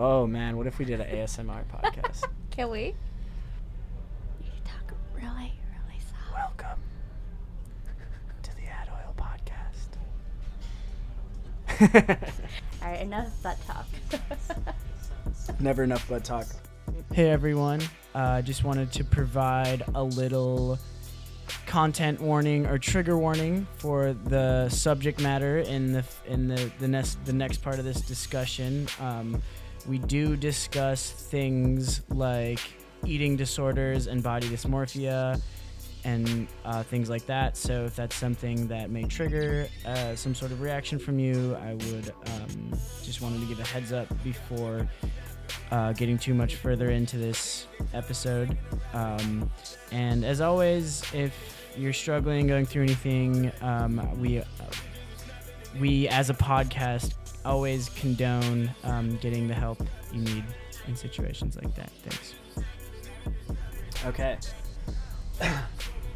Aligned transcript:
Oh 0.00 0.28
man, 0.28 0.56
what 0.56 0.68
if 0.68 0.78
we 0.78 0.84
did 0.84 1.00
an 1.00 1.08
ASMR 1.08 1.64
podcast? 1.64 2.22
Can 2.52 2.70
we? 2.70 2.94
You 4.40 4.50
talk 4.64 4.94
really, 5.12 5.52
really 5.72 5.98
soft. 5.98 6.32
Welcome 6.32 6.80
to 8.44 8.50
the 8.54 8.66
Ad 8.68 8.88
Oil 8.92 9.12
Podcast. 9.18 9.96
All 12.80 12.88
right, 12.88 13.00
enough 13.00 13.42
butt 13.42 13.58
talk. 13.66 13.86
Never 15.58 15.82
enough 15.82 16.08
butt 16.08 16.22
talk. 16.22 16.46
Hey 17.12 17.30
everyone, 17.30 17.80
uh, 18.14 18.40
just 18.42 18.62
wanted 18.62 18.92
to 18.92 19.02
provide 19.02 19.82
a 19.96 20.04
little 20.04 20.78
content 21.66 22.20
warning 22.20 22.66
or 22.66 22.78
trigger 22.78 23.18
warning 23.18 23.66
for 23.78 24.12
the 24.12 24.68
subject 24.68 25.20
matter 25.20 25.58
in 25.58 25.90
the 25.90 26.04
in 26.28 26.46
the 26.46 26.70
the 26.78 26.86
next 26.86 27.18
the 27.24 27.32
next 27.32 27.62
part 27.62 27.80
of 27.80 27.84
this 27.84 28.00
discussion. 28.00 28.86
Um, 29.00 29.42
we 29.86 29.98
do 29.98 30.36
discuss 30.36 31.10
things 31.10 32.02
like 32.08 32.60
eating 33.04 33.36
disorders 33.36 34.06
and 34.06 34.22
body 34.22 34.48
dysmorphia 34.48 35.40
and 36.04 36.46
uh, 36.64 36.82
things 36.82 37.10
like 37.10 37.26
that. 37.26 37.56
So 37.56 37.84
if 37.84 37.96
that's 37.96 38.16
something 38.16 38.66
that 38.68 38.90
may 38.90 39.04
trigger 39.04 39.68
uh, 39.86 40.14
some 40.14 40.34
sort 40.34 40.52
of 40.52 40.60
reaction 40.60 40.98
from 40.98 41.18
you, 41.18 41.56
I 41.56 41.74
would 41.74 42.12
um, 42.26 42.72
just 43.02 43.20
wanted 43.20 43.40
to 43.40 43.46
give 43.46 43.60
a 43.60 43.66
heads 43.66 43.92
up 43.92 44.06
before 44.22 44.88
uh, 45.70 45.92
getting 45.92 46.18
too 46.18 46.34
much 46.34 46.56
further 46.56 46.90
into 46.90 47.18
this 47.18 47.66
episode. 47.94 48.56
Um, 48.92 49.50
and 49.92 50.24
as 50.24 50.40
always, 50.40 51.02
if 51.12 51.34
you're 51.76 51.92
struggling, 51.92 52.46
going 52.46 52.66
through 52.66 52.84
anything, 52.84 53.52
um, 53.60 54.20
we 54.20 54.42
we 55.78 56.08
as 56.08 56.30
a 56.30 56.34
podcast 56.34 57.12
always 57.48 57.88
condone 57.90 58.70
um, 58.84 59.16
getting 59.16 59.48
the 59.48 59.54
help 59.54 59.82
you 60.12 60.20
need 60.20 60.44
in 60.86 60.94
situations 60.94 61.56
like 61.56 61.74
that. 61.74 61.90
Thanks. 62.04 62.34
Okay. 64.04 64.38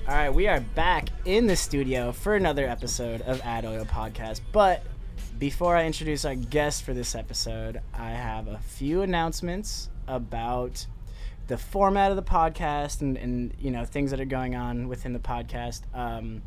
All 0.09 0.15
right, 0.15 0.31
we 0.31 0.47
are 0.47 0.61
back 0.61 1.09
in 1.25 1.47
the 1.47 1.57
studio 1.57 2.13
for 2.13 2.35
another 2.35 2.69
episode 2.69 3.23
of 3.23 3.41
Ad 3.43 3.65
Oil 3.65 3.87
Podcast. 3.87 4.43
But 4.53 4.83
before 5.39 5.75
I 5.75 5.87
introduce 5.87 6.27
our 6.27 6.35
guest 6.35 6.83
for 6.83 6.93
this 6.93 7.15
episode, 7.15 7.81
I 7.95 8.11
have 8.11 8.47
a 8.49 8.59
few 8.59 9.01
announcements 9.01 9.89
about 10.07 10.87
the 11.47 11.57
format 11.57 12.11
of 12.11 12.17
the 12.17 12.23
podcast 12.23 13.01
and, 13.01 13.17
and 13.17 13.55
you 13.59 13.71
know 13.71 13.85
things 13.85 14.11
that 14.11 14.21
are 14.21 14.27
going 14.27 14.55
on 14.55 14.87
within 14.87 15.15
the 15.15 15.19
podcast. 15.19 15.83
Um, 15.95 16.43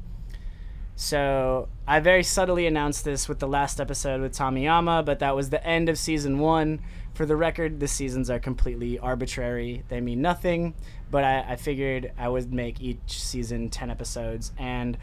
so 0.95 1.67
I 1.85 1.99
very 1.99 2.23
subtly 2.23 2.67
announced 2.67 3.03
this 3.03 3.27
with 3.27 3.39
the 3.39 3.47
last 3.47 3.81
episode 3.81 4.21
with 4.21 4.33
Tomiyama, 4.33 5.03
but 5.03 5.19
that 5.19 5.35
was 5.35 5.49
the 5.49 5.65
end 5.65 5.89
of 5.89 5.97
season 5.97 6.39
one. 6.39 6.81
For 7.13 7.25
the 7.25 7.35
record, 7.35 7.79
the 7.79 7.88
seasons 7.88 8.29
are 8.29 8.39
completely 8.39 8.97
arbitrary; 8.99 9.83
they 9.89 9.99
mean 10.01 10.21
nothing. 10.21 10.73
But 11.11 11.23
I, 11.23 11.45
I 11.49 11.55
figured 11.57 12.11
I 12.17 12.29
would 12.29 12.53
make 12.53 12.81
each 12.81 13.21
season 13.21 13.69
ten 13.69 13.89
episodes, 13.89 14.51
and 14.57 14.97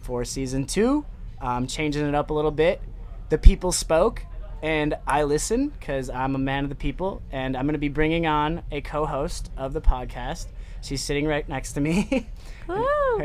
for 0.00 0.24
season 0.24 0.66
two, 0.66 1.04
I'm 1.40 1.66
changing 1.66 2.06
it 2.06 2.14
up 2.14 2.30
a 2.30 2.34
little 2.34 2.50
bit. 2.50 2.80
The 3.28 3.38
people 3.38 3.72
spoke, 3.72 4.24
and 4.62 4.94
I 5.06 5.24
listen 5.24 5.68
because 5.68 6.08
I'm 6.08 6.34
a 6.34 6.38
man 6.38 6.64
of 6.64 6.70
the 6.70 6.76
people, 6.76 7.22
and 7.30 7.56
I'm 7.56 7.66
going 7.66 7.74
to 7.74 7.78
be 7.78 7.88
bringing 7.88 8.26
on 8.26 8.62
a 8.72 8.80
co-host 8.80 9.50
of 9.56 9.72
the 9.74 9.80
podcast. 9.82 10.46
She's 10.80 11.02
sitting 11.02 11.26
right 11.26 11.46
next 11.48 11.72
to 11.72 11.80
me. 11.80 12.28
Woo! 12.68 13.22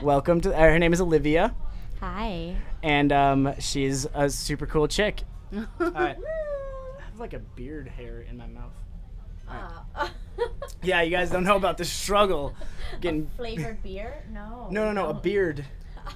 Welcome 0.02 0.40
to. 0.42 0.54
Uh, 0.54 0.60
her 0.60 0.78
name 0.78 0.92
is 0.92 1.00
Olivia, 1.00 1.54
Hi. 2.00 2.56
and 2.82 3.12
um, 3.12 3.54
she's 3.58 4.06
a 4.14 4.28
super 4.28 4.66
cool 4.66 4.88
chick. 4.88 5.22
All 5.54 5.66
right. 5.78 6.16
I 6.98 7.02
have 7.04 7.18
like 7.20 7.32
a 7.34 7.38
beard 7.38 7.88
hair 7.88 8.22
in 8.28 8.36
my 8.36 8.46
mouth. 8.46 8.72
Uh, 9.48 10.08
Yeah, 10.82 11.02
you 11.02 11.10
guys 11.10 11.30
don't 11.30 11.44
know 11.44 11.56
about 11.56 11.78
the 11.78 11.84
struggle 11.84 12.54
getting. 13.00 13.28
flavored 13.36 13.80
beer? 13.82 14.24
No. 14.32 14.66
No, 14.70 14.86
no, 14.86 14.92
no, 14.92 15.10
a 15.10 15.14
beard. 15.14 15.64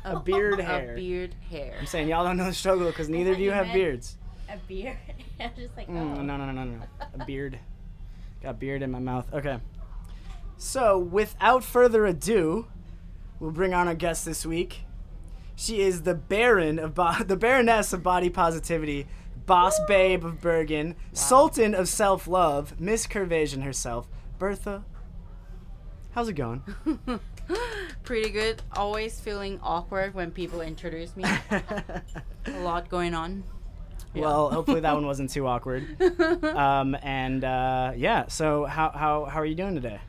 A 0.04 0.18
beard 0.18 0.58
hair. 0.58 0.92
A 0.94 0.96
beard 0.96 1.34
hair. 1.50 1.76
I'm 1.78 1.86
saying 1.86 2.08
y'all 2.08 2.24
don't 2.24 2.36
know 2.36 2.46
the 2.46 2.52
struggle 2.54 2.86
because 2.86 3.08
neither 3.08 3.30
thought 3.30 3.34
of 3.34 3.38
you 3.40 3.44
you 3.46 3.52
have 3.52 3.66
meant- 3.66 3.74
beards. 3.76 4.16
A 4.48 4.56
beer. 4.66 4.98
I'm 5.40 5.50
just 5.56 5.76
like, 5.76 5.88
oh. 5.88 5.92
Mm, 5.92 6.24
no, 6.24 6.36
no, 6.36 6.46
no, 6.46 6.52
no, 6.52 6.64
no. 6.64 6.82
A 7.20 7.24
beard. 7.24 7.58
Got 8.42 8.58
beard 8.58 8.82
in 8.82 8.90
my 8.90 8.98
mouth. 8.98 9.26
Okay. 9.32 9.58
So, 10.58 10.98
without 10.98 11.62
further 11.64 12.06
ado, 12.06 12.66
we'll 13.38 13.50
bring 13.50 13.74
on 13.74 13.88
our 13.88 13.94
guest 13.94 14.24
this 14.24 14.46
week. 14.46 14.84
She 15.54 15.80
is 15.80 16.02
the 16.02 16.14
Baron 16.14 16.78
of 16.78 16.94
bo- 16.94 17.18
the 17.26 17.36
Baroness 17.36 17.92
of 17.92 18.02
Body 18.02 18.30
Positivity, 18.30 19.06
Boss 19.46 19.78
Babe 19.86 20.24
of 20.24 20.40
Bergen, 20.40 20.96
Sultan 21.12 21.74
of 21.74 21.88
Self 21.88 22.26
Love, 22.26 22.80
Miss 22.80 23.06
Curvation 23.06 23.62
herself, 23.62 24.08
Bertha. 24.38 24.84
How's 26.12 26.28
it 26.28 26.34
going? 26.34 26.62
Pretty 28.02 28.30
good. 28.30 28.62
Always 28.74 29.20
feeling 29.20 29.60
awkward 29.62 30.14
when 30.14 30.30
people 30.30 30.62
introduce 30.62 31.14
me. 31.14 31.24
A 31.50 32.60
lot 32.62 32.88
going 32.88 33.14
on. 33.14 33.44
Well, 34.14 34.50
hopefully 34.50 34.80
that 34.80 34.94
one 34.94 35.04
wasn't 35.04 35.28
too 35.28 35.46
awkward. 35.46 35.84
Um, 36.42 36.96
and 37.02 37.44
uh, 37.44 37.92
yeah, 37.96 38.28
so 38.28 38.64
how, 38.64 38.90
how, 38.90 39.26
how 39.26 39.40
are 39.40 39.44
you 39.44 39.54
doing 39.54 39.74
today? 39.74 40.00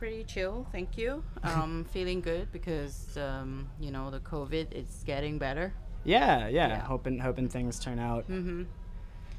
Pretty 0.00 0.24
chill, 0.24 0.66
thank 0.72 0.96
you. 0.96 1.22
Um, 1.44 1.84
feeling 1.92 2.22
good 2.22 2.50
because 2.52 3.18
um, 3.18 3.68
you 3.78 3.90
know 3.90 4.10
the 4.10 4.20
COVID 4.20 4.72
is 4.72 5.02
getting 5.06 5.38
better. 5.38 5.74
Yeah, 6.04 6.48
yeah, 6.48 6.68
Yeah. 6.68 6.80
Hoping 6.84 7.18
hoping 7.18 7.48
things 7.50 7.78
turn 7.78 7.98
out 7.98 8.26
Mm-hmm. 8.28 8.62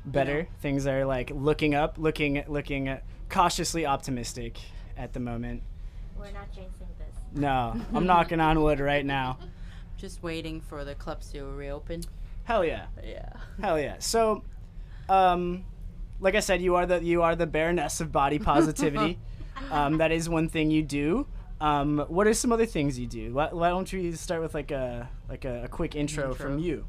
better. 0.06 0.48
Things 0.62 0.86
are 0.86 1.04
like 1.04 1.32
looking 1.34 1.74
up, 1.74 1.98
looking 1.98 2.44
looking 2.48 2.96
cautiously 3.30 3.88
optimistic 3.88 4.60
at 4.96 5.14
the 5.14 5.20
moment. 5.20 5.64
We're 6.16 6.32
not 6.32 6.52
jinxing 6.54 6.92
this. 7.00 7.16
No, 7.34 7.76
I'm 7.96 8.06
knocking 8.06 8.40
on 8.40 8.62
wood 8.62 8.80
right 8.80 9.06
now. 9.06 9.40
Just 9.98 10.22
waiting 10.22 10.62
for 10.62 10.86
the 10.86 10.94
clubs 10.94 11.32
to 11.32 11.44
reopen. 11.46 12.04
Hell 12.44 12.64
yeah, 12.64 12.86
Yeah. 13.04 13.30
hell 13.60 13.80
yeah. 13.80 13.96
So, 14.00 14.44
um, 15.10 15.66
like 16.20 16.36
I 16.36 16.40
said, 16.40 16.62
you 16.62 16.76
are 16.76 16.86
the 16.86 17.04
you 17.04 17.24
are 17.24 17.36
the 17.36 17.48
baroness 17.48 18.00
of 18.02 18.12
body 18.12 18.38
positivity. 18.54 19.18
Um, 19.72 19.98
that 19.98 20.12
is 20.12 20.30
one 20.30 20.50
thing 20.50 20.72
you 20.72 20.84
do. 20.84 21.28
Um, 21.60 22.06
what 22.08 22.26
are 22.26 22.34
some 22.34 22.52
other 22.52 22.66
things 22.66 22.98
you 22.98 23.06
do? 23.06 23.34
Why, 23.34 23.50
why 23.52 23.70
don't 23.70 23.92
we 23.94 24.12
start 24.14 24.42
with 24.42 24.56
like 24.56 24.72
a 24.72 25.10
like 25.30 25.46
a, 25.46 25.66
a 25.66 25.68
quick 25.68 25.96
intro, 25.96 26.34
from 26.34 26.58
you? 26.58 26.86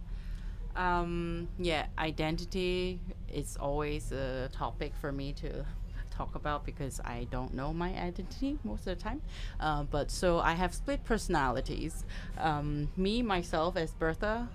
Um, 0.74 1.48
yeah, 1.58 1.86
identity 1.98 2.98
is 3.30 3.58
always 3.58 4.12
a 4.12 4.48
topic 4.52 4.94
for 4.98 5.12
me 5.12 5.34
to 5.34 5.66
talk 6.10 6.34
about 6.34 6.64
because 6.64 7.00
I 7.04 7.26
don't 7.30 7.54
know 7.54 7.72
my 7.72 7.90
identity 7.90 8.58
most 8.64 8.86
of 8.86 8.96
the 8.96 9.02
time. 9.02 9.22
Uh, 9.60 9.82
but 9.82 10.10
so 10.10 10.38
I 10.38 10.52
have 10.52 10.74
split 10.74 11.04
personalities. 11.04 12.04
Um, 12.38 12.88
me, 12.96 13.22
myself, 13.22 13.76
as 13.76 13.90
Bertha, 13.92 14.48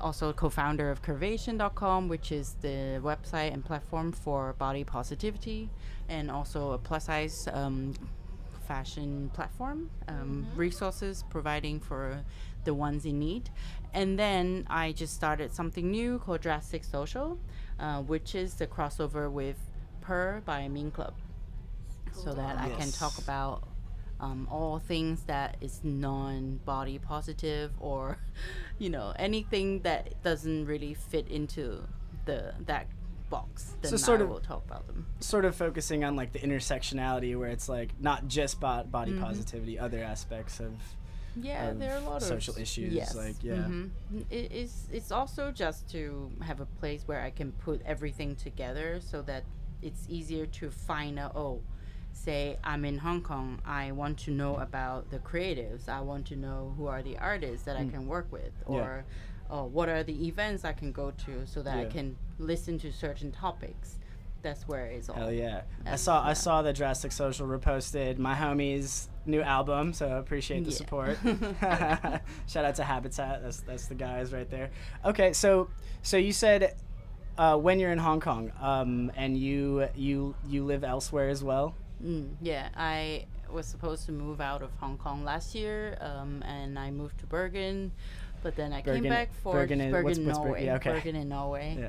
also 0.00 0.32
co-founder 0.32 0.90
of 0.90 1.02
Curvation.com, 1.02 2.08
which 2.08 2.32
is 2.32 2.56
the 2.60 3.00
website 3.02 3.52
and 3.52 3.64
platform 3.64 4.12
for 4.12 4.54
body 4.54 4.84
positivity, 4.84 5.70
and 6.08 6.30
also 6.30 6.72
a 6.72 6.78
plus 6.78 7.06
size 7.06 7.48
um, 7.52 7.94
fashion 8.66 9.30
platform, 9.32 9.90
um, 10.08 10.46
resources 10.54 11.24
providing 11.30 11.80
for 11.80 12.24
the 12.64 12.74
ones 12.74 13.04
in 13.04 13.18
need. 13.18 13.48
And 13.94 14.18
then 14.18 14.66
I 14.68 14.92
just 14.92 15.14
started 15.14 15.54
something 15.54 15.90
new 15.90 16.18
called 16.18 16.40
Drastic 16.40 16.84
Social, 16.84 17.38
uh, 17.78 18.02
which 18.02 18.34
is 18.34 18.54
the 18.54 18.66
crossover 18.66 19.30
with 19.30 19.56
Per 20.00 20.42
by 20.44 20.68
Mean 20.68 20.90
Club, 20.90 21.14
so 22.12 22.32
that 22.34 22.58
I 22.58 22.68
can 22.70 22.90
talk 22.92 23.18
about 23.18 23.66
um, 24.20 24.48
all 24.50 24.78
things 24.78 25.22
that 25.24 25.56
is 25.60 25.80
non-body 25.84 26.98
positive 26.98 27.72
or, 27.80 28.18
you 28.78 28.90
know, 28.90 29.12
anything 29.18 29.80
that 29.82 30.22
doesn't 30.22 30.66
really 30.66 30.94
fit 30.94 31.28
into 31.28 31.82
the 32.24 32.54
that 32.66 32.86
box. 33.30 33.76
Then 33.82 33.96
sort 33.98 34.20
I 34.20 34.24
of- 34.24 34.30
will 34.30 34.40
talk 34.40 34.64
about 34.64 34.86
them. 34.86 35.06
Sort 35.20 35.44
of 35.44 35.54
focusing 35.54 36.04
on 36.04 36.16
like 36.16 36.32
the 36.32 36.38
intersectionality, 36.40 37.38
where 37.38 37.48
it's 37.48 37.68
like 37.68 37.90
not 38.00 38.28
just 38.28 38.60
bo- 38.60 38.84
body 38.84 39.12
positivity, 39.18 39.78
other 39.78 40.02
aspects 40.02 40.60
of 40.60 40.72
Yeah, 41.36 41.68
of 41.70 41.78
there 41.78 41.94
are 41.94 41.98
a 41.98 42.08
lot 42.08 42.16
of 42.16 42.22
social 42.22 42.56
issues, 42.56 42.92
Yes. 42.94 43.14
like, 43.14 43.42
yeah. 43.42 43.54
mhm. 43.56 43.90
It 44.30 44.52
is. 44.52 44.88
It's 44.92 45.10
also 45.12 45.50
just 45.50 45.88
to 45.90 46.30
have 46.42 46.60
a 46.60 46.66
place 46.80 47.02
where 47.06 47.20
I 47.20 47.30
can 47.30 47.52
put 47.52 47.82
everything 47.84 48.36
together, 48.36 49.00
so 49.00 49.20
that 49.22 49.44
it's 49.82 50.06
easier 50.08 50.46
to 50.46 50.70
find 50.70 51.18
out. 51.18 51.32
Oh, 51.36 51.60
say 52.16 52.56
I'm 52.64 52.84
in 52.84 52.98
Hong 52.98 53.20
Kong. 53.22 53.60
I 53.64 53.92
want 53.92 54.18
to 54.20 54.30
know 54.30 54.56
about 54.56 55.10
the 55.10 55.18
creatives. 55.18 55.88
I 55.88 56.00
want 56.00 56.26
to 56.28 56.36
know 56.36 56.74
who 56.76 56.86
are 56.86 57.02
the 57.02 57.18
artists 57.18 57.64
that 57.66 57.76
I 57.76 57.84
can 57.84 58.06
work 58.06 58.26
with, 58.32 58.52
Mm. 58.66 58.74
Yeah. 58.74 58.80
or 58.80 59.04
oh, 59.50 59.64
what 59.66 59.88
are 59.88 60.02
the 60.02 60.26
events 60.26 60.64
I 60.64 60.72
can 60.72 60.92
go 60.92 61.10
to, 61.12 61.46
so 61.46 61.62
that 61.62 61.76
I 61.78 61.84
can 61.84 62.16
listen 62.38 62.78
to 62.80 62.92
certain 62.92 63.30
topics. 63.32 63.98
That's 64.42 64.66
where 64.68 64.86
it's 64.86 65.08
all. 65.08 65.16
Hell 65.16 65.32
yeah! 65.32 65.62
I 65.84 65.96
saw 65.96 66.24
I 66.24 66.32
saw 66.34 66.62
the 66.62 66.72
Drastic 66.72 67.10
Social 67.12 67.46
reposted 67.48 68.18
my 68.18 68.34
homie's 68.34 69.08
new 69.24 69.42
album, 69.42 69.92
so 69.92 70.18
appreciate 70.18 70.64
the 70.64 70.70
Yeah. 70.70 70.76
support. 70.76 71.18
Shout 72.46 72.64
out 72.64 72.74
to 72.76 72.84
Habitat. 72.84 73.42
That's 73.42 73.60
that's 73.60 73.86
the 73.86 73.94
guys 73.94 74.32
right 74.32 74.48
there. 74.50 74.70
Okay, 75.04 75.32
so 75.32 75.68
so 76.02 76.16
you 76.16 76.32
said 76.32 76.76
uh, 77.38 77.56
when 77.56 77.78
you're 77.80 77.90
in 77.92 77.98
Hong 77.98 78.20
Kong, 78.20 78.52
um, 78.60 79.10
and 79.16 79.36
you 79.36 79.88
you 79.94 80.34
you 80.46 80.64
live 80.64 80.84
elsewhere 80.84 81.28
as 81.28 81.42
well. 81.42 81.74
Mm, 82.04 82.34
yeah, 82.42 82.68
I 82.76 83.26
was 83.50 83.66
supposed 83.66 84.06
to 84.06 84.12
move 84.12 84.40
out 84.40 84.62
of 84.62 84.70
Hong 84.80 84.98
Kong 84.98 85.24
last 85.24 85.54
year, 85.54 85.96
um, 86.00 86.42
and 86.46 86.78
I 86.78 86.90
moved 86.90 87.18
to 87.20 87.26
Bergen. 87.26 87.92
But 88.42 88.54
then 88.54 88.72
I 88.72 88.80
Bergen- 88.82 89.02
came 89.02 89.10
back 89.10 89.32
for 89.42 89.54
Bergen 89.54 89.80
in- 89.80 89.90
what's- 89.90 90.04
Bergen, 90.04 90.26
what's 90.26 90.38
Ber- 90.38 90.44
Norway. 90.44 90.64
yeah, 90.66 90.74
okay. 90.76 90.90
Bergen 90.92 91.16
in 91.16 91.28
Norway. 91.30 91.76
Yeah. 91.80 91.88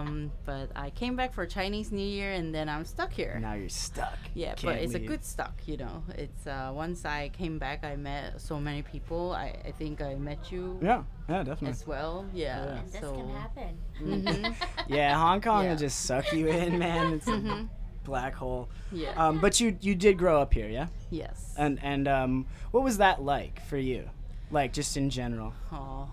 Um, 0.00 0.30
but 0.46 0.70
I 0.74 0.88
came 0.90 1.16
back 1.16 1.34
for 1.34 1.44
Chinese 1.44 1.92
New 1.92 2.06
Year, 2.06 2.32
and 2.32 2.54
then 2.54 2.68
I'm 2.68 2.84
stuck 2.86 3.12
here. 3.12 3.36
Now 3.40 3.54
you're 3.54 3.68
stuck. 3.68 4.16
Yeah, 4.32 4.52
but 4.52 4.60
Can't 4.60 4.80
it's 4.80 4.94
a 4.94 5.00
good 5.00 5.22
stuck, 5.24 5.60
you 5.66 5.76
know. 5.76 6.04
It's 6.16 6.46
uh, 6.46 6.70
once 6.74 7.04
I 7.04 7.28
came 7.30 7.58
back, 7.58 7.84
I 7.84 7.96
met 7.96 8.40
so 8.40 8.58
many 8.58 8.80
people. 8.82 9.32
I, 9.32 9.54
I 9.66 9.72
think 9.72 10.00
I 10.00 10.14
met 10.14 10.50
you 10.50 10.78
Yeah, 10.80 11.02
yeah, 11.28 11.38
definitely. 11.42 11.70
as 11.70 11.86
well. 11.86 12.24
Yeah, 12.32 12.64
Yeah. 12.64 12.78
And 12.78 12.92
this 12.92 13.00
so 13.00 13.12
can 13.12 13.28
happen. 13.30 13.78
Mhm. 14.00 14.54
Yeah, 14.88 15.14
Hong 15.18 15.40
Kong 15.42 15.64
Yeah. 15.64 15.70
will 15.70 15.76
just 15.78 16.00
suck 16.06 16.32
you 16.32 16.46
in, 16.48 16.78
man. 16.78 17.14
It's 17.14 17.26
a 17.28 17.32
Mhm. 17.32 17.68
Black 18.04 18.34
hole. 18.34 18.68
yeah. 18.92 19.12
Um, 19.16 19.38
but 19.38 19.60
you 19.60 19.76
you 19.80 19.94
did 19.94 20.18
grow 20.18 20.40
up 20.40 20.54
here, 20.54 20.68
yeah? 20.68 20.88
yes. 21.10 21.54
And 21.56 21.78
and 21.82 22.08
um, 22.08 22.46
what 22.70 22.84
was 22.84 22.98
that 22.98 23.22
like 23.22 23.64
for 23.66 23.76
you? 23.76 24.08
Like 24.50 24.72
just 24.72 24.96
in 24.96 25.10
general. 25.10 25.52
Oh. 25.72 26.10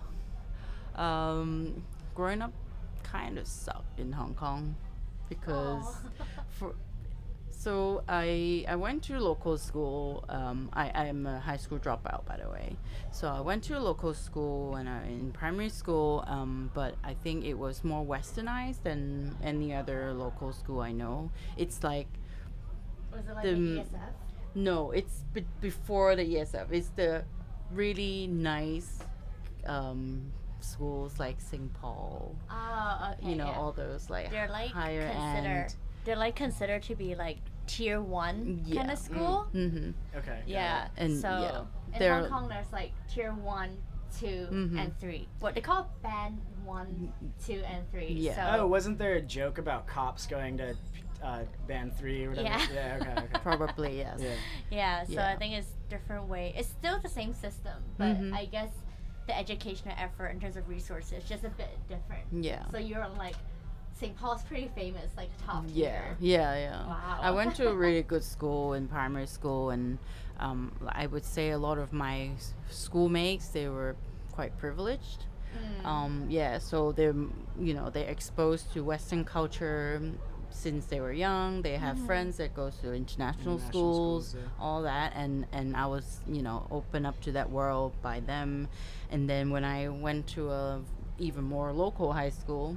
Um, 1.00 1.84
growing 2.14 2.42
up 2.42 2.52
kind 3.02 3.38
of 3.38 3.46
sucked 3.46 4.00
in 4.00 4.12
Hong 4.12 4.34
Kong 4.34 4.76
because 5.28 5.84
for 6.50 6.74
so 7.66 8.04
I 8.08 8.64
I 8.68 8.76
went 8.76 9.02
to 9.08 9.18
local 9.18 9.58
school. 9.58 10.24
Um, 10.28 10.70
I 10.72 10.84
I'm 10.94 11.26
a 11.26 11.40
high 11.40 11.56
school 11.56 11.80
dropout 11.80 12.24
by 12.24 12.36
the 12.36 12.48
way. 12.48 12.76
So 13.10 13.26
I 13.26 13.40
went 13.40 13.64
to 13.64 13.76
a 13.76 13.82
local 13.90 14.14
school 14.14 14.70
when 14.74 14.86
I 14.86 15.04
in 15.08 15.32
primary 15.32 15.68
school. 15.68 16.22
Um, 16.28 16.70
but 16.74 16.94
I 17.02 17.14
think 17.24 17.44
it 17.44 17.54
was 17.54 17.82
more 17.82 18.04
westernized 18.06 18.84
than 18.84 19.34
any 19.42 19.74
other 19.74 20.14
local 20.14 20.52
school 20.52 20.80
I 20.80 20.92
know. 20.92 21.32
It's 21.56 21.82
like 21.82 22.06
Was 23.12 23.26
it 23.26 23.34
like 23.34 23.42
The 23.42 23.54
the, 23.54 23.80
ESF? 23.82 24.12
no, 24.54 24.92
it's 24.92 25.24
be- 25.34 25.54
before 25.60 26.14
the 26.14 26.22
ESF. 26.22 26.70
It's 26.70 26.90
the 26.94 27.24
really 27.72 28.28
nice 28.28 29.00
um, 29.66 30.30
schools 30.60 31.18
like 31.18 31.40
St. 31.40 31.72
Paul. 31.74 32.36
Oh, 32.48 33.14
okay. 33.18 33.28
you 33.28 33.34
know, 33.34 33.50
yeah. 33.50 33.58
all 33.58 33.72
those 33.72 34.08
like 34.08 34.30
they're 34.30 34.54
like 34.60 34.70
higher 34.70 35.10
consider 35.10 35.66
end. 35.66 35.74
they're 36.04 36.22
like 36.26 36.36
considered 36.36 36.84
to 36.84 36.94
be 36.94 37.16
like 37.16 37.38
tier 37.66 38.00
one 38.00 38.64
kind 38.72 38.90
of 38.90 38.98
school. 38.98 39.46
Mm-hmm. 39.54 39.90
Okay. 40.18 40.40
Yeah. 40.46 40.88
And, 40.96 41.18
so 41.18 41.28
yeah, 41.28 41.60
in 41.94 41.98
they're- 41.98 42.20
Hong 42.20 42.28
Kong, 42.30 42.48
there's 42.48 42.72
like 42.72 42.92
tier 43.12 43.32
one, 43.32 43.76
2 44.18 44.26
Mhm. 44.50 44.78
and 44.78 44.98
three. 44.98 45.28
What 45.40 45.54
they 45.54 45.60
call 45.60 45.90
band 46.02 46.40
one, 46.64 47.12
two, 47.44 47.62
and 47.66 47.88
three. 47.90 48.08
Yeah. 48.12 48.54
So, 48.56 48.62
Oh, 48.62 48.66
wasn't 48.66 48.98
there 48.98 49.14
a 49.14 49.20
joke 49.20 49.58
about 49.58 49.86
cops 49.86 50.26
going 50.26 50.56
to 50.58 50.74
uh, 51.22 51.42
band 51.66 51.96
three 51.96 52.24
or 52.24 52.30
whatever? 52.30 52.48
Yeah. 52.48 52.66
Yeah. 52.74 52.98
Okay. 53.00 53.10
Okay. 53.24 53.38
Probably 53.42 53.98
yes. 53.98 54.20
yeah. 54.20 54.34
yeah. 54.70 55.04
So 55.04 55.12
Yeah. 55.14 55.32
I 55.32 55.36
think 55.36 55.54
it's 55.54 55.68
different 55.88 56.28
way. 56.28 56.54
It's 56.56 56.68
still 56.68 56.98
the 57.00 57.08
same 57.08 57.34
system, 57.34 57.82
but 57.98 58.16
Mhm. 58.20 58.32
I 58.34 58.46
guess 58.46 58.70
the 59.26 59.36
educational 59.36 59.94
effort 59.98 60.28
in 60.28 60.40
terms 60.40 60.56
of 60.56 60.68
resources 60.68 61.24
just 61.24 61.44
a 61.44 61.50
bit 61.50 61.68
different. 61.88 62.24
Yeah. 62.32 62.64
So 62.70 62.78
you're 62.78 63.06
like 63.18 63.34
St. 63.98 64.14
Paul's 64.16 64.42
pretty 64.42 64.70
famous, 64.74 65.10
like 65.16 65.30
top 65.44 65.64
Yeah, 65.68 65.90
tier. 66.02 66.16
yeah, 66.20 66.54
yeah. 66.56 66.86
Wow. 66.86 67.18
I 67.20 67.30
went 67.30 67.54
to 67.56 67.68
a 67.68 67.74
really 67.74 68.02
good 68.12 68.22
school 68.24 68.74
in 68.74 68.88
primary 68.88 69.26
school, 69.26 69.70
and 69.70 69.98
um, 70.38 70.72
I 70.88 71.06
would 71.06 71.24
say 71.24 71.50
a 71.50 71.58
lot 71.58 71.78
of 71.78 71.92
my 71.92 72.30
schoolmates 72.68 73.48
they 73.48 73.68
were 73.68 73.96
quite 74.32 74.56
privileged. 74.58 75.24
Mm. 75.56 75.86
Um, 75.86 76.26
yeah, 76.28 76.58
so 76.58 76.92
they're 76.92 77.14
you 77.58 77.72
know 77.74 77.88
they're 77.88 78.08
exposed 78.10 78.72
to 78.74 78.84
Western 78.84 79.24
culture 79.24 79.98
mm, 80.02 80.14
since 80.50 80.84
they 80.86 81.00
were 81.00 81.12
young. 81.12 81.62
They 81.62 81.76
have 81.76 81.98
friends 82.04 82.36
that 82.36 82.54
go 82.54 82.68
to 82.82 82.92
international, 82.92 83.54
International 83.54 83.58
schools, 83.58 84.28
schools, 84.28 84.34
yeah. 84.44 84.62
all 84.64 84.82
that, 84.82 85.14
and 85.16 85.46
and 85.52 85.74
I 85.74 85.86
was 85.86 86.20
you 86.26 86.42
know 86.42 86.66
open 86.70 87.06
up 87.06 87.18
to 87.22 87.32
that 87.32 87.50
world 87.50 87.92
by 88.02 88.20
them. 88.20 88.68
And 89.10 89.30
then 89.30 89.48
when 89.50 89.64
I 89.64 89.88
went 89.88 90.26
to 90.36 90.50
a 90.50 90.82
even 91.18 91.44
more 91.44 91.72
local 91.72 92.12
high 92.12 92.28
school, 92.28 92.76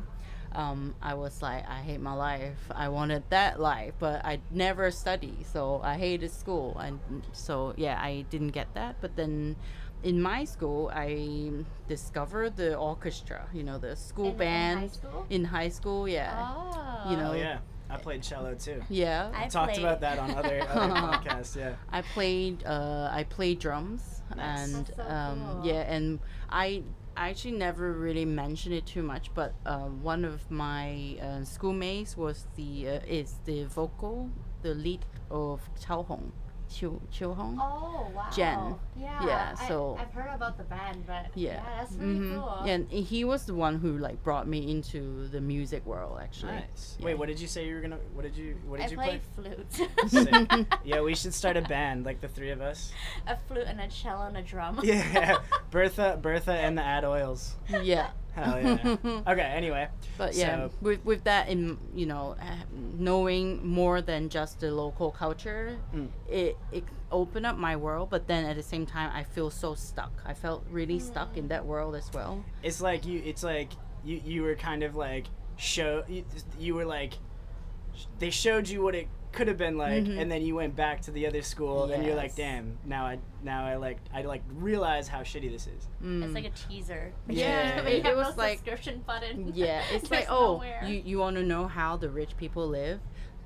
um, 0.53 0.95
I 1.01 1.13
was 1.13 1.41
like, 1.41 1.67
I 1.69 1.81
hate 1.81 2.01
my 2.01 2.13
life. 2.13 2.57
I 2.75 2.89
wanted 2.89 3.23
that 3.29 3.59
life, 3.59 3.93
but 3.99 4.25
I 4.25 4.39
never 4.51 4.91
study, 4.91 5.37
so 5.51 5.79
I 5.83 5.97
hated 5.97 6.31
school. 6.31 6.77
And 6.79 6.99
so 7.33 7.73
yeah, 7.77 7.99
I 8.01 8.25
didn't 8.29 8.49
get 8.51 8.73
that. 8.73 8.95
But 9.01 9.15
then 9.15 9.55
in 10.03 10.21
my 10.21 10.45
school, 10.45 10.89
I 10.93 11.51
discovered 11.87 12.55
the 12.55 12.75
orchestra. 12.77 13.47
You 13.53 13.63
know, 13.63 13.77
the 13.77 13.95
school 13.95 14.25
In- 14.27 14.31
in 14.31 14.37
band 14.37 14.79
high 14.79 14.87
school? 14.87 15.25
In 15.29 15.43
high 15.45 15.69
school, 15.69 16.07
yeah, 16.07 16.33
Oh. 16.49 17.11
you 17.11 17.17
know, 17.17 17.31
Oh 17.31 17.35
yeah. 17.35 17.59
I 17.91 17.97
played 17.97 18.21
cello 18.21 18.53
too. 18.53 18.83
yeah. 18.89 19.31
I 19.33 19.47
Talked 19.47 19.73
played- 19.73 19.83
about 19.83 20.01
that 20.01 20.19
on 20.19 20.29
other, 20.31 20.61
other 20.69 20.93
podcasts. 20.93 21.55
Yeah. 21.55 21.73
I 21.91 22.01
played 22.03 22.63
uh, 22.65 23.09
I 23.11 23.23
played 23.23 23.57
drums 23.59 24.21
Nice. 24.35 24.73
and 24.75 24.85
That's 24.85 24.95
so 24.97 25.03
um, 25.03 25.41
cool. 25.43 25.65
yeah 25.65 25.81
and 25.95 26.19
I 26.51 26.83
I 27.15 27.29
actually 27.29 27.57
never 27.57 27.91
really 27.93 28.25
mentioned 28.25 28.75
it 28.75 28.85
too 28.85 29.03
much 29.03 29.33
but 29.33 29.53
uh, 29.65 29.87
one 29.87 30.25
of 30.25 30.49
my 30.49 31.17
uh, 31.21 31.43
schoolmates 31.43 32.15
was 32.15 32.47
the 32.55 32.87
uh, 32.87 32.99
is 33.07 33.39
the 33.45 33.65
vocal 33.65 34.29
the 34.61 34.73
lead 34.73 35.05
of 35.29 35.61
Chao 35.79 36.03
Hong 36.03 36.31
Chiu, 36.69 37.01
Chiu 37.11 37.33
Hong 37.33 37.57
Oh 37.59 38.07
wow. 38.15 38.27
Jen. 38.31 38.75
Yeah. 38.95 39.25
Yeah, 39.25 39.53
so- 39.67 39.97
I've 39.99 40.13
heard 40.13 40.31
about 40.33 40.57
the 40.57 40.63
band, 40.65 41.03
but 41.07 41.27
yeah, 41.35 41.53
yeah 41.53 41.63
that's 41.79 41.93
really 41.93 42.19
Mhm. 42.19 42.35
cool. 42.39 42.61
yeah 42.65 42.73
and 42.73 42.89
he 42.91 43.23
was 43.25 43.45
the 43.45 43.55
one 43.55 43.79
who 43.79 43.97
like 43.97 44.21
brought 44.23 44.47
me 44.47 44.69
into 44.69 45.27
the 45.29 45.41
music 45.41 45.85
world 45.85 46.19
actually 46.21 46.53
Nice. 46.53 46.95
Yeah. 46.99 47.05
Wait, 47.07 47.17
what 47.17 47.27
did 47.27 47.39
you 47.39 47.47
say 47.47 47.65
you 47.67 47.75
were 47.75 47.81
gonna? 47.81 47.97
What 48.13 48.21
did 48.23 48.35
you? 48.35 48.55
What 48.67 48.77
did 48.79 48.87
I 48.87 48.89
you 48.91 48.97
play 48.97 49.21
play? 49.35 49.57
flute. 50.07 50.67
Yeah, 50.83 51.01
we 51.01 51.15
should 51.15 51.33
start 51.33 51.57
a 51.57 51.61
band, 51.61 52.05
like 52.05 52.21
the 52.21 52.27
three 52.27 52.51
of 52.51 52.61
us. 52.61 52.91
a 53.27 53.35
flute 53.47 53.65
and 53.67 53.79
a 53.81 53.87
cello 53.87 54.27
and 54.27 54.37
a 54.37 54.41
drum. 54.41 54.79
Yeah, 54.83 55.37
Bertha, 55.71 56.17
Bertha, 56.21 56.53
and 56.53 56.77
the 56.77 56.83
Ad 56.83 57.03
Oils. 57.05 57.55
yeah 57.81 58.09
Hell 58.43 58.61
yeah. 58.61 59.21
okay. 59.31 59.41
Anyway. 59.55 59.87
But 60.17 60.35
yeah, 60.35 60.67
So- 60.67 60.71
with 60.81 61.03
with 61.05 61.23
that 61.25 61.49
in 61.49 61.77
you 61.93 62.05
know 62.05 62.35
knowing 62.97 63.65
more 63.65 64.01
than 64.01 64.29
just 64.29 64.59
the 64.59 64.71
local 64.71 65.11
culture, 65.11 65.77
Mm. 65.93 66.07
it 66.27 66.57
it 66.71 66.83
opened 67.11 67.45
up 67.45 67.57
my 67.57 67.75
world. 67.75 68.09
But 68.09 68.27
then 68.27 68.45
at 68.45 68.55
the 68.55 68.63
same 68.63 68.85
time, 68.85 69.11
I 69.13 69.23
feel 69.23 69.49
so 69.49 69.75
stuck. 69.75 70.11
I 70.25 70.33
felt 70.33 70.63
really 70.69 70.99
stuck 70.99 71.37
in 71.37 71.47
that 71.49 71.65
world 71.65 71.95
as 71.95 72.09
well. 72.13 72.43
it's 72.63 72.81
like 72.81 73.05
you 73.05 73.21
it's 73.25 73.43
like 73.43 73.71
you 74.03 74.21
you 74.25 74.43
were 74.43 74.55
kind 74.55 74.83
of 74.83 74.95
like 74.95 75.25
show 75.57 76.03
you, 76.07 76.23
you 76.59 76.73
were 76.75 76.85
like 76.85 77.13
they 78.19 78.29
showed 78.29 78.69
you 78.69 78.81
what 78.81 78.95
it 78.95 79.07
could 79.31 79.47
have 79.47 79.57
been 79.57 79.77
like 79.77 80.03
Mhm. 80.03 80.19
and 80.19 80.31
then 80.31 80.41
you 80.41 80.55
went 80.55 80.75
back 80.75 81.01
to 81.01 81.11
the 81.11 81.27
other 81.27 81.41
school 81.41 81.83
and 81.91 82.03
you're 82.03 82.15
like 82.15 82.35
damn 82.35 82.77
now 82.83 83.05
i 83.05 83.19
now 83.43 83.63
i 83.65 83.75
like 83.75 83.97
i 84.13 84.21
like 84.23 84.41
realize 84.55 85.07
how 85.07 85.19
shitty 85.19 85.51
this 85.51 85.67
is 85.67 85.87
Mm. 86.03 86.23
It's 86.23 86.33
like 86.33 86.45
a 86.45 86.49
teaser. 86.49 87.11
Yeah, 87.27 87.75
When 87.83 87.91
you 87.91 87.97
it- 87.99 88.03
have 88.05 88.13
it 88.13 88.21
no 88.21 88.27
was 88.27 88.37
like- 88.37 88.57
subscription 88.59 89.03
button. 89.05 89.51
yeah, 89.53 89.83
it's 89.91 90.09
like 90.09 90.21
There's 90.21 90.31
oh, 90.31 90.53
nowhere. 90.53 90.83
you 90.85 91.01
you 91.05 91.19
want 91.19 91.35
to 91.35 91.43
know 91.43 91.67
how 91.67 91.97
the 91.97 92.09
rich 92.09 92.35
people 92.37 92.67
live. 92.67 92.99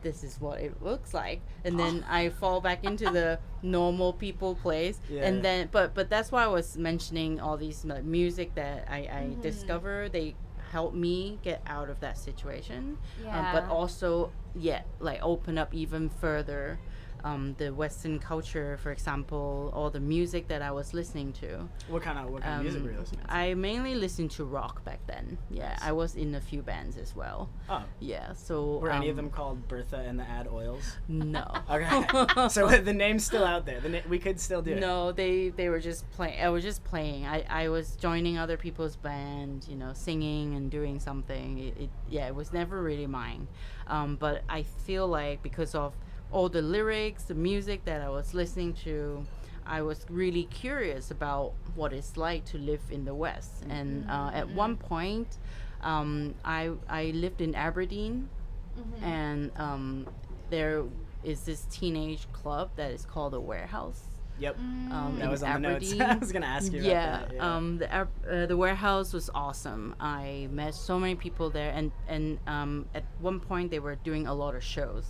This 0.04 0.24
is 0.24 0.40
what 0.42 0.60
it 0.60 0.84
looks 0.84 1.14
like, 1.14 1.42
and 1.64 1.80
then 1.80 2.04
I 2.10 2.30
fall 2.30 2.60
back 2.62 2.84
into 2.84 3.06
the 3.10 3.40
normal 3.62 4.12
people 4.14 4.54
place, 4.56 5.00
Yeah. 5.10 5.22
and 5.28 5.44
then 5.44 5.70
but 5.72 5.94
but 5.94 6.10
that's 6.10 6.32
why 6.32 6.44
I 6.44 6.48
was 6.48 6.78
mentioning 6.78 7.40
all 7.40 7.58
these 7.58 7.86
like, 7.86 8.04
music 8.04 8.54
that 8.56 8.86
I, 8.90 8.98
I 9.20 9.22
Mhm. 9.32 9.42
discover. 9.42 10.10
They 10.10 10.36
help 10.74 10.96
me 10.96 11.38
get 11.44 11.62
out 11.68 11.88
of 11.88 12.00
that 12.00 12.18
situation, 12.18 12.98
yeah. 13.24 13.38
um, 13.38 13.46
but 13.54 13.64
also 13.72 14.32
yeah, 14.56 14.82
like 15.00 15.20
open 15.22 15.58
up 15.58 15.74
even 15.74 16.10
further. 16.10 16.80
Um, 17.26 17.56
the 17.58 17.74
Western 17.74 18.20
culture, 18.20 18.76
for 18.84 18.92
example, 18.92 19.72
or 19.74 19.90
the 19.90 20.00
music 20.02 20.50
that 20.50 20.62
I 20.62 20.72
was 20.72 20.94
listening 20.94 21.32
to. 21.34 21.70
what 21.88 22.02
kind 22.04 22.20
of 22.20 22.30
what 22.30 22.42
kind 22.44 22.56
of 22.58 22.64
music 22.64 22.84
were 22.84 22.90
you 22.92 22.96
Um, 22.98 23.02
listening 23.04 23.22
to 23.26 23.34
I 23.34 23.54
mainly 23.54 23.96
listened 23.96 24.32
to 24.32 24.44
rock 24.44 24.84
back 24.84 25.00
then. 25.08 25.38
Yeah, 25.50 25.70
Nice. 25.70 25.80
I 25.84 25.92
was 25.94 26.16
in 26.16 26.36
a 26.36 26.42
few 26.42 26.62
bands 26.62 26.98
as 26.98 27.16
well. 27.16 27.50
oh 27.70 27.84
Yeah, 28.02 28.34
so 28.34 28.78
were 28.80 28.92
any 28.92 29.08
of 29.10 29.18
um, 29.18 29.26
them 29.26 29.30
called 29.32 29.68
bertha 29.70 30.00
and 30.10 30.20
the 30.20 30.28
ad 30.30 30.48
oils 30.52 30.98
No. 31.08 31.46
okay 31.70 32.50
so 32.50 32.68
the 32.92 32.94
name's 32.94 33.24
still 33.26 33.46
out 33.46 33.66
there 33.66 33.80
the 33.80 33.90
na- 33.90 34.08
we 34.10 34.20
could 34.20 34.38
still 34.40 34.62
do 34.62 34.72
it 34.74 34.80
No, 34.82 35.14
they 35.14 35.48
they 35.50 35.70
were 35.70 35.80
just 35.80 36.10
playing. 36.12 36.42
I 36.44 36.50
was 36.50 36.64
just 36.64 36.84
playing. 36.84 37.26
I, 37.26 37.46
I 37.64 37.70
was 37.70 37.96
joining 37.96 38.38
other 38.38 38.58
people's 38.58 38.96
band, 38.98 39.66
you 39.70 39.78
know, 39.78 39.92
singing 39.94 40.56
and 40.56 40.70
doing 40.70 41.00
something. 41.00 41.58
It, 41.60 41.78
it 41.84 41.90
yeah, 42.10 42.28
it 42.28 42.36
was 42.36 42.52
never 42.52 42.82
really 42.84 43.08
mine. 43.08 43.48
Um, 43.88 44.18
but 44.18 44.44
I 44.50 44.64
feel 44.64 45.08
like 45.08 45.42
because 45.42 45.74
of 45.76 45.94
all 46.34 46.50
the 46.50 46.62
lyrics, 46.62 47.24
the 47.24 47.36
music 47.36 47.86
that 47.86 48.02
I 48.02 48.10
was 48.10 48.34
listening 48.34 48.74
to, 48.86 49.26
I 49.66 49.82
was 49.82 50.06
really 50.10 50.44
curious 50.46 51.12
about 51.12 51.54
what 51.76 51.94
it's 51.94 52.18
like 52.18 52.44
to 52.46 52.58
live 52.58 52.82
in 52.92 53.06
the 53.06 53.16
West. 53.16 53.64
And 53.70 54.10
uh, 54.10 54.32
at 54.34 54.50
one 54.50 54.76
point, 54.76 55.38
um, 55.82 56.34
I 56.44 56.72
I 56.90 57.04
lived 57.24 57.42
in 57.42 57.56
Aberdeen, 57.56 58.30
Mhm. 58.78 59.04
and 59.04 59.52
um, 59.58 60.08
there 60.50 60.84
is 61.24 61.44
this 61.46 61.62
teenage 61.70 62.26
club 62.34 62.72
that 62.76 62.92
is 62.92 63.06
called 63.06 63.34
the 63.34 63.40
Warehouse 63.40 64.02
Yep. 64.40 64.58
Um, 64.58 65.18
that 65.20 65.30
was 65.30 65.44
on 65.44 65.62
the 65.62 65.70
notes. 65.70 65.86
Aberdeen. 65.94 66.02
I 66.02 66.16
was 66.18 66.32
gonna 66.32 66.48
ask 66.48 66.72
you 66.74 66.80
about 66.80 66.90
yeah, 66.90 67.20
that. 67.20 67.34
Yeah. 67.36 67.56
Um, 67.56 67.78
the 67.78 67.94
Ab- 67.94 68.26
uh, 68.30 68.46
the 68.48 68.58
warehouse 68.58 69.14
was 69.14 69.30
awesome. 69.36 69.94
I 70.00 70.48
met 70.52 70.74
so 70.74 71.00
many 71.00 71.14
people 71.16 71.52
there, 71.52 71.72
and 71.72 71.92
and 72.08 72.40
um, 72.48 72.88
at 72.96 73.04
one 73.22 73.40
point 73.40 73.70
they 73.70 73.80
were 73.80 73.96
doing 73.96 74.26
a 74.26 74.34
lot 74.34 74.56
of 74.56 74.64
shows, 74.64 75.06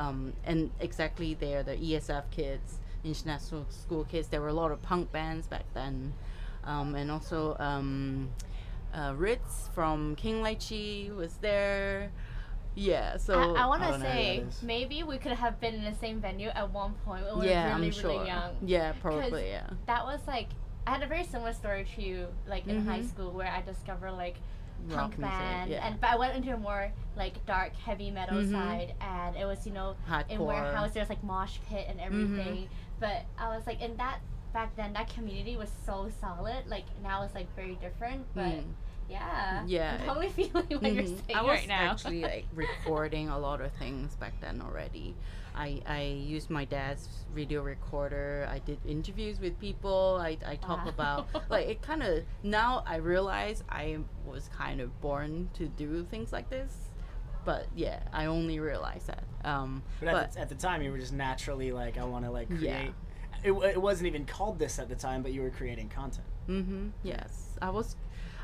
um, 0.00 0.32
and 0.44 0.70
exactly 0.80 1.34
there 1.34 1.62
the 1.62 1.76
ESF 1.76 2.24
kids, 2.30 2.78
international 3.04 3.66
school 3.68 4.04
kids. 4.04 4.28
There 4.28 4.40
were 4.40 4.48
a 4.48 4.52
lot 4.54 4.72
of 4.72 4.80
punk 4.82 5.12
bands 5.12 5.46
back 5.46 5.64
then, 5.74 6.14
um, 6.64 6.94
and 6.94 7.10
also 7.10 7.56
um, 7.60 8.30
uh, 8.94 9.12
Ritz 9.16 9.68
from 9.74 10.16
King 10.16 10.42
Lychee 10.42 11.14
was 11.14 11.34
there. 11.34 12.10
Yeah, 12.76 13.16
so 13.18 13.54
I, 13.56 13.62
I 13.64 13.66
want 13.66 13.82
to 13.82 13.88
don't 13.88 14.00
know 14.00 14.06
who 14.06 14.12
say 14.12 14.38
that 14.38 14.48
is. 14.48 14.62
maybe 14.62 15.02
we 15.02 15.18
could 15.18 15.32
have 15.32 15.60
been 15.60 15.74
in 15.74 15.84
the 15.84 15.94
same 15.98 16.20
venue 16.20 16.48
at 16.48 16.70
one 16.72 16.94
point 17.04 17.24
when 17.26 17.40
we 17.40 17.48
yeah, 17.48 17.64
were 17.64 17.74
really, 17.74 17.86
I'm 17.88 17.92
sure. 17.92 18.10
really 18.10 18.26
young. 18.28 18.56
Yeah, 18.64 18.92
probably. 19.00 19.48
Yeah. 19.48 19.68
That 19.86 20.04
was 20.06 20.20
like 20.26 20.48
I 20.86 20.92
had 20.92 21.02
a 21.02 21.06
very 21.06 21.24
similar 21.24 21.52
story 21.52 21.84
to 21.96 22.02
you, 22.02 22.28
like 22.48 22.66
in 22.66 22.86
high 22.86 23.00
Mhm. 23.00 23.08
school, 23.08 23.32
where 23.32 23.48
I 23.48 23.60
discovered 23.60 24.12
like 24.12 24.36
Rock 24.36 24.38
punk 24.88 25.18
music, 25.18 25.38
band, 25.38 25.70
yeah. 25.70 25.86
and 25.86 26.00
but 26.00 26.10
I 26.10 26.16
went 26.16 26.36
into 26.36 26.54
a 26.54 26.56
more 26.56 26.90
like 27.16 27.44
dark, 27.46 27.74
heavy 27.76 28.10
metal 28.10 28.38
Mhm. 28.38 28.52
side, 28.52 28.94
and 29.00 29.36
it 29.36 29.44
was 29.44 29.66
you 29.66 29.72
know 29.72 29.94
in 30.28 30.38
warehouse 30.40 30.92
there's 30.92 31.08
like 31.08 31.22
mosh 31.22 31.58
pit 31.68 31.86
and 31.88 32.00
everything. 32.00 32.68
But 32.98 33.22
I 33.38 33.48
was 33.56 33.66
like 33.66 33.80
in 33.80 33.96
that 33.96 34.20
back 34.52 34.74
then 34.76 34.92
that 34.94 35.08
community 35.08 35.56
was 35.56 35.70
so 35.86 36.08
solid. 36.20 36.66
Like 36.66 36.84
now 37.02 37.22
it's 37.22 37.34
like 37.34 37.54
very 37.56 37.76
different, 37.76 38.24
but. 38.34 38.44
Mm. 38.44 38.64
Yeah. 39.08 39.64
Yeah, 39.66 39.96
I'm 40.00 40.06
totally 40.06 40.28
feeling 40.36 40.52
what 40.52 40.68
you're 40.94 41.02
Mhm. 41.02 41.26
saying 41.26 41.36
I 41.36 41.42
was 41.42 41.58
right 41.58 41.66
now. 41.66 41.90
actually 41.90 42.22
like 42.34 42.46
recording 42.54 43.28
a 43.28 43.36
lot 43.40 43.60
of 43.60 43.72
things 43.72 44.14
back 44.14 44.34
then 44.40 44.62
already. 44.62 45.16
I, 45.54 45.82
I 45.86 46.02
used 46.02 46.50
my 46.50 46.64
dad's 46.64 47.08
video 47.34 47.62
recorder. 47.62 48.48
I 48.50 48.58
did 48.60 48.78
interviews 48.86 49.40
with 49.40 49.58
people. 49.60 50.18
I, 50.20 50.36
I 50.46 50.56
talk 50.56 50.84
Wow. 50.84 50.88
about 50.88 51.28
like 51.50 51.68
it 51.68 51.82
kind 51.82 52.02
of 52.02 52.24
now 52.42 52.82
I 52.86 52.96
realize 52.96 53.62
I 53.68 53.98
was 54.26 54.48
kind 54.56 54.80
of 54.80 55.00
born 55.00 55.50
to 55.54 55.66
do 55.66 56.04
things 56.04 56.32
like 56.32 56.48
this, 56.50 56.72
but 57.44 57.66
yeah, 57.74 58.00
I 58.12 58.26
only 58.26 58.60
realized 58.60 59.06
that. 59.08 59.24
Um, 59.44 59.82
But, 60.00 60.08
at, 60.14 60.32
the, 60.32 60.40
at 60.40 60.48
the 60.48 60.54
time, 60.54 60.82
you 60.82 60.90
were 60.92 60.98
just 60.98 61.12
naturally 61.12 61.72
like, 61.72 61.98
I 61.98 62.04
want 62.04 62.24
to 62.24 62.30
like 62.30 62.48
create. 62.48 62.62
Yeah. 62.62 62.88
It, 63.42 63.52
it 63.52 63.80
wasn't 63.80 64.06
even 64.08 64.26
called 64.26 64.58
this 64.58 64.78
at 64.78 64.88
the 64.90 64.94
time, 64.96 65.22
but 65.22 65.32
you 65.32 65.40
were 65.42 65.50
creating 65.50 65.88
content. 65.88 66.26
Mm-hmm. 66.48 66.88
Yes, 67.02 67.56
I 67.62 67.70
was, 67.70 67.96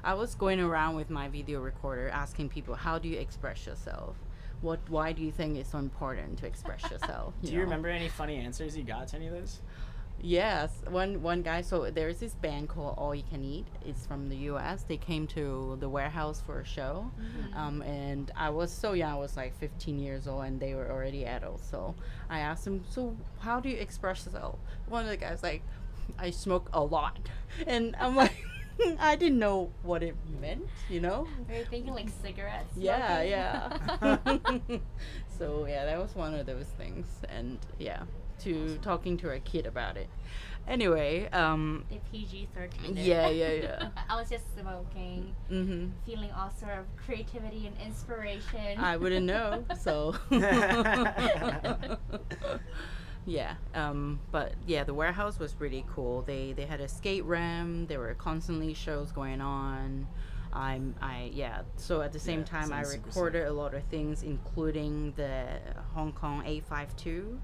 I 0.03 0.15
was 0.15 0.35
going 0.35 0.59
around 0.59 0.97
with 0.97 1.11
my 1.11 1.29
video 1.29 1.61
recorder 1.61 2.09
asking 2.09 2.49
people, 2.49 2.75
"How 2.75 2.99
do 2.99 3.07
you 3.09 3.19
express 3.19 3.67
yourself? 3.67 4.17
What? 4.61 4.81
Why 4.89 5.13
do 5.13 5.23
you 5.23 5.33
think 5.33 5.57
it's 5.57 5.71
so 5.71 5.79
important 5.79 6.39
to 6.39 6.47
express 6.47 6.83
yourself?" 6.91 7.35
Do 7.43 7.51
you 7.51 7.59
know? 7.59 7.65
remember 7.65 7.89
any 7.89 8.09
funny 8.09 8.37
answers 8.37 8.77
you 8.77 8.85
got 8.85 9.09
to 9.09 9.17
any 9.17 9.27
of 9.29 9.33
those? 9.35 9.61
Yes, 10.19 10.71
one 10.89 11.21
one 11.23 11.43
guy. 11.43 11.61
So 11.61 11.91
there's 11.91 12.19
this 12.21 12.33
band 12.35 12.71
called 12.71 12.95
All 12.97 13.15
You 13.15 13.23
Can 13.31 13.45
Eat. 13.45 13.67
It's 13.85 14.07
from 14.07 14.31
the 14.31 14.37
U.S. 14.51 14.83
They 14.83 14.97
came 14.97 15.27
to 15.29 15.77
the 15.79 15.91
warehouse 15.91 16.41
for 16.41 16.61
a 16.61 16.65
show, 16.65 17.11
um, 17.55 17.83
and 17.83 18.31
I 18.35 18.49
was 18.49 18.73
so 18.73 18.95
young. 18.95 19.13
I 19.13 19.17
was 19.19 19.37
like 19.37 19.55
15 19.59 19.99
years 19.99 20.27
old, 20.27 20.45
and 20.45 20.59
they 20.59 20.75
were 20.75 20.91
already 20.91 21.27
adults. 21.27 21.69
So 21.71 21.95
I 22.31 22.39
asked 22.39 22.65
them, 22.65 22.83
"So 22.89 23.15
how 23.41 23.61
do 23.61 23.69
you 23.69 23.77
express 23.77 24.25
yourself?" 24.25 24.59
One 24.89 25.05
of 25.05 25.11
the 25.11 25.19
guys 25.19 25.43
like, 25.43 25.63
"I 26.19 26.31
smoke 26.31 26.71
a 26.73 26.83
lot," 26.83 27.19
and 27.67 27.95
I'm 28.01 28.17
like, 28.17 28.43
I 29.01 29.17
didn't 29.17 29.39
know 29.39 29.71
what 29.83 30.03
it 30.03 30.15
meant, 30.41 30.69
you 30.89 31.01
know. 31.01 31.27
Were 31.49 31.59
you 31.59 31.65
thinking 31.65 31.95
like 31.95 32.09
cigarettes? 32.23 32.77
Yeah, 32.77 33.23
smoking? 33.23 33.31
yeah. 33.31 34.79
so 35.39 35.67
yeah, 35.67 35.85
that 35.85 35.99
was 35.99 36.15
one 36.15 36.35
of 36.35 36.47
those 36.47 36.67
things, 36.79 37.07
and 37.29 37.59
yeah, 37.79 38.03
to 38.41 38.79
talking 38.79 39.17
to 39.19 39.31
a 39.31 39.41
kid 39.41 39.67
about 39.67 39.97
it. 39.97 40.09
Anyway, 40.69 41.29
um, 41.33 41.85
the 41.89 41.99
PG 42.11 42.49
thirteen. 42.55 42.97
Yeah, 42.97 43.29
yeah, 43.29 43.53
yeah. 43.53 43.89
I 44.11 44.17
was 44.17 44.29
just 44.29 44.45
smoking, 44.59 45.35
hmm 45.49 45.87
feeling 46.05 46.31
all 46.33 46.51
sort 46.51 46.73
of 46.73 46.85
creativity 46.97 47.67
and 47.69 47.77
inspiration. 47.85 48.79
I 48.79 48.97
wouldn't 48.97 49.27
know. 49.27 49.65
So 49.81 50.15
yeah, 53.27 53.55
um, 53.75 54.21
but 54.31 54.53
yeah, 54.67 54.85
the 54.85 54.95
warehouse 54.95 55.39
was 55.39 55.55
really 55.59 55.85
cool. 55.95 56.23
They 56.23 56.53
they 56.53 56.65
had 56.67 56.81
a 56.81 56.89
skate 56.89 57.25
ramp. 57.25 57.89
There 57.89 57.99
were 57.99 58.15
constantly 58.15 58.73
shows 58.75 59.13
going 59.13 59.41
on. 59.41 60.07
I'm 60.53 60.95
I 61.03 61.31
yeah. 61.35 61.63
So 61.77 62.01
at 62.03 62.13
the 62.13 62.19
same 62.21 62.41
Yeah, 62.41 62.45
time, 62.47 62.73
I 62.73 62.83
recorded 62.83 63.47
a 63.47 63.53
lot 63.53 63.75
of 63.75 63.83
things, 63.85 64.23
including 64.23 65.13
the 65.17 65.59
Hong 65.95 66.13
Kong 66.13 66.43
8FIVE2, 66.45 67.39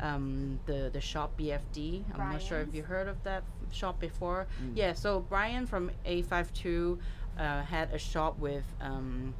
um, 0.00 0.58
the 0.66 0.90
the 0.92 1.00
shop 1.00 1.38
BFD. 1.38 2.04
I'm 2.12 2.32
not 2.32 2.42
sure 2.42 2.60
if 2.60 2.74
you 2.74 2.82
heard 2.82 3.08
of 3.08 3.22
that 3.24 3.44
shop 3.72 3.98
before. 4.00 4.46
Mm. 4.62 4.72
Yeah. 4.74 4.92
So 4.94 5.20
Brian 5.20 5.64
from 5.66 5.90
8FIVE2 6.04 6.98
uh, 7.38 7.62
had 7.62 7.92
a 7.94 7.98
shop 7.98 8.38
with 8.38 8.64
um, 8.80 9.32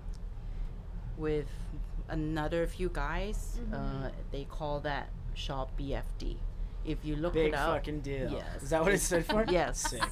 with 1.19 1.49
another 2.09 2.67
few 2.67 2.89
guys. 2.89 3.59
Uh, 3.73 3.77
Mhm. 3.77 4.13
they 4.33 4.45
call 4.45 4.81
that 4.81 5.09
shop 5.35 5.79
BFD. 5.79 6.37
If 6.85 7.05
you 7.05 7.17
look 7.17 7.35
Big 7.35 7.49
it 7.49 7.55
up, 7.55 7.77
fucking 7.77 8.01
deal. 8.01 8.31
Yes. 8.33 8.63
Is 8.63 8.71
that 8.71 8.83
what 8.83 8.93
it 8.93 9.01
stood 9.01 9.27
for? 9.27 9.45
Yes. 9.51 9.91
Sick. 9.91 10.03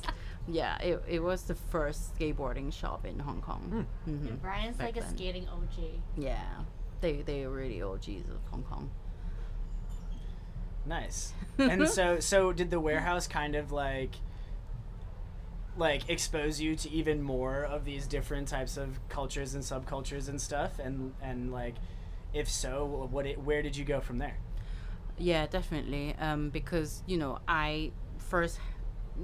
yeah, 0.47 0.77
it, 0.79 1.03
it 1.09 1.23
was 1.23 1.43
the 1.43 1.55
first 1.55 2.17
skateboarding 2.19 2.73
shop 2.73 3.07
in 3.07 3.19
Hong 3.19 3.41
Kong. 3.41 3.87
hmm 4.05 4.35
Brian's 4.37 4.77
back 4.77 4.89
like 4.89 4.97
a 4.97 5.01
then. 5.01 5.17
skating 5.17 5.49
OG. 5.49 5.85
Yeah, 6.17 6.43
they 7.01 7.23
they 7.23 7.45
are 7.45 7.51
really 7.51 7.83
OGs 7.83 8.29
of 8.29 8.39
Hong 8.51 8.63
Kong. 8.65 8.91
Nice. 10.87 11.33
And 11.59 11.89
so, 11.89 12.21
so 12.21 12.53
did 12.53 12.71
the 12.71 12.79
warehouse 12.81 13.27
kind 13.27 13.55
of 13.57 13.73
like, 13.73 14.13
like 15.77 16.09
expose 16.09 16.61
you 16.61 16.77
to 16.77 16.91
even 16.91 17.21
more 17.23 17.63
of 17.65 17.85
these 17.85 18.07
different 18.07 18.47
types 18.49 18.77
of 18.77 18.99
cultures 19.09 19.55
and 19.55 19.63
subcultures 19.65 20.29
and 20.29 20.41
stuff? 20.41 20.79
And 20.79 21.15
and 21.21 21.53
like, 21.53 21.75
if 22.33 22.49
so, 22.49 23.09
what 23.11 23.27
it, 23.27 23.41
where 23.43 23.61
did 23.63 23.77
you 23.77 23.85
go 23.85 24.01
from 24.01 24.19
there? 24.19 24.39
Yeah, 25.19 25.47
definitely. 25.47 26.15
Um, 26.21 26.51
because 26.51 27.03
you 27.07 27.17
know, 27.17 27.39
I 27.49 27.93
first, 28.19 28.61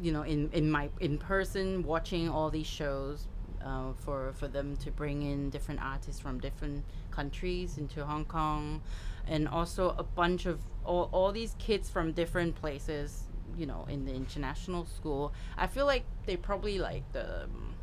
you 0.00 0.12
know, 0.12 0.22
in 0.22 0.50
in 0.52 0.70
my 0.70 0.90
in 1.00 1.18
person 1.18 1.82
watching 1.84 2.28
all 2.28 2.50
these 2.50 2.66
shows, 2.66 3.26
uh, 3.64 3.92
for 3.96 4.32
for 4.34 4.48
them 4.48 4.76
to 4.78 4.90
bring 4.90 5.22
in 5.22 5.50
different 5.50 5.80
artists 5.82 6.20
from 6.20 6.40
different 6.40 6.84
countries 7.10 7.78
into 7.78 8.04
Hong 8.04 8.24
Kong, 8.24 8.82
and 9.28 9.46
also 9.48 9.90
a 9.98 10.02
bunch 10.02 10.46
of 10.46 10.60
all 10.84 11.08
all 11.12 11.30
these 11.32 11.54
kids 11.58 11.88
from 11.90 12.12
different 12.12 12.54
places. 12.56 13.24
You 13.56 13.66
know, 13.66 13.86
in 13.88 14.04
the 14.04 14.12
international 14.12 14.84
school, 14.84 15.32
I 15.56 15.68
feel 15.68 15.86
like 15.86 16.02
they 16.26 16.36
probably 16.36 16.78
like 16.80 17.04
the 17.12 17.44
um, 17.44 17.74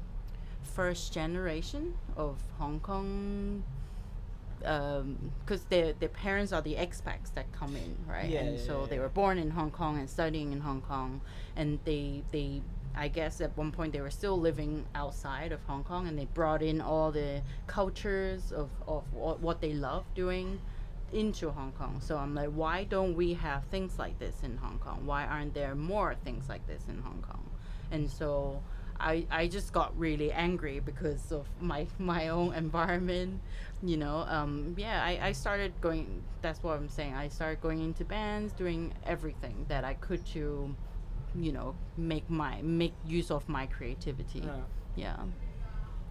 first 0.63 1.13
generation 1.13 1.93
of 2.17 2.37
Hong 2.57 2.81
Kong 2.81 3.63
Um, 4.65 5.31
because 5.39 5.63
their 5.65 5.93
their 5.93 6.09
parents 6.09 6.53
are 6.53 6.61
the 6.61 6.75
expats 6.75 7.33
that 7.35 7.51
come 7.51 7.75
in, 7.75 7.95
right? 8.07 8.29
Yeah, 8.29 8.41
and 8.41 8.57
yeah, 8.57 8.65
so 8.65 8.81
yeah, 8.81 8.87
they 8.87 8.99
were 8.99 9.09
born 9.09 9.37
in 9.37 9.49
Hong 9.51 9.71
Kong 9.71 9.97
and 9.97 10.09
studying 10.09 10.51
in 10.51 10.61
Hong 10.61 10.81
Kong, 10.81 11.21
and 11.55 11.79
they 11.83 12.23
they 12.31 12.61
I 12.95 13.07
guess 13.07 13.41
at 13.41 13.55
one 13.57 13.71
point 13.71 13.93
they 13.93 14.01
were 14.01 14.11
still 14.11 14.39
living 14.39 14.85
outside 14.95 15.51
of 15.51 15.61
Hong 15.63 15.83
Kong, 15.83 16.07
and 16.07 16.17
they 16.17 16.25
brought 16.25 16.61
in 16.61 16.81
all 16.81 17.11
the 17.11 17.41
cultures 17.67 18.51
of 18.51 18.69
of 18.87 19.03
what, 19.13 19.39
what 19.39 19.61
they 19.61 19.73
love 19.73 20.05
doing 20.13 20.59
into 21.13 21.49
Hong 21.49 21.71
Kong. 21.73 21.99
So 22.01 22.17
I'm 22.17 22.33
like, 22.35 22.49
why 22.49 22.83
don't 22.85 23.15
we 23.15 23.33
have 23.33 23.65
things 23.65 23.99
like 23.99 24.17
this 24.19 24.35
in 24.43 24.57
Hong 24.57 24.79
Kong? 24.79 25.05
Why 25.05 25.25
aren't 25.25 25.53
there 25.53 25.75
more 25.75 26.15
things 26.15 26.47
like 26.47 26.65
this 26.67 26.83
in 26.87 27.01
Hong 27.01 27.23
Kong? 27.27 27.49
And 27.91 28.09
so 28.09 28.61
I, 29.01 29.25
I 29.31 29.47
just 29.47 29.73
got 29.73 29.97
really 29.97 30.31
angry 30.31 30.79
because 30.79 31.31
of 31.31 31.47
my 31.59 31.87
my 31.97 32.29
own 32.29 32.53
environment 32.65 33.41
you 33.83 33.97
know 33.97 34.25
um, 34.27 34.75
yeah 34.77 35.03
I, 35.03 35.19
I 35.29 35.31
started 35.31 35.73
going 35.81 36.23
that's 36.41 36.61
what 36.63 36.77
i'm 36.77 36.89
saying 36.89 37.15
i 37.15 37.27
started 37.27 37.61
going 37.61 37.81
into 37.83 38.05
bands 38.05 38.53
doing 38.53 38.93
everything 39.05 39.65
that 39.67 39.83
i 39.83 39.95
could 39.95 40.25
to 40.27 40.75
you 41.35 41.51
know 41.51 41.75
make 41.97 42.29
my 42.29 42.61
make 42.61 42.93
use 43.05 43.31
of 43.31 43.47
my 43.47 43.65
creativity. 43.65 44.41
Uh, 44.41 44.65
yeah 44.95 45.17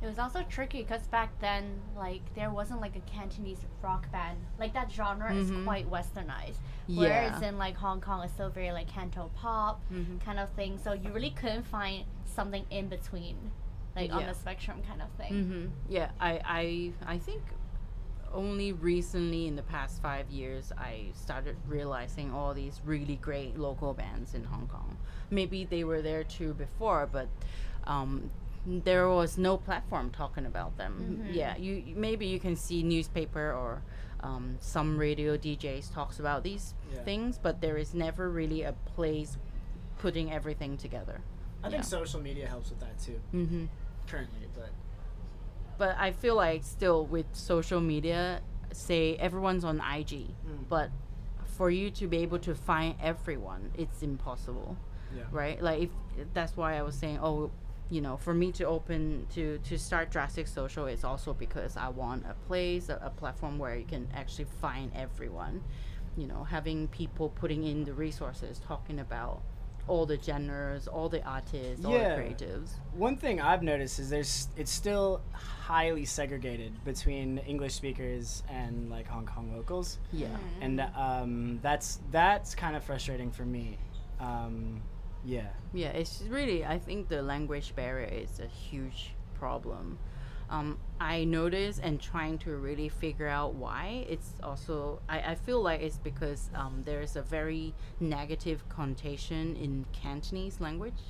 It 0.02 0.06
was 0.06 0.18
also 0.18 0.42
tricky 0.48 0.82
because 0.82 1.06
back 1.08 1.38
then, 1.40 1.78
like, 1.94 2.22
there 2.34 2.50
wasn't 2.50 2.80
like 2.80 2.96
a 2.96 3.00
Cantonese 3.00 3.66
rock 3.82 4.10
band. 4.10 4.38
Like 4.58 4.72
that 4.72 4.90
genre 4.90 5.30
Mhm. 5.30 5.38
is 5.38 5.50
quite 5.64 5.90
westernized. 5.90 6.56
Whereas 6.86 7.40
yeah 7.42 7.48
in 7.48 7.58
like 7.58 7.76
Hong 7.76 8.00
Kong, 8.00 8.22
it's 8.24 8.32
still 8.32 8.48
very 8.50 8.72
like 8.72 8.88
Canto 8.88 9.30
pop 9.36 9.80
Mhm. 9.92 10.20
kind 10.20 10.38
of 10.38 10.48
thing. 10.50 10.78
So 10.78 10.92
you 10.94 11.12
really 11.12 11.30
couldn't 11.30 11.64
find 11.64 12.04
something 12.24 12.64
in 12.70 12.88
between, 12.88 13.52
like 13.94 14.10
on 14.12 14.24
the 14.26 14.34
spectrum 14.34 14.82
kind 14.82 15.02
of 15.02 15.10
thing. 15.10 15.44
hmm 15.44 15.66
Yeah, 15.92 16.10
I, 16.18 16.40
I 16.44 16.92
I 17.14 17.18
think 17.18 17.42
only 18.32 18.72
recently 18.72 19.46
in 19.48 19.56
the 19.56 19.62
past 19.62 20.00
five 20.00 20.30
years 20.30 20.72
I 20.78 21.10
started 21.14 21.56
realizing 21.66 22.32
all 22.32 22.54
these 22.54 22.80
really 22.84 23.16
great 23.16 23.58
local 23.58 23.92
bands 23.92 24.34
in 24.34 24.44
Hong 24.44 24.66
Kong. 24.68 24.96
Maybe 25.30 25.64
they 25.64 25.84
were 25.84 26.00
there 26.00 26.24
too 26.24 26.54
before, 26.54 27.06
but 27.10 27.28
um, 27.84 28.30
there 28.66 29.08
was 29.08 29.38
no 29.38 29.56
platform 29.56 30.10
talking 30.10 30.44
about 30.46 30.76
them. 30.76 31.22
Mhm. 31.24 31.34
Yeah, 31.34 31.56
you 31.56 31.74
you- 31.74 31.96
maybe 31.96 32.26
you 32.26 32.38
can 32.40 32.56
see 32.56 32.82
newspaper 32.82 33.52
or 33.52 33.82
um, 34.22 34.56
some 34.60 34.98
radio 34.98 35.36
DJs 35.38 35.90
talks 35.94 36.20
about 36.20 36.42
these 36.42 36.74
Yeah. 36.92 37.02
things, 37.04 37.38
but 37.38 37.62
there 37.62 37.78
is 37.78 37.94
never 37.94 38.28
really 38.28 38.62
a 38.62 38.72
place 38.94 39.38
putting 39.98 40.30
everything 40.30 40.76
together. 40.76 41.22
I 41.64 41.70
think 41.70 41.84
social 41.84 42.20
media 42.20 42.46
helps 42.46 42.68
with 42.70 42.80
that 42.80 42.98
too. 42.98 43.18
Mm-hmm. 43.32 43.64
Currently, 44.06 44.48
but 44.54 44.70
But 45.78 45.96
I 45.98 46.12
feel 46.12 46.34
like 46.34 46.62
still 46.64 47.06
with 47.06 47.24
social 47.34 47.80
media, 47.80 48.42
say 48.72 49.16
everyone's 49.16 49.64
on 49.64 49.80
IG, 49.80 50.34
Mm. 50.46 50.68
but 50.68 50.90
for 51.46 51.70
you 51.70 51.90
to 51.92 52.06
be 52.06 52.18
able 52.18 52.38
to 52.40 52.54
find 52.54 52.96
everyone, 53.00 53.72
it's 53.74 54.02
impossible. 54.02 54.76
yeah. 55.16 55.24
right 55.32 55.60
like 55.60 55.82
if 56.18 56.32
that's 56.34 56.56
why 56.56 56.76
i 56.78 56.82
was 56.82 56.94
saying 56.94 57.18
oh 57.20 57.50
you 57.90 58.00
know 58.00 58.16
for 58.16 58.32
me 58.32 58.52
to 58.52 58.64
open 58.64 59.26
to 59.34 59.58
to 59.58 59.76
start 59.78 60.10
drastic 60.10 60.46
social 60.46 60.86
it's 60.86 61.04
also 61.04 61.34
because 61.34 61.76
i 61.76 61.88
want 61.88 62.24
a 62.26 62.34
place 62.46 62.88
a, 62.88 62.98
a 63.02 63.10
platform 63.10 63.58
where 63.58 63.76
you 63.76 63.84
can 63.84 64.06
actually 64.14 64.46
find 64.60 64.92
everyone 64.94 65.60
you 66.16 66.26
know 66.26 66.44
having 66.44 66.86
people 66.88 67.28
putting 67.30 67.64
in 67.64 67.84
the 67.84 67.92
resources 67.92 68.60
talking 68.66 69.00
about 69.00 69.42
all 69.88 70.06
the 70.06 70.18
genres 70.22 70.86
all 70.86 71.08
the 71.08 71.22
artists 71.24 71.84
all 71.84 71.92
the 71.92 71.98
Yeah. 71.98 72.16
creatives 72.18 72.68
One 72.94 73.16
thing 73.16 73.40
I've 73.40 73.62
noticed 73.62 73.98
is 73.98 74.08
there's 74.08 74.46
it's 74.56 74.70
still 74.70 75.20
highly 75.32 76.04
segregated 76.04 76.72
between 76.84 77.38
English 77.38 77.74
speakers 77.74 78.44
and 78.48 78.88
like 78.90 79.08
Hong 79.08 79.26
Kong 79.26 79.52
locals, 79.56 79.98
yeah 80.12 80.36
and 80.60 80.80
um, 80.96 81.58
that's 81.62 81.98
that's 82.12 82.54
kind 82.54 82.76
of 82.76 82.84
frustrating 82.84 83.32
for 83.32 83.44
me. 83.44 83.78
Um, 84.20 84.82
yeah. 85.24 85.48
Yeah, 85.72 85.88
it's 85.88 86.22
really, 86.28 86.64
I 86.64 86.78
think 86.78 87.08
the 87.08 87.22
language 87.22 87.74
barrier 87.76 88.08
is 88.08 88.40
a 88.40 88.46
huge 88.46 89.12
problem. 89.34 89.98
Um, 90.48 90.78
I 91.00 91.24
notice 91.24 91.78
and 91.78 92.00
trying 92.00 92.38
to 92.38 92.56
really 92.56 92.88
figure 92.88 93.28
out 93.28 93.54
why. 93.54 94.04
It's 94.08 94.32
also, 94.42 95.00
I, 95.08 95.20
I 95.20 95.34
feel 95.36 95.62
like 95.62 95.80
it's 95.80 95.98
because 95.98 96.50
um, 96.54 96.82
there's 96.84 97.14
a 97.14 97.22
very 97.22 97.72
negative 98.00 98.68
connotation 98.68 99.54
in 99.56 99.86
Cantonese 99.92 100.60
language, 100.60 101.00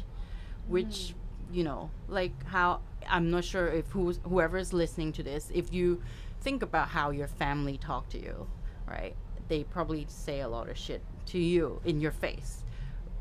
which, 0.68 1.14
you 1.50 1.64
know, 1.64 1.90
like 2.06 2.32
how, 2.46 2.80
I'm 3.08 3.30
not 3.30 3.44
sure 3.44 3.68
if 3.68 3.86
who's, 3.86 4.20
whoever's 4.24 4.74
listening 4.74 5.12
to 5.12 5.22
this, 5.22 5.50
if 5.54 5.72
you 5.72 6.02
think 6.42 6.62
about 6.62 6.88
how 6.88 7.10
your 7.10 7.28
family 7.28 7.78
talk 7.78 8.10
to 8.10 8.20
you, 8.20 8.46
right? 8.86 9.16
They 9.48 9.64
probably 9.64 10.04
say 10.08 10.40
a 10.40 10.48
lot 10.48 10.68
of 10.68 10.76
shit 10.76 11.02
to 11.26 11.38
you 11.38 11.80
in 11.84 12.00
your 12.00 12.12
face 12.12 12.64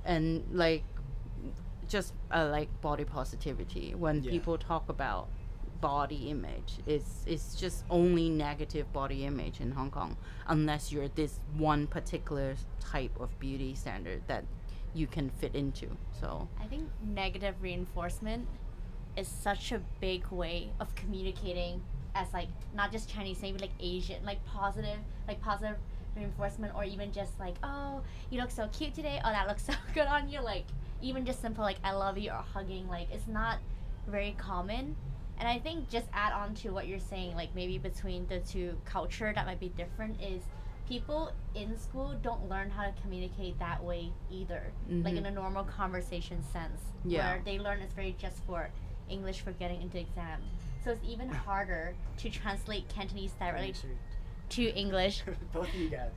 and 0.10 0.44
like 0.52 0.84
just 1.88 2.14
uh, 2.32 2.48
like 2.52 2.70
body 2.82 3.06
positivity 3.06 3.94
when 3.96 4.24
Yeah. 4.24 4.32
people 4.32 4.58
talk 4.58 4.90
about 4.90 5.30
body 5.82 6.30
image 6.30 6.72
it's 6.86 7.24
it's 7.26 7.56
just 7.56 7.86
only 7.90 8.30
negative 8.30 8.92
body 8.92 9.24
image 9.26 9.62
in 9.62 9.72
Hong 9.72 9.90
Kong 9.90 10.18
unless 10.48 10.92
you're 10.92 11.08
this 11.08 11.40
one 11.58 11.88
particular 11.88 12.56
type 12.82 13.16
of 13.20 13.30
beauty 13.40 13.76
standard 13.76 14.22
that 14.28 14.44
you 14.94 15.08
can 15.08 15.30
fit 15.30 15.56
into 15.56 15.88
so 16.20 16.50
I 16.60 16.66
think 16.66 16.90
negative 17.02 17.56
reinforcement 17.62 18.46
is 19.16 19.28
such 19.28 19.72
a 19.72 19.80
big 20.02 20.28
way 20.32 20.72
of 20.82 20.94
communicating 20.96 21.82
as 22.16 22.28
like 22.34 22.50
not 22.74 22.92
just 22.92 23.10
Chinese, 23.10 23.42
maybe 23.42 23.60
like 23.60 23.72
Asian, 23.80 24.24
like 24.26 24.44
positive, 24.46 25.00
like 25.28 25.40
positive 25.42 25.78
reinforcement, 26.16 26.74
or 26.76 26.84
even 26.84 27.12
just 27.12 27.40
like, 27.40 27.56
oh, 27.64 28.02
you 28.30 28.40
look 28.40 28.52
so 28.52 28.68
cute 28.72 28.94
today. 28.94 29.20
Oh, 29.24 29.30
that 29.30 29.48
looks 29.48 29.64
so 29.68 29.74
good 29.94 30.08
on 30.08 30.30
you. 30.30 30.42
Like 30.42 30.66
even 31.02 31.26
just 31.26 31.42
simple 31.42 31.64
like 31.64 31.78
I 31.84 31.92
love 31.94 32.18
you 32.18 32.32
or 32.32 32.44
hugging. 32.54 32.88
Like 32.88 33.08
it's 33.12 33.28
not 33.28 33.58
very 34.08 34.36
common. 34.38 34.96
And 35.40 35.48
I 35.48 35.58
think 35.60 35.90
just 35.90 36.08
add 36.14 36.34
on 36.34 36.54
to 36.56 36.72
what 36.72 36.88
you're 36.88 37.00
saying, 37.00 37.36
like 37.36 37.56
maybe 37.56 37.78
between 37.78 38.28
the 38.28 38.40
two 38.40 38.76
culture 38.84 39.32
that 39.34 39.46
might 39.46 39.60
be 39.60 39.70
different 39.70 40.22
is 40.22 40.42
people 40.90 41.32
in 41.56 41.78
school 41.78 42.14
don't 42.22 42.50
learn 42.50 42.70
how 42.70 42.84
to 42.84 42.92
communicate 43.02 43.58
that 43.60 43.82
way 43.82 44.12
either. 44.30 44.64
Like 44.90 45.16
in 45.16 45.24
Mhm. 45.24 45.28
a 45.28 45.32
normal 45.32 45.64
conversation 45.64 46.44
sense. 46.52 46.82
Yeah. 47.06 47.36
Where 47.36 47.42
they 47.46 47.58
learn 47.60 47.80
it's 47.80 47.94
very 47.94 48.16
just 48.20 48.44
for 48.44 48.70
English 49.08 49.40
for 49.42 49.52
getting 49.54 49.82
into 49.82 50.00
exam. 50.00 50.42
So 50.84 50.92
it's 50.92 51.04
even 51.06 51.30
harder 51.30 51.94
to 52.18 52.30
translate 52.30 52.90
Cantonese 52.90 53.32
directly 53.34 53.74
to 54.50 54.64
English. 54.76 55.24
Both 55.54 55.70
of 55.70 55.76
you 55.76 55.90
guys. 55.90 56.12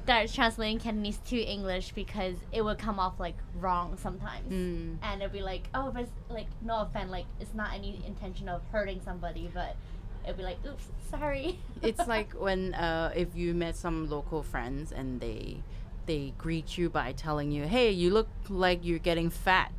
That's 0.06 0.34
translating 0.34 0.78
Cantonese 0.78 1.18
to 1.26 1.38
English 1.40 1.92
because 1.92 2.36
it 2.52 2.62
would 2.62 2.78
come 2.78 2.98
off 2.98 3.18
like 3.18 3.36
wrong 3.60 3.96
sometimes. 3.96 4.50
mm, 4.50 4.96
And 5.02 5.20
it'd 5.22 5.32
be 5.32 5.42
like, 5.42 5.68
oh, 5.74 5.90
but 5.92 6.02
it's 6.02 6.12
like 6.28 6.46
no 6.62 6.80
offense, 6.82 7.10
like 7.10 7.26
it's 7.40 7.54
not 7.54 7.72
any 7.74 8.00
intention 8.06 8.48
of 8.48 8.62
hurting 8.72 9.00
somebody, 9.04 9.50
but 9.52 9.76
it'd 10.24 10.36
be 10.36 10.42
like, 10.42 10.58
oops, 10.66 10.84
sorry. 11.10 11.58
it's 11.82 12.06
like 12.06 12.32
when 12.34 12.74
uh, 12.74 13.12
if 13.14 13.34
you 13.34 13.54
met 13.54 13.76
some 13.76 14.08
local 14.08 14.42
friends 14.42 14.92
and 14.92 15.20
they 15.20 15.62
they 16.06 16.32
greet 16.38 16.78
you 16.78 16.88
by 16.88 17.10
telling 17.10 17.50
you 17.50 17.64
hey 17.64 17.90
you 17.90 18.10
look 18.12 18.28
like 18.48 18.78
you're 18.84 19.00
getting 19.00 19.28
fat 19.28 19.72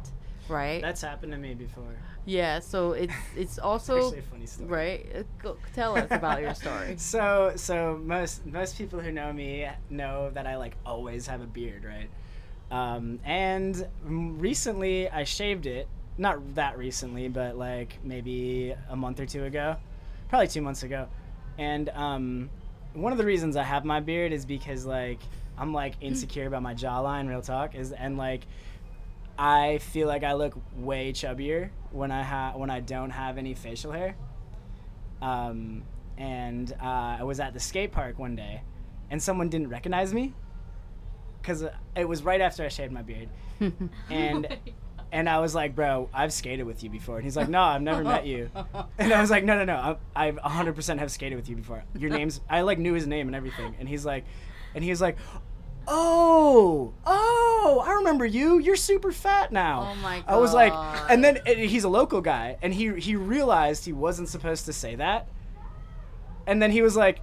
right 0.50 0.82
That's 0.82 1.02
happened 1.02 1.32
to 1.32 1.38
me 1.38 1.54
before. 1.54 1.96
Yeah 2.28 2.60
so 2.60 2.92
it's 2.92 3.14
it's 3.36 3.58
also 3.58 3.98
Actually, 3.98 4.20
a 4.20 4.22
funny 4.24 4.46
story. 4.46 4.70
right 4.70 5.06
uh, 5.16 5.24
go, 5.42 5.58
tell 5.74 5.98
us 5.98 6.08
about 6.12 6.42
your 6.42 6.54
story 6.54 6.96
So 6.98 7.54
so 7.56 8.00
most 8.04 8.46
most 8.46 8.78
people 8.78 9.00
who 9.00 9.12
know 9.12 9.32
me 9.34 9.68
know 9.90 10.30
that 10.36 10.46
I 10.46 10.58
like 10.58 10.76
always 10.86 11.26
have 11.28 11.42
a 11.42 11.46
beard, 11.48 11.84
right? 11.86 12.10
Um, 12.70 13.20
and 13.24 13.88
recently 14.04 15.10
I 15.10 15.24
shaved 15.24 15.66
it. 15.66 15.88
Not 16.18 16.56
that 16.56 16.78
recently, 16.78 17.30
but 17.30 17.58
like 17.58 17.98
maybe 18.04 18.76
a 18.90 18.96
month 18.96 19.20
or 19.22 19.26
two 19.26 19.46
ago, 19.46 19.78
probably 20.30 20.48
two 20.48 20.62
months 20.62 20.84
ago. 20.84 21.08
And 21.58 21.88
um, 21.90 22.50
one 22.94 23.12
of 23.14 23.18
the 23.18 23.26
reasons 23.26 23.56
I 23.56 23.64
have 23.64 23.86
my 23.86 24.02
beard 24.02 24.34
is 24.34 24.46
because 24.46 24.86
like 24.86 25.20
I'm 25.58 25.74
like 25.74 25.94
insecure 26.02 26.48
about 26.48 26.62
my 26.62 26.74
jawline. 26.74 27.30
Real 27.30 27.42
talk 27.42 27.74
is 27.76 27.94
and 27.94 28.18
like 28.18 28.42
I 29.40 29.78
feel 29.78 30.08
like 30.08 30.24
I 30.24 30.34
look 30.34 30.54
way 30.76 31.14
chubbier 31.14 31.70
when 31.92 32.12
I 32.12 32.24
have 32.24 32.56
when 32.56 32.70
I 32.70 32.80
don't 32.80 33.12
have 33.12 33.38
any 33.38 33.54
facial 33.54 33.92
hair. 33.92 34.16
Um, 35.22 35.84
and 36.18 36.72
uh, 36.82 37.18
I 37.20 37.24
was 37.24 37.40
at 37.40 37.54
the 37.54 37.60
skate 37.60 37.92
park 37.92 38.18
one 38.20 38.36
day, 38.36 38.62
and 39.10 39.22
someone 39.22 39.50
didn't 39.50 39.70
recognize 39.70 40.14
me 40.14 40.34
because 41.42 41.64
it 41.96 42.08
was 42.08 42.24
right 42.24 42.42
after 42.42 42.64
I 42.64 42.68
shaved 42.68 42.92
my 42.92 43.02
beard, 43.02 43.30
and 44.10 44.58
and 45.12 45.30
I 45.30 45.40
was 45.40 45.56
like, 45.56 45.76
"Bro, 45.76 46.10
I've 46.14 46.34
skated 46.34 46.66
with 46.66 46.84
you 46.84 46.90
before," 46.90 47.16
and 47.18 47.24
he's 47.24 47.38
like, 47.38 47.50
"No, 47.50 47.62
I've 47.62 47.82
never 47.82 48.04
met 48.04 48.26
you," 48.26 48.50
and 48.98 49.14
I 49.14 49.22
was 49.22 49.30
like, 49.30 49.44
"No, 49.44 49.58
no, 49.58 49.66
no, 49.66 49.98
I, 50.16 50.28
I've 50.28 50.36
100% 50.38 51.00
have 51.00 51.12
skated 51.12 51.38
with 51.38 51.50
you 51.50 51.56
before. 51.56 51.84
Your 51.98 52.10
name's 52.10 52.42
I 52.50 52.62
like 52.62 52.80
knew 52.80 52.94
his 52.94 53.08
name 53.08 53.28
and 53.28 53.36
everything," 53.36 53.76
and 53.80 53.88
he's 53.88 54.06
like, 54.06 54.26
and 54.76 54.84
he 54.84 54.90
was 54.90 55.02
like. 55.02 55.18
Oh, 55.88 56.94
oh! 57.06 57.84
I 57.86 57.94
remember 57.94 58.26
you. 58.26 58.60
You're 58.60 58.76
super 58.76 59.12
fat 59.12 59.52
now. 59.52 59.92
Oh 59.92 59.96
my 60.02 60.18
god. 60.18 60.26
I 60.28 60.38
was 60.38 60.54
like, 60.54 60.74
and 61.10 61.24
then 61.24 61.40
and 61.46 61.60
he's 61.60 61.84
a 61.84 61.90
local 61.90 62.22
guy, 62.22 62.58
and 62.62 62.74
he 62.74 62.94
he 63.00 63.16
realized 63.16 63.86
he 63.86 63.94
wasn't 63.94 64.30
supposed 64.30 64.66
to 64.66 64.74
say 64.74 64.96
that, 64.96 65.28
and 66.46 66.62
then 66.62 66.72
he 66.72 66.82
was 66.82 66.96
like, 66.96 67.20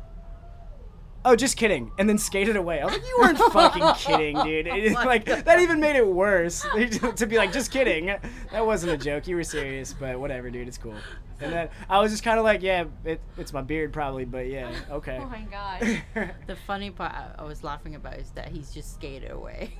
"Oh, 1.25 1.35
just 1.37 1.57
kidding," 1.57 1.91
and 1.99 2.09
then 2.09 2.19
skated 2.19 2.57
away. 2.57 2.81
I 2.81 2.85
was 2.85 2.95
like, 2.95 3.05
"You 3.07 3.17
weren't 3.21 3.39
fucking 3.53 3.95
kidding, 3.97 4.37
dude!" 4.43 4.69
Oh 4.69 4.75
It- 4.77 4.93
my 4.93 5.05
like 5.15 5.25
God. 5.25 5.45
that 5.45 5.61
even 5.61 5.81
made 5.81 5.97
it 5.97 6.07
worse 6.07 6.61
to 7.17 7.27
be 7.27 7.37
like, 7.37 7.53
"Just 7.53 7.71
kidding." 7.71 8.07
That 8.53 8.67
wasn't 8.67 8.93
a 8.93 8.99
joke. 8.99 9.27
You 9.27 9.37
were 9.37 9.45
serious, 9.45 9.93
but 9.93 10.19
whatever, 10.21 10.51
dude. 10.51 10.69
It's 10.69 10.79
cool. 10.79 10.95
And 11.41 11.53
then 11.53 11.69
I 11.91 12.01
was 12.01 12.11
just 12.13 12.23
kind 12.25 12.39
of 12.39 12.45
like, 12.45 12.63
"Yeah, 12.63 12.85
it, 13.05 13.21
it's 13.37 13.53
my 13.53 13.61
beard, 13.63 13.93
probably, 13.93 14.25
but 14.25 14.47
yeah, 14.49 14.71
okay." 14.91 15.19
oh 15.21 15.27
my 15.29 15.43
God. 15.51 16.03
the 16.47 16.57
funny 16.67 16.91
part 16.91 17.13
I, 17.13 17.31
I 17.39 17.45
was 17.45 17.65
laughing 17.65 17.95
about 17.95 18.15
is 18.19 18.31
that 18.33 18.49
he's 18.49 18.73
just 18.73 18.95
skated 18.95 19.31
away 19.31 19.75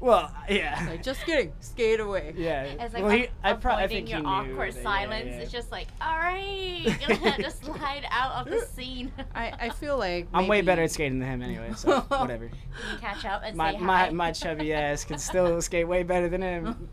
well, 0.00 0.30
yeah, 0.48 0.86
like 0.90 1.02
just 1.02 1.24
kidding 1.24 1.52
skate 1.60 2.00
away 2.00 2.34
yeah. 2.36 2.64
It's 2.64 2.92
like 2.94 3.02
well, 3.02 3.12
he, 3.12 3.28
I, 3.42 3.54
pro- 3.54 3.72
I 3.72 3.82
avoiding 3.84 4.06
think 4.06 4.08
your 4.10 4.18
he 4.18 4.24
knew 4.46 4.52
awkward 4.52 4.74
that- 4.74 4.82
silence. 4.82 5.26
yeah. 5.26 5.38
It's 5.40 5.50
just 5.52 5.72
like, 5.72 5.88
all 6.00 6.16
right, 6.16 6.84
just 7.40 7.64
slide 7.64 8.06
out 8.10 8.32
of 8.46 8.50
the 8.52 8.60
scene. 8.66 9.10
I, 9.34 9.52
I 9.58 9.68
feel 9.70 9.96
like 9.98 10.28
I'm 10.34 10.48
way 10.48 10.60
better 10.60 10.82
at 10.82 10.90
skating 10.90 11.18
than 11.20 11.28
him 11.28 11.42
anyway, 11.42 11.72
so 11.76 12.00
whatever. 12.00 12.44
You 12.76 12.98
can 12.98 13.14
catch 13.14 13.24
up 13.24 13.42
and 13.44 13.56
my 13.56 13.72
say 13.72 13.78
my 13.78 13.98
hi. 14.06 14.10
my 14.10 14.32
chubby 14.32 14.74
ass 14.74 15.04
can 15.04 15.18
still 15.18 15.60
skate 15.68 15.88
way 15.88 16.02
better 16.02 16.28
than 16.28 16.42
him. 16.42 16.88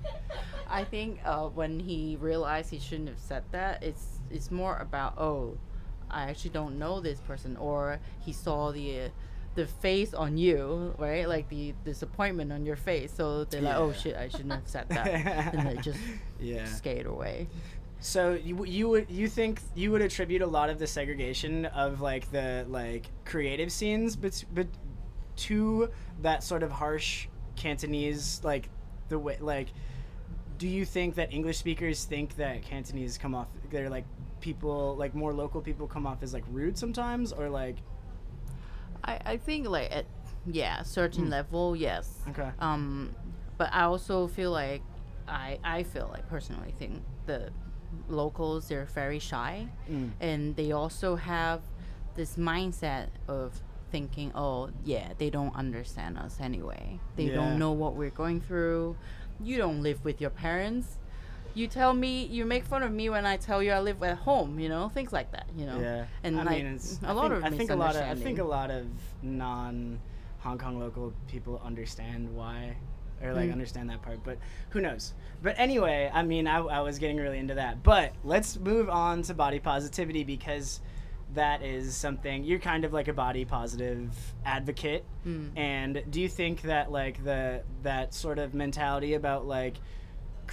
I 0.69 0.85
think 0.85 1.19
uh, 1.25 1.47
when 1.49 1.79
he 1.81 2.17
realized 2.19 2.69
he 2.71 2.79
shouldn't 2.79 3.09
have 3.09 3.19
said 3.19 3.43
that, 3.51 3.83
it's 3.83 4.19
it's 4.31 4.49
more 4.49 4.77
about 4.77 5.17
oh, 5.17 5.57
I 6.09 6.29
actually 6.29 6.51
don't 6.51 6.79
know 6.79 7.01
this 7.01 7.19
person, 7.19 7.57
or 7.57 7.99
he 8.21 8.31
saw 8.31 8.71
the 8.71 9.01
uh, 9.01 9.09
the 9.55 9.67
face 9.67 10.13
on 10.13 10.37
you, 10.37 10.95
right? 10.97 11.27
Like 11.27 11.47
the 11.49 11.73
disappointment 11.85 12.51
on 12.51 12.65
your 12.65 12.75
face. 12.75 13.13
So 13.13 13.43
they're 13.45 13.61
like, 13.61 13.75
oh 13.77 13.91
shit, 13.93 14.15
I 14.15 14.27
shouldn't 14.29 14.51
have 14.53 14.67
said 14.67 14.89
that, 14.89 15.07
and 15.53 15.67
they 15.67 15.81
just 15.81 15.99
Yeah. 16.39 16.65
skate 16.65 17.05
away. 17.05 17.47
So 17.99 18.33
you 18.33 18.65
you 18.65 18.89
would 18.89 19.09
you 19.09 19.27
think 19.29 19.61
you 19.75 19.91
would 19.91 20.01
attribute 20.01 20.41
a 20.41 20.47
lot 20.47 20.69
of 20.69 20.77
the 20.79 20.87
segregation 20.87 21.65
of 21.67 22.01
like 22.01 22.29
the 22.31 22.65
like 22.67 23.05
creative 23.23 23.71
scenes 23.71 24.17
but 24.17 24.43
but 24.53 24.67
to 25.37 25.89
that 26.21 26.43
sort 26.43 26.63
of 26.63 26.71
harsh 26.71 27.27
Cantonese 27.55 28.41
like 28.43 28.69
the 29.07 29.17
way 29.17 29.37
like 29.39 29.69
do 30.57 30.67
you 30.67 30.83
think 30.83 31.15
that 31.15 31.31
English 31.33 31.57
speakers 31.57 32.03
think 32.03 32.35
that 32.35 32.61
Cantonese 32.63 33.17
come 33.17 33.33
off 33.35 33.47
they're 33.71 33.89
like 33.89 34.05
people 34.41 34.97
like 34.97 35.15
more 35.15 35.33
local 35.33 35.61
people 35.61 35.87
come 35.87 36.05
off 36.05 36.21
as 36.23 36.33
like 36.33 36.43
rude 36.51 36.77
sometimes 36.77 37.31
or 37.31 37.49
like 37.49 37.77
I, 39.03 39.19
I 39.25 39.37
think 39.37 39.67
like 39.67 39.91
at 39.91 40.05
yeah 40.45 40.83
certain 40.83 41.25
Hmm. 41.25 41.31
level 41.31 41.75
yes 41.75 42.19
okay 42.29 42.49
um 42.59 43.15
but 43.57 43.69
I 43.73 43.83
also 43.83 44.27
feel 44.27 44.51
like 44.51 44.81
I 45.27 45.59
I 45.63 45.83
feel 45.83 46.09
like 46.11 46.27
personally 46.27 46.73
think 46.77 47.01
the 47.25 47.51
locals 48.09 48.67
they're 48.67 48.85
very 48.85 49.19
shy, 49.19 49.67
Mm. 49.89 50.11
and 50.19 50.55
they 50.55 50.71
also 50.71 51.15
have 51.15 51.61
this 52.15 52.35
mindset 52.37 53.07
of 53.27 53.61
thinking, 53.91 54.31
oh 54.35 54.69
yeah, 54.83 55.13
they 55.19 55.29
don't 55.29 55.55
understand 55.55 56.17
us 56.17 56.39
anyway. 56.41 56.99
They 57.15 57.25
Yeah. 57.27 57.35
don't 57.35 57.59
know 57.59 57.71
what 57.71 57.95
we're 57.95 58.09
going 58.09 58.41
through. 58.41 58.95
You 59.39 59.57
don't 59.57 59.83
live 59.83 60.03
with 60.03 60.19
your 60.19 60.31
parents. 60.31 60.97
You 61.53 61.67
tell 61.67 61.93
me, 61.93 62.25
you 62.25 62.45
make 62.45 62.65
fun 62.65 62.83
of 62.83 62.91
me 62.91 63.09
when 63.09 63.25
I 63.25 63.37
tell 63.37 63.61
you 63.61 63.71
I 63.71 63.79
live 63.79 64.01
at 64.03 64.17
home. 64.17 64.59
You 64.59 64.69
know, 64.69 64.89
things 64.89 65.13
like 65.13 65.31
that. 65.31 65.45
You 65.57 65.65
know. 65.65 65.79
Yeah, 65.79 66.05
And 66.23 66.39
I 66.39 66.43
like 66.43 66.63
mean, 66.63 66.73
it's, 66.73 66.99
a 67.03 67.07
I 67.09 67.11
lot 67.11 67.29
think, 67.31 67.45
of 67.45 67.53
I 67.53 67.57
think 67.57 67.69
a 67.71 67.75
lot 67.75 67.95
of 67.95 68.01
I 68.01 68.15
think 68.15 68.39
a 68.39 68.43
lot 68.43 68.71
of 68.71 68.87
non 69.21 69.99
Hong 70.39 70.57
Kong 70.57 70.79
local 70.79 71.13
people 71.27 71.61
understand 71.63 72.35
why, 72.35 72.75
or 73.21 73.33
like 73.33 73.49
Mm. 73.49 73.53
understand 73.53 73.89
that 73.89 74.01
part. 74.01 74.19
But 74.23 74.37
who 74.71 74.81
knows? 74.81 75.13
But 75.41 75.55
anyway, 75.57 76.09
I 76.13 76.23
mean, 76.23 76.47
I, 76.47 76.57
I 76.59 76.79
was 76.81 76.99
getting 76.99 77.17
really 77.17 77.37
into 77.39 77.53
that. 77.55 77.83
But 77.83 78.13
let's 78.23 78.57
move 78.57 78.89
on 78.89 79.21
to 79.23 79.33
body 79.33 79.59
positivity 79.59 80.23
because 80.23 80.81
that 81.33 81.63
is 81.63 81.95
something 81.95 82.43
you're 82.43 82.59
kind 82.59 82.85
of 82.85 82.93
like 82.93 83.07
a 83.07 83.13
body 83.13 83.43
positive 83.45 84.11
advocate. 84.45 85.03
Mm. 85.25 85.57
And 85.57 86.03
do 86.09 86.21
you 86.21 86.29
think 86.29 86.61
that 86.63 86.91
like 86.91 87.23
the 87.23 87.63
that 87.83 88.13
sort 88.13 88.37
of 88.39 88.53
mentality 88.53 89.13
about 89.13 89.45
like 89.47 89.77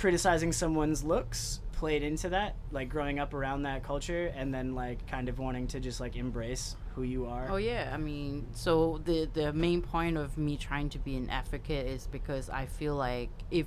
criticizing 0.00 0.50
someone's 0.50 1.04
looks 1.04 1.60
played 1.72 2.02
into 2.02 2.30
that 2.30 2.54
like 2.72 2.88
growing 2.88 3.18
up 3.18 3.34
around 3.34 3.62
that 3.62 3.82
culture 3.82 4.32
and 4.34 4.52
then 4.52 4.74
like 4.74 5.06
kind 5.06 5.28
of 5.28 5.38
wanting 5.38 5.66
to 5.66 5.78
just 5.78 6.00
like 6.00 6.16
embrace 6.16 6.74
who 6.94 7.02
you 7.02 7.26
are 7.26 7.46
Oh 7.50 7.56
yeah, 7.56 7.90
I 7.92 7.98
mean, 7.98 8.46
so 8.52 9.00
the 9.04 9.28
the 9.32 9.52
main 9.52 9.82
point 9.82 10.16
of 10.16 10.36
me 10.38 10.56
trying 10.56 10.88
to 10.90 10.98
be 10.98 11.16
an 11.16 11.28
advocate 11.28 11.86
is 11.86 12.06
because 12.06 12.48
I 12.48 12.64
feel 12.66 12.96
like 12.96 13.28
if 13.50 13.66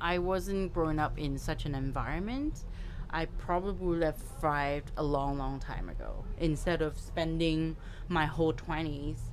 I 0.00 0.18
wasn't 0.18 0.74
growing 0.74 0.98
up 0.98 1.16
in 1.16 1.38
such 1.38 1.64
an 1.64 1.74
environment, 1.74 2.64
I 3.10 3.26
probably 3.26 3.86
would 3.86 4.02
have 4.02 4.18
thrived 4.40 4.90
a 4.96 5.02
long, 5.02 5.38
long 5.38 5.60
time 5.60 5.88
ago. 5.88 6.24
Instead 6.38 6.82
of 6.82 6.98
spending 6.98 7.76
my 8.08 8.26
whole 8.26 8.52
twenties 8.52 9.27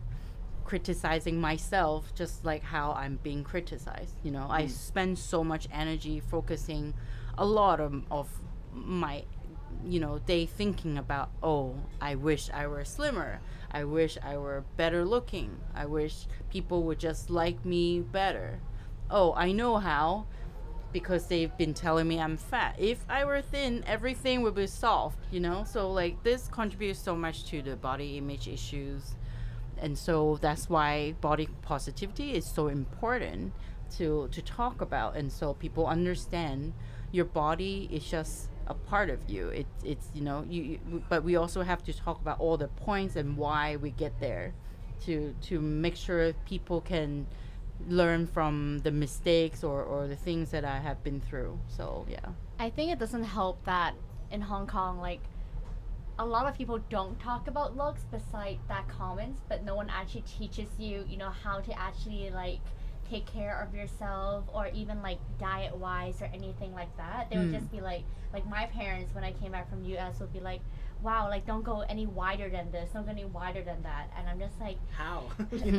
criticizing 0.65 1.39
myself, 1.39 2.13
just 2.15 2.43
like 2.43 2.63
how 2.63 2.91
I'm 2.93 3.19
being 3.23 3.43
criticized. 3.43 4.15
You 4.23 4.31
know, 4.31 4.47
I 4.49 4.63
Mm. 4.63 4.69
spend 4.71 5.19
so 5.19 5.43
much 5.43 5.67
energy 5.71 6.19
focusing 6.19 6.93
a 7.37 7.45
lot 7.45 7.79
of, 7.79 8.03
of 8.11 8.27
my 8.73 9.23
you 9.85 9.99
know 9.99 10.19
day 10.19 10.45
thinking 10.45 10.97
about 10.97 11.29
oh 11.43 11.75
i 12.01 12.15
wish 12.15 12.49
i 12.51 12.65
were 12.65 12.83
slimmer. 12.85 13.39
I 13.71 13.83
wish 13.83 14.17
i 14.23 14.37
were 14.37 14.63
better 14.77 15.05
looking. 15.05 15.57
I 15.75 15.85
wish 15.85 16.25
people 16.49 16.83
would 16.83 16.99
just 16.99 17.29
like 17.29 17.63
me 17.65 17.99
better. 17.99 18.59
Oh 19.09 19.33
i 19.35 19.51
know 19.51 19.77
how 19.77 20.25
because 20.91 21.27
they've 21.27 21.55
been 21.57 21.73
telling 21.73 22.07
me 22.07 22.19
i'm 22.19 22.37
fat. 22.37 22.75
If 22.79 23.05
i 23.09 23.23
were 23.25 23.41
thin 23.41 23.83
everything 23.85 24.41
would 24.43 24.55
be 24.55 24.67
soft 24.67 25.19
you 25.31 25.39
know? 25.39 25.63
So 25.65 25.91
like 25.91 26.23
this 26.23 26.47
contributes 26.47 26.99
so 26.99 27.15
much 27.15 27.45
to 27.45 27.61
the 27.61 27.75
body 27.75 28.17
image 28.17 28.47
issues 28.47 29.15
and 29.81 29.97
so 29.97 30.37
that's 30.41 30.69
why 30.69 31.13
body 31.21 31.47
positivity 31.61 32.33
is 32.33 32.45
so 32.45 32.67
important 32.67 33.53
to 33.97 34.27
to 34.31 34.41
talk 34.41 34.81
about. 34.81 35.15
And 35.15 35.31
so 35.31 35.53
people 35.53 35.87
understand 35.87 36.73
your 37.11 37.25
body 37.25 37.89
is 37.91 38.03
just 38.03 38.49
a 38.67 38.73
part 38.73 39.09
of 39.09 39.29
you. 39.29 39.49
It, 39.49 39.67
it's 39.83 40.09
you 40.13 40.21
know 40.21 40.45
you, 40.49 40.63
you 40.63 41.03
but 41.09 41.23
we 41.23 41.35
also 41.35 41.61
have 41.61 41.83
to 41.83 41.93
talk 41.93 42.21
about 42.21 42.39
all 42.39 42.57
the 42.57 42.67
points 42.67 43.15
and 43.15 43.37
why 43.37 43.75
we 43.77 43.91
get 43.91 44.19
there 44.19 44.53
to 45.05 45.35
to 45.43 45.59
make 45.59 45.95
sure 45.95 46.33
people 46.45 46.81
can 46.81 47.27
learn 47.87 48.25
from 48.25 48.79
the 48.79 48.91
mistakes 48.91 49.63
or, 49.63 49.83
or 49.83 50.07
the 50.07 50.15
things 50.15 50.49
that 50.51 50.63
I 50.63 50.79
have 50.79 51.03
been 51.03 51.19
through. 51.19 51.59
So 51.67 52.05
yeah. 52.09 52.29
I 52.57 52.69
think 52.69 52.91
it 52.91 52.99
doesn't 52.99 53.25
help 53.25 53.63
that 53.65 53.95
in 54.31 54.41
Hong 54.41 54.65
Kong, 54.65 54.99
like 54.99 55.21
a 56.17 56.25
lot 56.25 56.47
of 56.47 56.55
people 56.57 56.79
don't 56.89 57.19
talk 57.19 57.47
about 57.47 57.75
looks 57.75 58.03
beside 58.05 58.57
that 58.69 58.87
comments, 58.87 59.41
but 59.49 59.63
no 59.63 59.75
one 59.75 59.89
actually 59.89 60.21
teaches 60.21 60.69
you, 60.79 61.03
you 61.07 61.17
know, 61.17 61.29
how 61.29 61.59
to 61.59 61.77
actually 61.79 62.29
like 62.31 62.59
take 63.09 63.25
care 63.25 63.59
of 63.61 63.75
yourself 63.75 64.45
or 64.53 64.67
even 64.73 65.01
like 65.01 65.19
diet 65.39 65.75
wise 65.75 66.21
or 66.21 66.25
anything 66.33 66.73
like 66.73 66.95
that. 66.97 67.29
They 67.29 67.37
would 67.37 67.49
Mm. 67.49 67.59
just 67.59 67.71
be 67.71 67.81
like 67.81 68.03
like 68.33 68.47
my 68.47 68.65
parents 68.65 69.13
when 69.13 69.23
I 69.23 69.31
came 69.33 69.51
back 69.51 69.69
from 69.69 69.83
US 69.85 70.19
would 70.19 70.33
be 70.33 70.39
like, 70.39 70.61
Wow, 71.03 71.29
like 71.29 71.45
don't 71.45 71.63
go 71.63 71.81
any 71.81 72.07
wider 72.07 72.49
than 72.49 72.71
this, 72.71 72.91
don't 72.93 73.05
go 73.05 73.11
any 73.11 73.25
wider 73.25 73.61
than 73.61 73.83
that 73.83 74.09
and 74.17 74.27
I'm 74.29 74.39
just 74.39 74.59
like 74.59 74.77
how 74.97 75.23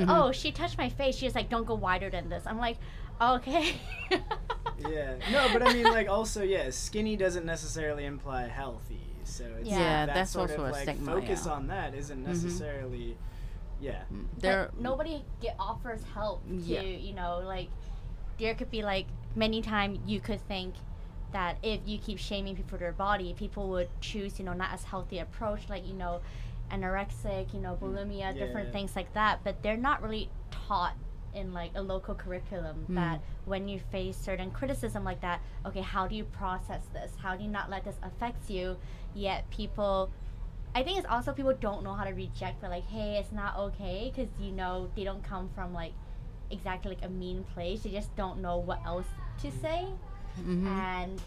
Oh, 0.08 0.30
she 0.40 0.52
touched 0.52 0.78
my 0.78 0.88
face. 0.88 1.16
She 1.16 1.24
was 1.24 1.34
like, 1.34 1.48
"Don't 1.48 1.66
go 1.66 1.74
wider 1.74 2.08
than 2.10 2.28
this." 2.28 2.44
I'm 2.46 2.58
like, 2.58 2.76
"Okay." 3.20 3.74
yeah 4.78 5.16
no 5.30 5.48
but 5.48 5.62
i 5.62 5.70
mean 5.70 5.88
like 5.90 6.08
also 6.08 6.42
yeah 6.42 6.70
skinny 6.70 7.16
doesn't 7.16 7.46
necessarily 7.46 8.04
imply 8.04 8.46
healthy 8.46 9.05
so 9.26 9.44
it's 9.60 9.68
Yeah. 9.68 9.78
Yeah, 9.78 10.06
that 10.06 10.14
that's 10.14 10.30
sort 10.30 10.50
also 10.50 10.62
of 10.62 10.68
a 10.68 10.72
like 10.72 10.82
stigma, 10.82 11.12
focus 11.12 11.46
yeah. 11.46 11.52
on 11.52 11.66
that 11.68 11.94
isn't 11.94 12.18
mm-hmm. 12.18 12.28
necessarily 12.28 13.16
yeah 13.80 14.02
mm. 14.12 14.24
there 14.38 14.70
but 14.72 14.80
nobody 14.80 15.22
get 15.42 15.54
offers 15.58 16.00
help 16.14 16.46
to 16.48 16.54
Yeah. 16.54 16.80
you 16.80 17.12
know 17.12 17.42
like 17.44 17.68
there 18.38 18.54
could 18.54 18.70
be 18.70 18.82
like 18.82 19.06
many 19.34 19.60
times 19.60 19.98
you 20.06 20.20
could 20.20 20.40
think 20.48 20.74
that 21.32 21.58
if 21.62 21.80
you 21.84 21.98
keep 21.98 22.18
shaming 22.18 22.56
people 22.56 22.70
for 22.70 22.78
their 22.78 22.92
body 22.92 23.34
people 23.36 23.68
would 23.68 23.88
choose 24.00 24.38
you 24.38 24.44
know 24.44 24.54
not 24.54 24.72
as 24.72 24.84
healthy 24.84 25.18
approach 25.18 25.68
like 25.68 25.86
you 25.86 25.94
know 25.94 26.20
anorexic 26.72 27.52
you 27.52 27.60
know 27.60 27.76
mm. 27.76 27.80
bulimia 27.80 28.18
Yeah, 28.18 28.32
different 28.32 28.68
yeah. 28.68 28.72
things 28.72 28.96
like 28.96 29.12
that 29.14 29.40
but 29.44 29.62
they're 29.62 29.76
not 29.76 30.02
really 30.02 30.30
taught 30.50 30.94
in 31.36 31.52
like 31.52 31.70
a 31.74 31.82
local 31.82 32.14
curriculum 32.14 32.86
Mm. 32.90 32.94
that 32.96 33.20
when 33.44 33.68
you 33.68 33.78
face 33.92 34.16
certain 34.16 34.50
criticism 34.50 35.04
like 35.04 35.20
that 35.20 35.40
okay 35.64 35.82
how 35.82 36.06
do 36.08 36.14
you 36.16 36.24
process 36.24 36.82
this 36.92 37.12
how 37.22 37.36
do 37.36 37.44
you 37.44 37.50
not 37.50 37.70
let 37.70 37.84
this 37.84 37.96
affect 38.02 38.50
you 38.50 38.76
yet 39.14 39.48
people 39.50 40.10
I 40.74 40.82
think 40.82 40.98
it's 40.98 41.06
also 41.06 41.32
people 41.32 41.54
don't 41.58 41.82
know 41.82 41.94
how 41.94 42.04
to 42.04 42.12
reject. 42.12 42.60
But 42.60 42.68
like, 42.68 42.86
hey, 42.86 43.16
it's 43.18 43.32
not 43.32 43.56
okay 43.56 44.12
because 44.14 44.28
you 44.38 44.52
know 44.52 44.90
they 44.94 45.04
don't 45.04 45.24
come 45.24 45.48
from 45.54 45.72
like 45.72 45.92
exactly 46.50 46.94
like 46.94 47.02
a 47.02 47.08
mean 47.08 47.44
place. 47.54 47.80
They 47.84 47.88
just 47.90 48.14
don't 48.14 48.42
know 48.42 48.58
what 48.58 48.84
else 48.84 49.06
to 49.40 49.50
say. 49.50 49.86
Mhm. 50.38 50.66
And 50.66 51.22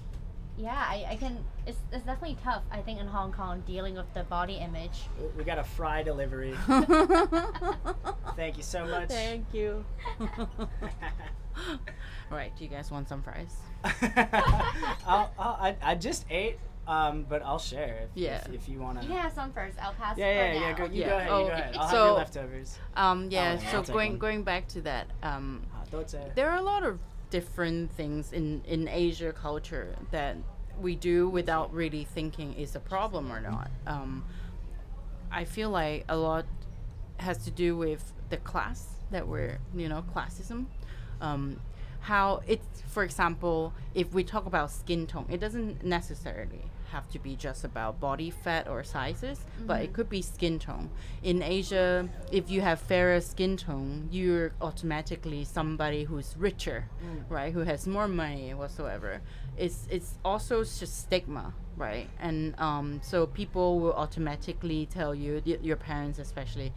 yeah, 0.59 0.75
I, 0.87 1.05
I 1.11 1.15
can. 1.15 1.37
It's 1.65 1.79
it's 1.91 2.03
definitely 2.05 2.37
tough. 2.43 2.63
I 2.71 2.81
think 2.81 2.99
in 2.99 3.07
Hong 3.07 3.31
Kong 3.31 3.63
dealing 3.65 3.95
with 3.95 4.13
the 4.13 4.23
body 4.23 4.55
image. 4.55 5.07
we 5.37 5.43
got 5.43 5.57
a 5.57 5.63
fry 5.63 6.03
delivery 6.03 6.53
thank 8.35 8.57
you 8.57 8.63
so 8.63 8.85
much 8.85 9.09
Thank 9.09 9.45
you. 9.53 9.85
All 12.31 12.37
right, 12.37 12.55
do 12.57 12.63
you 12.63 12.69
guys 12.69 12.89
want 12.91 13.07
some 13.09 13.21
fries? 13.21 13.55
I'll, 15.05 15.31
I'll, 15.37 15.57
I, 15.59 15.75
I 15.81 15.95
just 15.95 16.25
ate 16.29 16.57
um, 16.87 17.25
but 17.29 17.43
I'll 17.43 17.59
share 17.59 17.99
if, 18.05 18.09
Yeah. 18.15 18.41
if, 18.47 18.53
if 18.53 18.69
you 18.69 18.79
want 18.79 18.99
to 18.99 19.05
You 19.05 19.11
can 19.13 19.21
have 19.21 19.33
some 19.33 19.51
first. 19.53 19.77
I'll 19.81 19.93
pass. 19.93 20.17
yeah 20.17 20.53
yeah 20.53 20.59
yeah 20.59 20.73
go, 20.77 20.85
you 20.85 21.01
Yeah. 21.01 21.09
go 21.09 21.17
ahead 21.17 21.29
Oh, 21.31 21.39
you 21.41 21.45
go 21.47 21.51
ahead 21.53 21.75
I'll 21.75 21.81
have 21.83 21.91
so- 21.91 22.05
your 22.05 22.13
leftovers 22.15 22.79
Um, 22.95 23.27
yeah, 23.29 23.59
yeah, 23.61 23.83
so 23.83 23.93
going 23.93 24.11
one. 24.13 24.19
going 24.19 24.43
back 24.43 24.67
to 24.69 24.81
that, 24.81 25.07
um, 25.23 25.63
Ah, 25.75 26.03
there 26.35 26.49
are 26.49 26.57
a 26.57 26.61
lot 26.61 26.83
of 26.83 26.99
different 27.29 27.91
things 27.91 28.33
in 28.33 28.61
in 28.67 28.87
Asia 28.87 29.31
culture 29.31 29.95
that 30.11 30.37
we 30.79 30.95
do 30.95 31.29
without 31.29 31.73
really 31.73 32.05
thinking 32.05 32.53
is 32.53 32.75
a 32.75 32.79
problem 32.79 33.31
or 33.31 33.41
not. 33.41 33.69
Um, 33.85 34.25
I 35.31 35.45
feel 35.45 35.69
like 35.69 36.05
a 36.09 36.17
lot 36.17 36.45
has 37.17 37.37
to 37.39 37.51
do 37.51 37.75
with 37.77 38.13
the 38.29 38.37
class 38.37 38.87
that 39.11 39.27
we're, 39.27 39.59
you 39.75 39.89
know, 39.89 40.03
classism. 40.15 40.65
Um, 41.21 41.59
how 42.01 42.41
it's, 42.47 42.81
for 42.87 43.03
example, 43.03 43.73
if 43.93 44.13
we 44.13 44.23
talk 44.23 44.45
about 44.45 44.71
skin 44.71 45.05
tone, 45.05 45.25
it 45.29 45.39
doesn't 45.39 45.83
necessarily 45.83 46.63
have 46.91 47.09
to 47.09 47.19
be 47.19 47.35
just 47.35 47.63
about 47.63 47.99
body 47.99 48.29
fat 48.29 48.67
or 48.67 48.83
sizes, 48.83 49.39
but 49.67 49.81
it 49.81 49.93
could 49.93 50.09
be 50.09 50.21
skin 50.21 50.59
tone. 50.59 50.89
In 51.23 51.41
Asia, 51.41 52.07
if 52.31 52.49
you 52.49 52.61
have 52.61 52.79
fairer 52.79 53.21
skin 53.21 53.57
tone, 53.57 54.07
you're 54.11 54.51
automatically 54.61 55.43
somebody 55.45 56.03
who's 56.03 56.35
richer, 56.37 56.85
right? 57.29 57.53
Who 57.53 57.61
has 57.61 57.87
more 57.87 58.07
money 58.07 58.53
whatsoever. 58.53 59.21
It's 59.57 59.87
it's 59.89 60.15
also 60.23 60.63
just 60.63 60.99
stigma, 61.01 61.53
right? 61.77 62.07
And 62.19 62.53
um, 62.59 62.99
so 63.03 63.25
people 63.27 63.79
will 63.79 63.93
automatically 63.93 64.87
tell 64.87 65.13
you, 65.13 65.41
y- 65.45 65.59
your 65.61 65.75
parents 65.77 66.17
especially, 66.19 66.71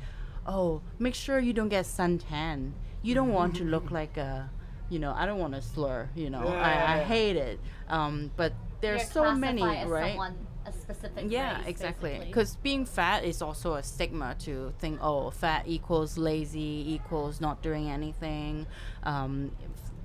oh, 0.46 0.80
make 0.98 1.14
sure 1.14 1.38
you 1.38 1.52
don't 1.52 1.68
get 1.70 1.84
suntan. 1.84 2.72
You 3.02 3.14
don't 3.14 3.32
want 3.32 3.56
to 3.56 3.64
look 3.64 3.90
like 4.00 4.16
a, 4.16 4.50
you 4.90 4.98
know, 4.98 5.12
I 5.16 5.26
don't 5.26 5.38
want 5.38 5.54
to 5.54 5.62
slur, 5.62 6.08
you 6.14 6.28
know, 6.30 6.46
I, 6.48 6.94
I 6.94 7.02
hate 7.04 7.36
it. 7.36 7.58
Um, 7.88 8.30
but 8.36 8.52
there's 8.82 9.10
so 9.10 9.34
many, 9.34 9.62
right? 9.62 10.10
Someone, 10.10 10.46
a 10.66 10.72
specific 10.72 11.24
Yeah, 11.28 11.58
race, 11.58 11.66
exactly. 11.68 12.20
Because 12.26 12.56
being 12.56 12.84
fat 12.84 13.24
is 13.24 13.40
also 13.40 13.74
a 13.74 13.82
stigma 13.82 14.34
to 14.40 14.74
think, 14.78 14.98
oh, 15.00 15.30
fat 15.30 15.64
equals 15.66 16.18
lazy, 16.18 16.84
equals 16.92 17.40
not 17.40 17.62
doing 17.62 17.88
anything, 17.88 18.66
um, 19.04 19.52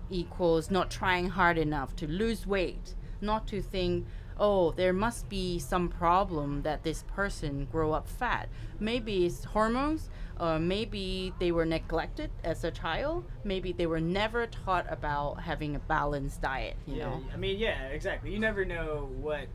equals 0.09 0.71
not 0.71 0.89
trying 0.89 1.27
hard 1.29 1.57
enough 1.57 1.95
to 1.97 2.07
lose 2.07 2.47
weight. 2.47 2.95
Not 3.19 3.47
to 3.47 3.61
think, 3.61 4.05
oh, 4.39 4.71
there 4.71 4.93
must 4.93 5.27
be 5.27 5.59
some 5.59 5.89
problem 5.89 6.61
that 6.61 6.83
this 6.83 7.03
person 7.03 7.67
grow 7.71 7.91
up 7.93 8.07
fat. 8.07 8.47
Maybe 8.79 9.25
it's 9.25 9.43
hormones, 9.43 10.09
or 10.39 10.59
maybe 10.59 11.33
they 11.39 11.51
were 11.51 11.65
neglected 11.65 12.29
as 12.43 12.63
a 12.63 12.71
child. 12.71 13.25
Maybe 13.43 13.71
they 13.71 13.85
were 13.87 13.99
never 14.01 14.47
taught 14.47 14.85
about 14.89 15.41
having 15.41 15.75
a 15.75 15.79
balanced 15.79 16.41
diet. 16.41 16.75
You 16.85 16.95
yeah, 16.97 17.09
know. 17.09 17.23
I 17.33 17.37
mean, 17.37 17.57
yeah, 17.57 17.87
exactly. 17.87 18.31
You 18.31 18.39
never 18.39 18.65
know 18.65 19.09
what 19.19 19.47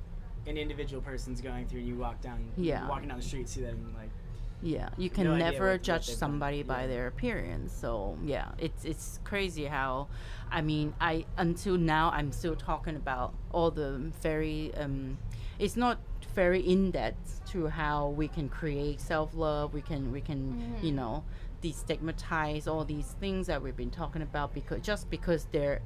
an 0.46 0.56
individual 0.56 1.02
person's 1.02 1.40
going 1.40 1.66
through. 1.66 1.80
You 1.80 1.96
walk 1.96 2.20
down, 2.20 2.50
Yeah. 2.56 2.88
walking 2.88 3.08
down 3.08 3.18
the 3.18 3.24
street, 3.24 3.48
see 3.48 3.60
them 3.62 3.94
like, 3.96 4.10
Yeah, 4.64 4.90
you 4.96 5.10
can 5.10 5.24
No 5.24 5.36
never 5.36 5.66
what- 5.66 5.72
what 5.72 5.82
judge 5.82 6.06
done. 6.06 6.16
somebody 6.16 6.62
by 6.62 6.86
their 6.86 7.08
appearance. 7.08 7.72
So 7.72 8.16
yeah, 8.24 8.52
it's 8.58 8.84
it's 8.84 9.18
crazy 9.24 9.64
how, 9.64 10.06
I 10.52 10.60
mean, 10.62 10.94
I 11.00 11.26
until 11.36 11.76
now 11.76 12.10
I'm 12.10 12.30
still 12.30 12.54
talking 12.54 12.94
about 12.94 13.34
all 13.50 13.72
the 13.72 14.12
very 14.22 14.72
um, 14.76 15.18
it's 15.58 15.76
not 15.76 15.98
very 16.34 16.60
in 16.60 16.90
depth 16.90 17.44
to 17.52 17.68
how 17.68 18.08
we 18.08 18.28
can 18.28 18.48
create 18.48 19.00
self 19.00 19.34
love. 19.34 19.74
We 19.74 19.82
can 19.82 20.12
we 20.12 20.20
can 20.20 20.76
you 20.82 20.88
mm-hmm. 20.88 20.96
know 20.96 21.24
destigmatize 21.62 22.66
all 22.66 22.84
these 22.84 23.14
things 23.20 23.46
that 23.46 23.62
we've 23.62 23.76
been 23.76 23.90
talking 23.90 24.22
about 24.22 24.52
because 24.52 24.80
just 24.80 25.08
because 25.10 25.46
they're 25.52 25.80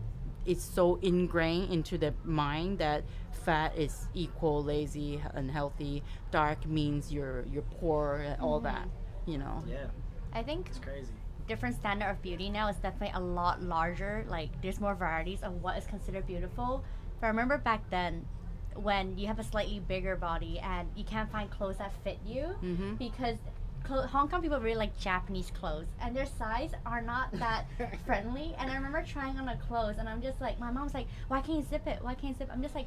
it's 0.47 0.65
so 0.65 0.97
ingrained 1.03 1.73
into 1.73 1.99
the 1.99 2.15
mind 2.25 2.79
that 2.79 3.05
fat 3.45 3.77
is 3.77 4.09
equal 4.15 4.63
lazy 4.63 5.21
unhealthy 5.35 6.03
dark 6.31 6.65
means 6.67 7.13
you're 7.13 7.45
you're 7.53 7.63
poor 7.63 8.25
and 8.25 8.41
all 8.41 8.61
mm-hmm. 8.61 8.67
that 8.67 8.89
you 9.27 9.37
know 9.37 9.63
yeah, 9.69 9.87
I 10.33 10.43
think 10.43 10.69
it's 10.69 10.79
crazy. 10.79 11.13
different 11.49 11.75
standard 11.75 12.11
of 12.11 12.23
beauty 12.23 12.49
now 12.49 12.69
is 12.69 12.77
definitely 12.77 13.13
a 13.15 13.21
lot 13.21 13.63
larger. 13.63 14.25
Like 14.29 14.51
there's 14.63 14.81
more 14.81 14.95
varieties 14.95 15.43
of 15.43 15.63
what 15.63 15.77
is 15.79 15.87
considered 15.87 16.27
beautiful. 16.27 16.85
But 17.21 17.27
I 17.27 17.31
remember 17.31 17.59
back 17.59 17.89
then 17.91 18.27
when 18.83 19.17
you 19.19 19.27
have 19.27 19.39
a 19.39 19.45
slightly 19.45 19.81
bigger 19.81 20.17
body 20.17 20.59
and 20.61 20.89
you 20.97 21.05
can't 21.05 21.31
find 21.31 21.51
clothes 21.51 21.79
that 21.79 21.93
fit 22.05 22.19
you 22.27 22.55
mm-hmm. 22.63 22.95
because 22.95 23.37
Hong 23.89 24.29
Kong 24.29 24.43
people 24.43 24.59
really 24.59 24.77
like 24.77 24.99
Japanese 24.99 25.53
clothes 25.53 25.87
and 26.03 26.15
their 26.17 26.27
size 26.27 26.73
are 26.85 27.01
not 27.01 27.31
that 27.39 27.67
friendly. 28.07 28.55
And 28.59 28.69
I 28.71 28.75
remember 28.75 29.03
trying 29.03 29.39
on 29.39 29.49
a 29.49 29.57
clothes 29.57 29.97
and 29.99 30.09
I'm 30.09 30.21
just 30.21 30.41
like, 30.41 30.59
my 30.59 30.71
mom's 30.73 30.93
like, 30.95 31.07
why 31.29 31.41
can't 31.41 31.59
you 31.59 31.65
zip 31.71 31.87
it? 31.87 31.99
Why 32.03 32.15
can't 32.15 32.33
you 32.33 32.39
zip? 32.39 32.49
it?" 32.49 32.53
I'm 32.53 32.63
just 32.63 32.75
like. 32.75 32.87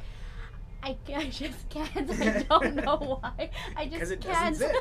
I, 0.82 0.96
I 1.14 1.26
just 1.26 1.68
can't. 1.70 2.10
I 2.22 2.44
don't 2.44 2.76
know 2.76 2.96
why. 3.22 3.50
I 3.76 3.86
just 3.88 4.18
can't. 4.22 4.56
zip. 4.56 4.74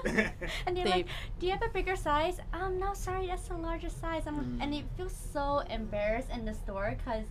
and 0.64 0.76
they're 0.76 0.84
They- 0.84 0.90
like, 0.90 1.06
"Do 1.40 1.46
you 1.46 1.50
have 1.52 1.62
a 1.62 1.68
bigger 1.70 1.96
size?" 1.96 2.38
Um, 2.52 2.78
no, 2.78 2.94
sorry, 2.94 3.26
that's 3.26 3.48
the 3.48 3.56
largest 3.56 4.00
size. 4.00 4.22
I'm, 4.28 4.36
Mm. 4.36 4.62
and 4.62 4.74
it 4.74 4.84
feels 4.96 5.12
so 5.32 5.58
embarrassed 5.68 6.30
in 6.30 6.44
the 6.44 6.54
store 6.54 6.94
because 6.96 7.24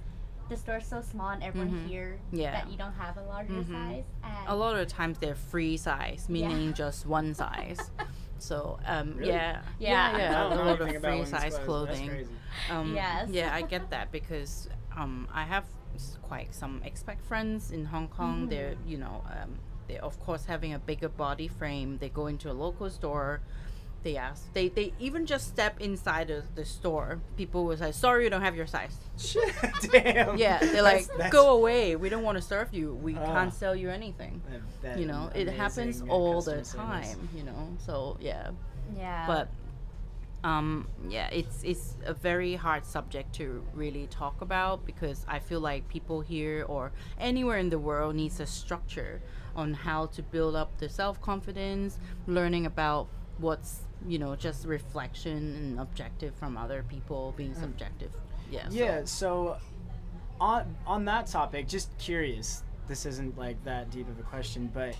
the 0.50 0.58
store's 0.58 0.86
so 0.88 1.02
small 1.02 1.30
and 1.30 1.44
everyone 1.44 1.72
Mhm. 1.72 1.88
here 1.88 2.20
Yeah. 2.32 2.52
that 2.52 2.70
you 2.72 2.78
don't 2.78 2.94
have 2.94 3.18
a 3.18 3.24
larger 3.24 3.54
Mhm. 3.54 3.72
size. 3.72 4.04
And 4.24 4.48
a 4.48 4.56
lot 4.56 4.76
of 4.78 4.88
times 4.88 5.18
they're 5.20 5.36
free 5.36 5.78
size 5.78 6.30
meaning 6.30 6.74
just 6.74 7.06
one 7.06 7.34
size 7.34 7.92
so 8.40 8.80
um 8.86 9.14
Really? 9.18 9.32
yeah 9.32 9.62
Yeah. 9.80 10.12
I 10.14 10.18
yeah, 10.18 10.48
a 10.48 10.56
lot 10.56 10.82
of 10.82 11.02
free 11.02 11.26
size 11.26 11.58
clothes. 11.60 11.90
Clothing. 11.98 12.30
Um, 12.72 12.94
Yes. 12.96 13.30
Yeah, 13.30 13.54
I 13.54 13.62
get 13.62 13.90
that 13.96 14.12
because 14.12 14.70
um, 14.96 15.28
I 15.34 15.44
have 15.44 15.66
s- 15.96 16.18
quite 16.22 16.54
some 16.56 16.82
expat 16.82 17.20
friends 17.22 17.72
in 17.72 17.86
Hong 17.86 18.08
Kong. 18.08 18.42
Mm-hmm. 18.42 18.50
They're, 18.50 18.76
you 18.86 18.98
know, 18.98 19.24
um, 19.30 19.60
they 19.88 19.98
of 20.00 20.20
course 20.20 20.46
having 20.46 20.74
a 20.74 20.80
bigger 20.80 21.10
body 21.10 21.48
frame. 21.48 21.98
They 22.00 22.10
go 22.10 22.28
into 22.28 22.50
a 22.50 22.54
local 22.66 22.90
store. 22.90 23.42
They 24.08 24.16
ask. 24.16 24.42
They 24.54 24.70
they 24.70 24.94
even 25.08 25.26
just 25.26 25.46
step 25.56 25.74
inside 25.82 26.26
the, 26.34 26.40
the 26.56 26.64
store. 26.64 27.20
People 27.36 27.66
will 27.66 27.76
say, 27.84 27.92
"Sorry, 27.92 28.24
you 28.24 28.30
don't 28.30 28.46
have 28.50 28.56
your 28.56 28.68
size." 28.76 28.96
Shit, 29.18 29.54
damn. 29.92 30.38
Yeah, 30.38 30.60
they're 30.60 30.82
That's- 30.82 30.84
like, 30.84 31.08
that's- 31.18 31.32
"Go 31.40 31.46
away. 31.60 31.96
We 32.04 32.08
don't 32.14 32.24
want 32.24 32.38
to 32.42 32.46
serve 32.54 32.70
you. 32.74 32.94
We 33.08 33.14
Ah. 33.18 33.26
can't 33.36 33.54
sell 33.54 33.76
you 33.76 33.90
anything." 33.90 34.34
that- 34.50 34.62
that 34.84 35.00
You 35.00 35.08
know, 35.12 35.24
it 35.42 35.48
happens 35.64 36.02
uh, 36.02 36.06
all 36.14 36.42
the 36.42 36.58
customer 36.60 36.84
service. 37.04 37.10
time. 37.16 37.30
You 37.38 37.44
know, 37.50 37.64
so 37.88 37.94
yeah 38.22 38.52
yeah, 38.96 39.26
but 39.28 39.46
um, 40.44 40.88
yeah, 41.10 41.28
it's 41.40 41.58
it's 41.64 41.98
a 42.06 42.14
very 42.14 42.56
hard 42.56 42.86
subject 42.86 43.34
to 43.40 43.46
really 43.74 44.08
talk 44.08 44.40
about 44.42 44.86
because 44.86 45.26
I 45.28 45.40
feel 45.40 45.60
like 45.72 45.82
people 45.90 46.22
here 46.22 46.64
or 46.68 46.92
anywhere 47.20 47.58
in 47.58 47.70
the 47.70 47.80
world 47.80 48.16
needs 48.16 48.40
a 48.40 48.46
structure 48.46 49.22
on 49.56 49.74
how 49.74 50.06
to 50.16 50.22
build 50.22 50.56
up 50.56 50.70
the 50.78 50.88
self 50.88 51.20
confidence, 51.20 51.98
learning 52.28 52.66
about 52.66 53.08
what's 53.40 53.82
you 54.08 54.20
know 54.20 54.36
just 54.36 54.66
reflection 54.66 55.38
and 55.56 55.80
objective 55.80 56.34
from 56.36 56.58
other 56.58 56.84
people 56.88 57.34
being 57.38 57.54
subjective. 57.56 58.12
Yeah. 58.52 58.68
Yeah, 58.70 59.02
so 59.06 59.58
on 60.40 60.76
on 60.86 61.06
that 61.06 61.28
topic, 61.28 61.68
just 61.68 61.96
curious. 61.98 62.64
This 62.88 63.06
isn't 63.06 63.38
like 63.38 63.62
that 63.66 63.90
deep 63.92 64.08
of 64.10 64.18
a 64.20 64.24
question, 64.24 64.70
but 64.74 64.96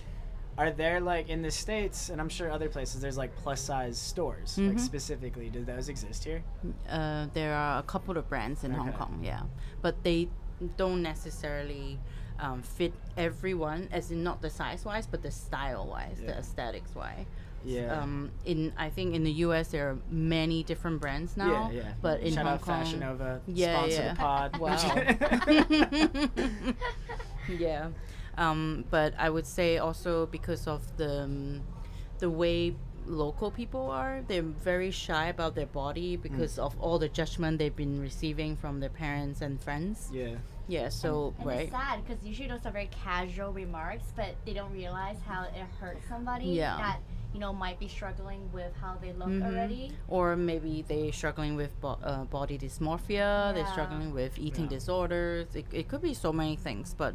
are 0.58 0.70
there 0.72 1.00
like 1.00 1.28
in 1.28 1.40
the 1.40 1.50
states 1.50 2.08
and 2.10 2.20
I'm 2.20 2.28
sure 2.28 2.50
other 2.50 2.68
places 2.68 3.00
there's 3.00 3.16
like 3.16 3.34
plus 3.36 3.60
size 3.60 3.96
stores 3.96 4.58
like 4.58 4.76
Mhm. 4.76 4.80
specifically 4.80 5.48
do 5.50 5.64
those 5.64 5.88
exist 5.88 6.24
here? 6.24 6.42
Uh, 6.90 7.26
there 7.32 7.54
are 7.54 7.78
a 7.78 7.82
couple 7.84 8.18
of 8.18 8.28
brands 8.28 8.64
in 8.64 8.72
Hong 8.72 8.92
Kong, 8.92 9.20
yeah, 9.22 9.42
but 9.80 10.02
they 10.02 10.28
don't 10.76 11.02
necessarily 11.02 11.98
um, 12.40 12.62
fit 12.62 12.92
everyone, 13.16 13.88
as 13.90 14.10
in 14.12 14.22
not 14.22 14.40
the 14.42 14.50
size 14.50 14.84
wise, 14.84 15.06
but 15.08 15.22
the 15.22 15.30
style 15.30 15.86
wise, 15.86 16.18
the 16.20 16.36
aesthetics 16.38 16.94
wise. 16.94 17.26
Yeah. 17.64 18.00
Um, 18.00 18.30
in 18.44 18.72
I 18.76 18.90
think 18.90 19.14
in 19.14 19.24
the 19.24 19.32
U.S. 19.46 19.68
there 19.68 19.90
are 19.90 19.98
many 20.10 20.62
different 20.62 21.00
brands 21.00 21.36
now, 21.36 21.70
yeah, 21.72 21.80
yeah. 21.82 21.92
but 22.00 22.20
in 22.20 22.34
Shout 22.34 22.44
Hong 22.44 22.54
out 22.54 22.60
Kong, 22.62 22.84
Fashion 22.84 23.00
Nova, 23.00 23.40
Yeah, 23.46 23.76
sponsor 23.78 24.02
yeah. 24.02 24.14
the 24.14 24.18
pod. 24.18 24.58
Wow. 26.68 26.74
yeah, 27.58 27.88
um, 28.36 28.84
but 28.90 29.14
I 29.18 29.30
would 29.30 29.46
say 29.46 29.78
also 29.78 30.26
because 30.26 30.66
of 30.66 30.96
the 30.96 31.22
um, 31.22 31.62
the 32.18 32.30
way 32.30 32.74
local 33.06 33.50
people 33.50 33.90
are, 33.90 34.22
they're 34.28 34.42
very 34.42 34.90
shy 34.90 35.28
about 35.28 35.54
their 35.54 35.66
body 35.66 36.16
because 36.16 36.58
of 36.58 36.78
all 36.78 36.98
the 36.98 37.08
judgment 37.08 37.58
they've 37.58 37.74
been 37.74 38.00
receiving 38.00 38.54
from 38.56 38.80
their 38.80 38.90
parents 38.90 39.40
and 39.40 39.60
friends. 39.60 40.10
yeah. 40.12 40.34
Yeah, 40.70 40.90
so 40.90 41.32
and 41.38 41.46
right. 41.46 41.60
it's 41.60 41.70
sad 41.72 42.04
because 42.06 42.22
usually 42.22 42.46
those 42.46 42.66
are 42.66 42.70
very 42.70 42.90
casual 42.92 43.54
remarks, 43.54 44.12
but 44.14 44.34
they 44.44 44.52
don't 44.52 44.70
realize 44.70 45.16
how 45.26 45.44
it 45.44 45.54
hurts 45.80 46.06
somebody 46.06 46.44
Yeah. 46.48 46.76
that 46.76 46.98
you 47.34 47.40
know 47.40 47.52
might 47.52 47.78
be 47.78 47.88
struggling 47.88 48.50
with 48.52 48.72
how 48.80 48.96
they 49.00 49.12
look 49.12 49.28
Mhm. 49.28 49.44
already. 49.46 49.92
Or 50.08 50.34
maybe 50.36 50.82
they're 50.88 51.12
struggling 51.12 51.56
with 51.56 51.78
bo- 51.80 51.98
uh, 52.02 52.24
body 52.24 52.58
dysmorphia. 52.58 53.52
They're 53.54 53.66
struggling 53.66 54.12
with 54.14 54.38
eating 54.38 54.64
Yeah. 54.64 54.70
disorders. 54.78 55.54
It, 55.54 55.66
it 55.72 55.88
could 55.88 56.00
be 56.02 56.14
so 56.14 56.32
many 56.32 56.56
things, 56.56 56.94
but 56.96 57.14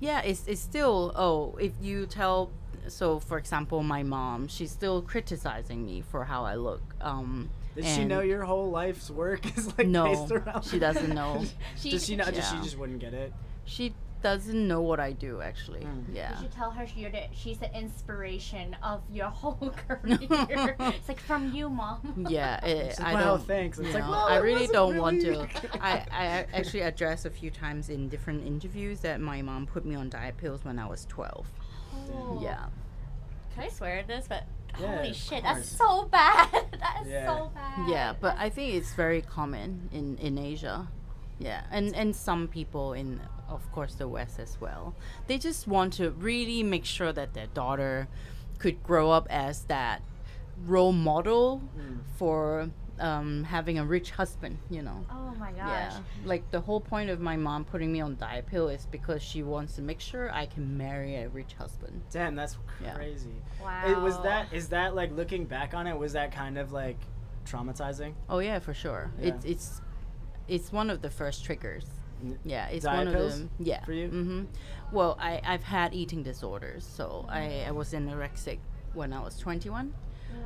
yeah, 0.00 0.20
it's 0.22 0.46
it's 0.46 0.60
still 0.60 1.12
oh 1.16 1.56
if 1.58 1.72
you 1.80 2.06
tell 2.06 2.50
so 2.88 3.20
for 3.20 3.38
example 3.38 3.82
my 3.84 4.02
mom 4.02 4.48
she's 4.48 4.72
still 4.72 5.02
criticizing 5.02 5.84
me 5.86 6.00
for 6.02 6.24
how 6.24 6.44
I 6.44 6.54
look. 6.56 6.82
Um, 7.00 7.50
Did 7.74 7.84
she 7.84 8.04
know 8.04 8.20
your 8.20 8.44
whole 8.44 8.70
life's 8.70 9.10
work 9.10 9.46
is 9.58 9.66
like 9.78 9.86
No, 9.88 10.04
based 10.04 10.32
around? 10.32 10.64
she 10.64 10.78
doesn't 10.78 11.14
know. 11.14 11.44
She, 11.76 11.90
Does 11.94 12.04
she 12.06 12.16
not? 12.16 12.32
Just 12.34 12.52
she 12.52 12.60
just 12.62 12.76
wouldn't 12.78 12.98
get 13.00 13.14
it. 13.14 13.32
She 13.64 13.94
doesn't 14.22 14.68
know 14.68 14.80
what 14.80 15.00
I 15.00 15.12
do 15.12 15.40
actually. 15.40 15.80
Mm. 15.80 16.08
You 16.08 16.14
Yeah. 16.14 16.40
should 16.40 16.52
tell 16.52 16.70
her 16.70 16.86
you're 16.96 17.10
the, 17.10 17.24
she's 17.34 17.58
the 17.58 17.72
inspiration 17.76 18.76
of 18.82 19.02
your 19.10 19.26
whole 19.28 19.74
career. 19.88 20.18
it's 20.80 21.08
like 21.08 21.20
from 21.20 21.52
you, 21.52 21.68
mom. 21.68 22.26
Yeah, 22.28 22.64
it, 22.64 22.98
like, 22.98 23.00
I 23.00 23.14
"Wow, 23.14 23.36
don't. 23.36 23.46
thanks." 23.46 23.78
It's 23.78 23.88
you 23.88 23.94
like, 23.94 24.04
"Well, 24.08 24.26
I 24.28 24.36
really 24.36 24.62
wasn't 24.68 24.72
don't 24.72 24.96
want 24.98 25.20
to. 25.22 25.48
I, 25.80 26.06
I 26.10 26.26
actually 26.52 26.80
addressed 26.82 27.26
a 27.26 27.30
few 27.30 27.50
times 27.50 27.88
in 27.88 28.08
different 28.08 28.46
interviews 28.46 29.00
that 29.00 29.20
my 29.20 29.42
mom 29.42 29.66
put 29.66 29.84
me 29.84 29.94
on 29.94 30.08
diet 30.08 30.36
pills 30.36 30.64
when 30.64 30.78
I 30.78 30.86
was 30.86 31.04
12. 31.06 31.46
Oh. 32.14 32.40
Yeah. 32.42 32.66
Can 33.54 33.64
I 33.64 33.68
swear 33.68 33.98
at 33.98 34.06
this? 34.06 34.26
But 34.28 34.44
Yeah, 34.80 34.96
holy 34.96 35.10
of 35.10 35.16
shit, 35.16 35.42
that's 35.42 35.68
so 35.68 36.04
bad. 36.10 36.48
That 36.80 37.02
is 37.02 37.08
Yeah. 37.08 37.26
so 37.26 37.50
bad. 37.54 37.88
Yeah, 37.88 38.14
but 38.18 38.36
I 38.38 38.48
think 38.48 38.74
it's 38.74 38.94
very 38.94 39.20
common 39.22 39.88
in, 39.92 40.16
in 40.18 40.38
Asia. 40.38 40.88
Yeah, 41.38 41.62
and, 41.70 41.94
and 41.96 42.14
some 42.14 42.46
people 42.48 42.92
in, 42.92 43.20
of 43.54 43.70
course, 43.72 43.94
the 43.94 44.08
West 44.08 44.38
as 44.38 44.60
well. 44.60 44.94
They 45.26 45.38
just 45.38 45.66
want 45.66 45.92
to 45.94 46.10
really 46.10 46.62
make 46.62 46.84
sure 46.84 47.12
that 47.12 47.34
their 47.34 47.46
daughter 47.48 48.08
could 48.58 48.82
grow 48.82 49.10
up 49.10 49.26
as 49.30 49.64
that 49.64 50.02
role 50.66 50.92
model 50.92 51.62
Mm. 51.78 51.98
for 52.16 52.70
um, 53.00 53.42
having 53.44 53.78
a 53.78 53.84
rich 53.84 54.10
husband, 54.12 54.58
you 54.70 54.80
know. 54.82 55.04
Oh 55.10 55.34
my 55.40 55.50
gosh. 55.50 55.58
Yeah, 55.66 55.98
like 56.24 56.48
the 56.52 56.60
whole 56.60 56.80
point 56.80 57.10
of 57.10 57.18
my 57.20 57.36
mom 57.36 57.64
putting 57.64 57.90
me 57.90 58.00
on 58.00 58.16
diet 58.16 58.46
pill 58.46 58.68
is 58.68 58.86
because 58.86 59.22
she 59.22 59.42
wants 59.42 59.74
to 59.76 59.82
make 59.82 59.98
sure 59.98 60.30
I 60.30 60.46
can 60.46 60.76
marry 60.76 61.16
a 61.16 61.28
rich 61.30 61.54
husband. 61.54 62.02
Damn, 62.12 62.36
that's 62.36 62.58
Yeah. 62.82 62.94
crazy. 62.94 63.32
Wow. 63.60 63.82
It, 63.90 63.98
was 63.98 64.20
that 64.22 64.52
is 64.52 64.68
that 64.68 64.94
like 64.94 65.10
looking 65.16 65.46
back 65.46 65.74
on 65.74 65.86
it? 65.88 65.98
Was 65.98 66.12
that 66.12 66.30
kind 66.32 66.58
of 66.58 66.70
like 66.70 66.98
traumatizing? 67.44 68.12
Oh 68.28 68.38
yeah, 68.38 68.58
for 68.60 68.74
sure. 68.74 69.10
Yeah. 69.18 69.28
It's 69.28 69.44
it's 69.44 69.80
it's 70.46 70.70
one 70.72 70.88
of 70.90 71.02
the 71.02 71.10
first 71.10 71.44
triggers. 71.44 71.86
N- 72.22 72.38
Yeah, 72.44 72.68
it's 72.68 72.84
Diet 72.84 73.06
one 73.06 73.14
pills 73.14 73.34
of 73.34 73.38
them. 73.40 73.50
Yeah. 73.58 73.84
for 73.84 73.92
you? 73.92 74.08
hmm 74.08 74.44
Well, 74.92 75.16
I 75.20 75.40
I've 75.44 75.62
had 75.64 75.94
eating 75.94 76.22
disorders, 76.22 76.84
so 76.84 77.26
I 77.28 77.64
I 77.66 77.70
was 77.72 77.92
anorexic 77.92 78.58
when 78.94 79.12
I 79.12 79.20
was 79.20 79.38
21. 79.38 79.92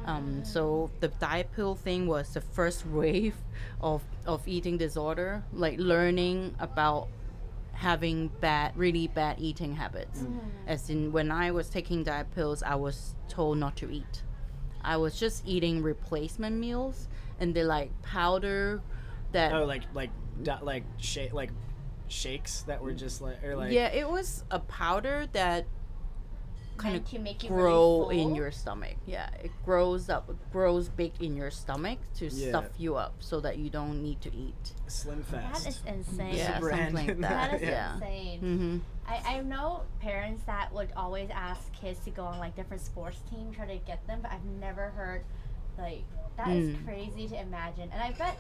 Um, 0.05 0.45
so 0.45 0.91
the 1.01 1.09
diet 1.09 1.53
pill 1.55 1.75
thing 1.77 2.07
was 2.09 2.35
the 2.35 2.41
first 2.41 2.87
wave 3.01 3.37
of 3.81 4.03
of 4.27 4.47
eating 4.49 4.77
disorder, 4.79 5.45
like 5.53 5.79
learning 5.79 6.55
about 6.59 7.09
having 7.73 8.29
bad, 8.41 8.77
really 8.77 9.07
bad 9.07 9.37
eating 9.39 9.75
habits. 9.77 10.21
Mm-hmm. 10.21 10.39
As 10.67 10.89
in, 10.91 11.13
when 11.13 11.31
I 11.31 11.51
was 11.51 11.69
taking 11.69 12.03
diet 12.05 12.31
pills, 12.35 12.63
I 12.63 12.75
was 12.75 13.15
told 13.29 13.59
not 13.59 13.77
to 13.77 13.91
eat. 13.91 14.23
I 14.83 14.97
was 14.97 15.19
just 15.21 15.47
eating 15.47 15.83
replacement 15.83 16.57
meals, 16.57 17.09
and 17.39 17.55
they 17.55 17.65
like 17.65 17.91
powder 18.03 18.81
that. 19.33 19.53
Oh, 19.53 19.65
like 19.65 19.83
like 19.95 20.11
da- 20.43 20.63
like 20.63 20.85
shake 20.99 21.33
like 21.33 21.51
shakes 22.09 22.63
that 22.63 22.81
were 22.83 22.93
just 22.93 23.21
like 23.21 23.43
or 23.45 23.57
like 23.57 23.73
yeah, 23.73 23.89
it 23.89 24.09
was 24.09 24.45
a 24.51 24.59
powder 24.61 25.27
that 25.33 25.67
kind 26.77 26.95
of 26.97 27.09
to 27.09 27.19
make 27.19 27.43
you 27.43 27.49
grow 27.49 28.01
really 28.09 28.21
in 28.21 28.35
your 28.35 28.51
stomach. 28.51 28.97
Yeah, 29.07 29.29
it 29.43 29.51
grows 29.65 30.11
up, 30.11 30.31
grows 30.53 30.89
big 30.91 31.13
in 31.23 31.35
your 31.37 31.51
stomach 31.51 31.99
to 32.17 32.27
Yeah. 32.27 32.49
stuff 32.51 32.67
you 32.77 32.97
up 32.97 33.15
so 33.21 33.41
that 33.41 33.57
you 33.59 33.71
don't 33.71 34.03
need 34.03 34.21
to 34.23 34.35
eat. 34.35 34.75
slim 34.87 35.23
fast. 35.23 35.65
That 35.65 35.71
is 35.71 35.83
insane. 35.87 36.35
Yeah, 36.35 36.61
something 36.61 36.95
like 36.95 37.07
that. 37.21 37.51
That 37.51 37.55
is 37.55 37.63
Yeah. 37.69 37.95
insane. 37.95 38.41
Mm-hmm. 38.41 38.79
I, 39.09 39.37
I 39.37 39.41
know 39.41 39.83
parents 40.01 40.43
that 40.47 40.73
would 40.75 40.91
always 40.97 41.31
ask 41.33 41.73
kids 41.73 41.99
to 42.01 42.11
go 42.11 42.25
on 42.25 42.39
like 42.39 42.55
different 42.57 42.83
sports 42.83 43.21
teams, 43.31 43.57
try 43.57 43.67
to 43.67 43.79
get 43.87 44.07
them, 44.07 44.19
but 44.21 44.31
I've 44.33 44.45
never 44.45 44.91
heard 44.91 45.25
like 45.79 46.03
that 46.37 46.49
is 46.51 46.69
Mm. 46.77 46.85
crazy 46.85 47.27
to 47.29 47.41
imagine. 47.41 47.89
And 47.93 48.03
I 48.03 48.11
bet 48.13 48.37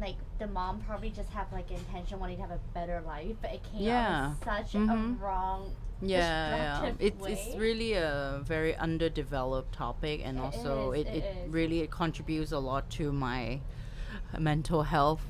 like 0.00 0.16
the 0.38 0.46
mom 0.46 0.80
probably 0.80 1.10
just 1.10 1.30
have 1.30 1.46
like 1.52 1.70
intention 1.70 2.18
wanting 2.18 2.36
to 2.36 2.42
have 2.42 2.50
a 2.50 2.60
better 2.74 3.02
life, 3.06 3.36
but 3.42 3.52
it 3.52 3.62
came 3.72 3.82
Yeah. 3.82 4.32
out 4.32 4.44
such 4.44 4.72
Mhm. 4.74 5.20
a 5.20 5.24
wrong 5.24 5.72
Yeah, 6.02 6.56
yeah. 6.56 6.92
It's 6.98 7.26
it's 7.26 7.54
really 7.56 7.92
a 7.92 8.40
very 8.42 8.74
underdeveloped 8.76 9.72
topic, 9.74 10.22
and 10.24 10.38
It 10.38 10.42
also 10.42 10.92
is, 10.92 11.06
it, 11.06 11.14
it 11.14 11.24
it 11.24 11.24
really 11.50 11.86
contributes 11.88 12.52
a 12.52 12.58
lot 12.58 12.88
to 12.98 13.12
my 13.12 13.60
mental 14.38 14.82
health. 14.84 15.22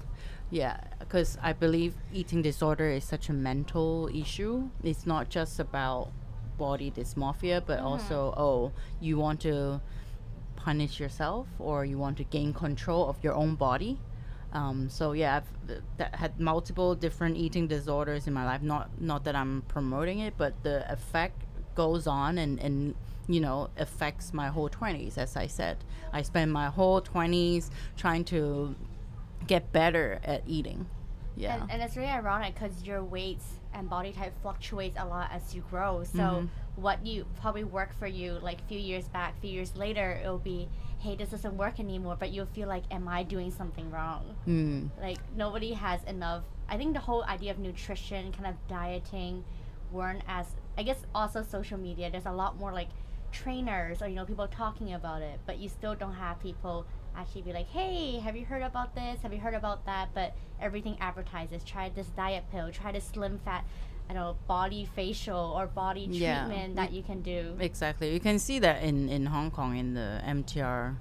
Yeah, 0.51 0.79
because 0.99 1.39
I 1.43 1.53
believe 1.53 1.95
eating 2.13 2.43
disorder 2.43 2.89
is 2.91 3.05
such 3.05 3.29
a 3.29 3.33
mental 3.33 4.09
issue. 4.15 4.71
It's 4.83 5.07
not 5.07 5.29
just 5.29 5.59
about 5.61 6.13
body 6.59 6.91
dysmorphia, 6.91 7.63
but 7.65 7.81
Mhm. 7.81 7.85
also 7.85 8.35
oh, 8.37 8.73
you 9.01 9.19
want 9.19 9.41
to 9.41 9.81
punish 10.57 11.01
yourself 11.01 11.47
or 11.59 11.85
you 11.85 11.99
want 11.99 12.17
to 12.19 12.25
gain 12.25 12.53
control 12.53 13.09
of 13.09 13.23
your 13.25 13.35
own 13.35 13.55
body. 13.57 13.99
Um, 14.53 14.89
so 14.89 15.13
yeah, 15.13 15.37
I've 15.37 15.79
th- 15.99 16.11
had 16.15 16.41
multiple 16.41 16.95
different 16.95 17.37
eating 17.37 17.69
disorders 17.69 18.27
in 18.27 18.33
my 18.33 18.45
life. 18.45 18.63
Not 18.63 19.01
not 19.01 19.25
that 19.25 19.37
I'm 19.37 19.63
promoting 19.69 20.19
it, 20.21 20.35
but 20.37 20.63
the 20.63 20.91
effect 20.93 21.45
goes 21.75 22.07
on 22.07 22.39
and 22.39 22.59
and 22.59 22.95
you 23.29 23.41
know 23.41 23.71
affects 23.77 24.35
my 24.35 24.49
whole 24.49 24.69
20s. 24.69 25.17
As 25.19 25.37
I 25.37 25.47
said, 25.47 25.85
I 26.13 26.23
spent 26.23 26.51
my 26.51 26.67
whole 26.67 27.01
20s 27.01 27.71
trying 27.97 28.25
to 28.27 28.75
get 29.47 29.73
better 29.73 30.21
at 30.25 30.43
eating. 30.47 30.87
Yeah. 31.37 31.63
And, 31.63 31.71
and 31.71 31.83
it's 31.83 31.97
really 31.97 32.09
ironic 32.11 32.55
because 32.55 32.83
your 32.85 33.03
weights 33.03 33.47
and 33.73 33.89
body 33.89 34.13
type 34.13 34.33
fluctuates 34.43 34.97
a 34.99 35.07
lot 35.07 35.31
as 35.33 35.55
you 35.55 35.63
grow. 35.71 36.05
So 36.05 36.19
Mhm. 36.19 36.49
what 36.77 37.07
you 37.07 37.25
probably 37.41 37.65
worked 37.65 37.95
for 37.99 38.07
you 38.07 38.33
like 38.43 38.61
a 38.61 38.65
few 38.65 38.79
years 38.79 39.09
back, 39.09 39.37
a 39.39 39.41
few 39.41 39.51
years 39.51 39.77
later, 39.77 40.19
it'll 40.23 40.39
be, 40.39 40.69
hey, 40.99 41.15
this 41.17 41.31
doesn't 41.31 41.57
work 41.57 41.79
anymore. 41.81 42.17
But 42.19 42.31
you'll 42.31 42.47
feel 42.47 42.69
like, 42.69 42.85
am 42.91 43.09
I 43.09 43.23
doing 43.23 43.51
something 43.51 43.91
wrong? 43.91 44.35
Mm. 44.47 44.91
Like 45.01 45.19
nobody 45.37 45.73
has 45.73 46.03
enough. 46.05 46.43
I 46.69 46.77
think 46.77 46.95
the 46.95 47.01
whole 47.01 47.25
idea 47.25 47.53
of 47.53 47.59
nutrition, 47.59 48.33
kind 48.33 48.47
of 48.47 48.57
dieting, 48.69 49.45
weren't 49.93 50.23
as. 50.29 50.55
I 50.79 50.83
guess 50.83 51.05
also 51.15 51.43
social 51.43 51.79
media. 51.79 52.11
There's 52.11 52.27
a 52.27 52.33
lot 52.33 52.57
more 52.59 52.73
like 52.73 52.89
trainers 53.33 54.03
or 54.03 54.09
you 54.09 54.17
know 54.17 54.25
people 54.25 54.47
talking 54.49 54.93
about 54.95 55.23
it, 55.23 55.39
but 55.47 55.59
you 55.59 55.69
still 55.69 55.95
don't 55.95 56.15
have 56.15 56.41
people 56.41 56.85
actually 57.17 57.43
be 57.43 57.53
like, 57.53 57.69
hey, 57.69 58.19
have 58.19 58.37
you 58.37 58.45
heard 58.45 58.63
about 58.63 58.95
this? 58.95 59.21
Have 59.23 59.33
you 59.33 59.41
heard 59.41 59.55
about 59.55 59.85
that? 59.87 60.11
But 60.15 60.35
everything 60.61 60.97
advertises. 61.01 61.63
Try 61.65 61.89
this 61.89 62.07
diet 62.09 62.45
pill. 62.51 62.71
Try 62.71 62.93
this 62.93 63.05
slim 63.05 63.39
fat. 63.45 63.65
I 64.09 64.13
don't 64.13 64.23
know 64.23 64.37
body 64.49 64.89
facial 64.95 65.55
or 65.57 65.67
body 65.67 66.07
Yeah. 66.11 66.47
treatment 66.47 66.77
that 66.77 66.93
you 66.93 67.03
can 67.03 67.23
do. 67.23 67.57
Exactly. 67.61 68.13
You 68.13 68.21
can 68.21 68.39
see 68.39 68.59
that 68.59 68.83
in, 68.83 69.09
in 69.09 69.27
Hong 69.27 69.51
Kong 69.51 69.77
in 69.77 69.95
the 69.95 70.21
MTR 70.27 70.97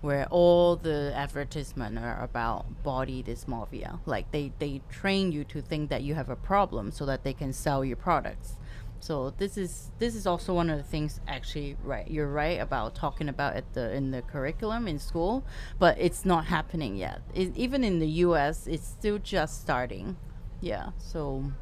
where 0.00 0.26
all 0.30 0.76
the 0.76 1.12
advertisement 1.14 1.98
are 1.98 2.22
about 2.22 2.82
body 2.84 3.22
dysmorphia. 3.22 3.98
Like 4.06 4.30
they, 4.30 4.52
they 4.58 4.80
train 4.90 5.32
you 5.32 5.44
to 5.44 5.60
think 5.60 5.90
that 5.90 6.02
you 6.02 6.14
have 6.14 6.28
a 6.30 6.36
problem 6.36 6.92
so 6.92 7.04
that 7.06 7.24
they 7.24 7.32
can 7.32 7.52
sell 7.52 7.84
your 7.84 7.96
products. 7.96 8.54
So 9.00 9.30
this 9.38 9.56
is 9.56 9.90
this 9.98 10.14
is 10.14 10.26
also 10.26 10.52
one 10.54 10.70
of 10.70 10.76
the 10.76 10.84
things 10.84 11.20
actually 11.28 11.76
right 11.82 12.08
you're 12.10 12.28
right 12.28 12.60
about 12.60 12.94
talking 12.94 13.28
about 13.28 13.54
at 13.54 13.72
the 13.74 13.92
in 13.94 14.10
the 14.10 14.22
curriculum 14.22 14.88
in 14.88 14.98
school, 14.98 15.44
but 15.78 15.96
it's 15.98 16.24
not 16.24 16.46
happening 16.46 16.96
yet. 16.96 17.20
It, 17.34 17.56
even 17.56 17.84
in 17.84 18.00
the 18.00 18.08
US 18.26 18.66
it's 18.66 18.86
still 18.86 19.18
just 19.18 19.60
starting. 19.60 20.16
Yeah. 20.60 20.90
So 20.98 21.52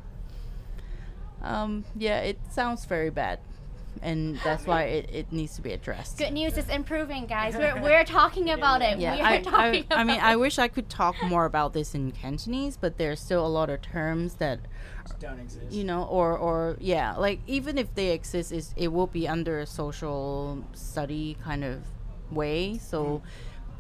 um, 1.42 1.85
yeah, 1.96 2.20
it 2.20 2.38
sounds 2.51 2.85
very 2.87 3.11
bad, 3.11 3.38
and 4.03 4.38
that's 4.42 4.66
why 4.66 4.85
it, 4.85 5.11
it 5.12 5.33
needs 5.33 5.55
to 5.57 5.62
be 5.62 5.72
addressed. 5.72 6.18
Good 6.18 6.33
news 6.33 6.57
is 6.57 6.68
improving, 6.68 7.27
guys. 7.27 7.55
We're, 7.55 7.81
we're 7.83 8.05
talking 8.05 8.51
about 8.51 8.83
it. 8.83 8.99
Yeah, 8.99 9.14
we 9.14 9.20
are 9.20 9.27
I, 9.27 9.42
talking 9.42 9.85
I, 9.90 9.94
I 9.94 10.05
mean, 10.05 10.16
about 10.16 10.27
I 10.29 10.37
wish 10.37 10.59
I 10.59 10.68
could 10.68 10.88
talk 10.88 11.14
more 11.22 11.44
about 11.44 11.72
this 11.72 11.94
in 11.94 12.11
Cantonese, 12.12 12.77
but 12.77 12.99
there's 12.99 13.20
still 13.20 13.46
a 13.46 13.49
lot 13.49 13.70
of 13.70 13.83
terms 13.83 14.35
that 14.35 14.61
don't 15.19 15.40
exist. 15.40 15.73
you 15.73 15.85
know, 15.85 16.05
or 16.05 16.37
or 16.37 16.77
yeah, 16.81 17.16
like 17.16 17.40
even 17.47 17.79
if 17.79 17.95
they 17.95 18.12
exist, 18.12 18.53
is 18.53 18.75
it 18.77 18.88
will 18.88 19.07
be 19.07 19.27
under 19.29 19.61
a 19.61 19.66
social 19.66 20.64
study 20.75 21.37
kind 21.42 21.64
of 21.64 21.83
way. 22.31 22.79
So. 22.79 23.23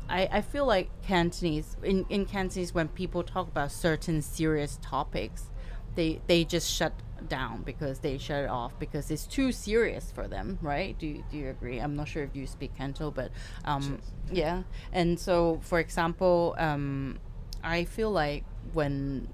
I, 0.08 0.28
I 0.30 0.40
feel 0.40 0.66
like 0.66 0.88
Cantonese 1.02 1.76
in, 1.82 2.06
in 2.08 2.26
Cantonese 2.26 2.72
when 2.72 2.86
people 2.86 3.24
talk 3.24 3.48
about 3.48 3.72
certain 3.72 4.22
serious 4.22 4.78
topics, 4.80 5.50
they 5.96 6.20
they 6.28 6.44
just 6.44 6.70
shut 6.72 6.92
down 7.28 7.62
because 7.62 7.98
they 8.00 8.18
shut 8.18 8.44
it 8.44 8.50
off 8.50 8.78
because 8.78 9.10
it's 9.10 9.26
too 9.26 9.52
serious 9.52 10.10
for 10.12 10.28
them, 10.28 10.58
right? 10.62 10.98
Do 10.98 11.06
you, 11.06 11.24
do 11.30 11.36
you 11.36 11.50
agree? 11.50 11.78
I'm 11.78 11.96
not 11.96 12.08
sure 12.08 12.22
if 12.22 12.34
you 12.34 12.46
speak 12.46 12.76
Canto, 12.76 13.10
but 13.10 13.30
um, 13.64 13.98
yeah. 14.30 14.62
And 14.92 15.18
so, 15.18 15.60
for 15.62 15.78
example, 15.80 16.54
um, 16.58 17.18
I 17.62 17.84
feel 17.84 18.10
like 18.10 18.44
when 18.72 19.28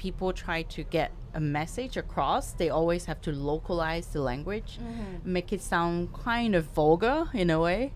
people 0.00 0.32
try 0.32 0.62
to 0.62 0.82
get 0.82 1.12
a 1.34 1.40
message 1.40 1.98
across, 1.98 2.52
they 2.52 2.70
always 2.70 3.04
have 3.04 3.20
to 3.20 3.30
localize 3.30 4.06
the 4.06 4.22
language, 4.22 4.78
mm-hmm. 4.82 5.30
make 5.30 5.52
it 5.52 5.60
sound 5.60 6.10
kind 6.14 6.54
of 6.54 6.64
vulgar 6.72 7.28
in 7.34 7.50
a 7.50 7.60
way 7.60 7.92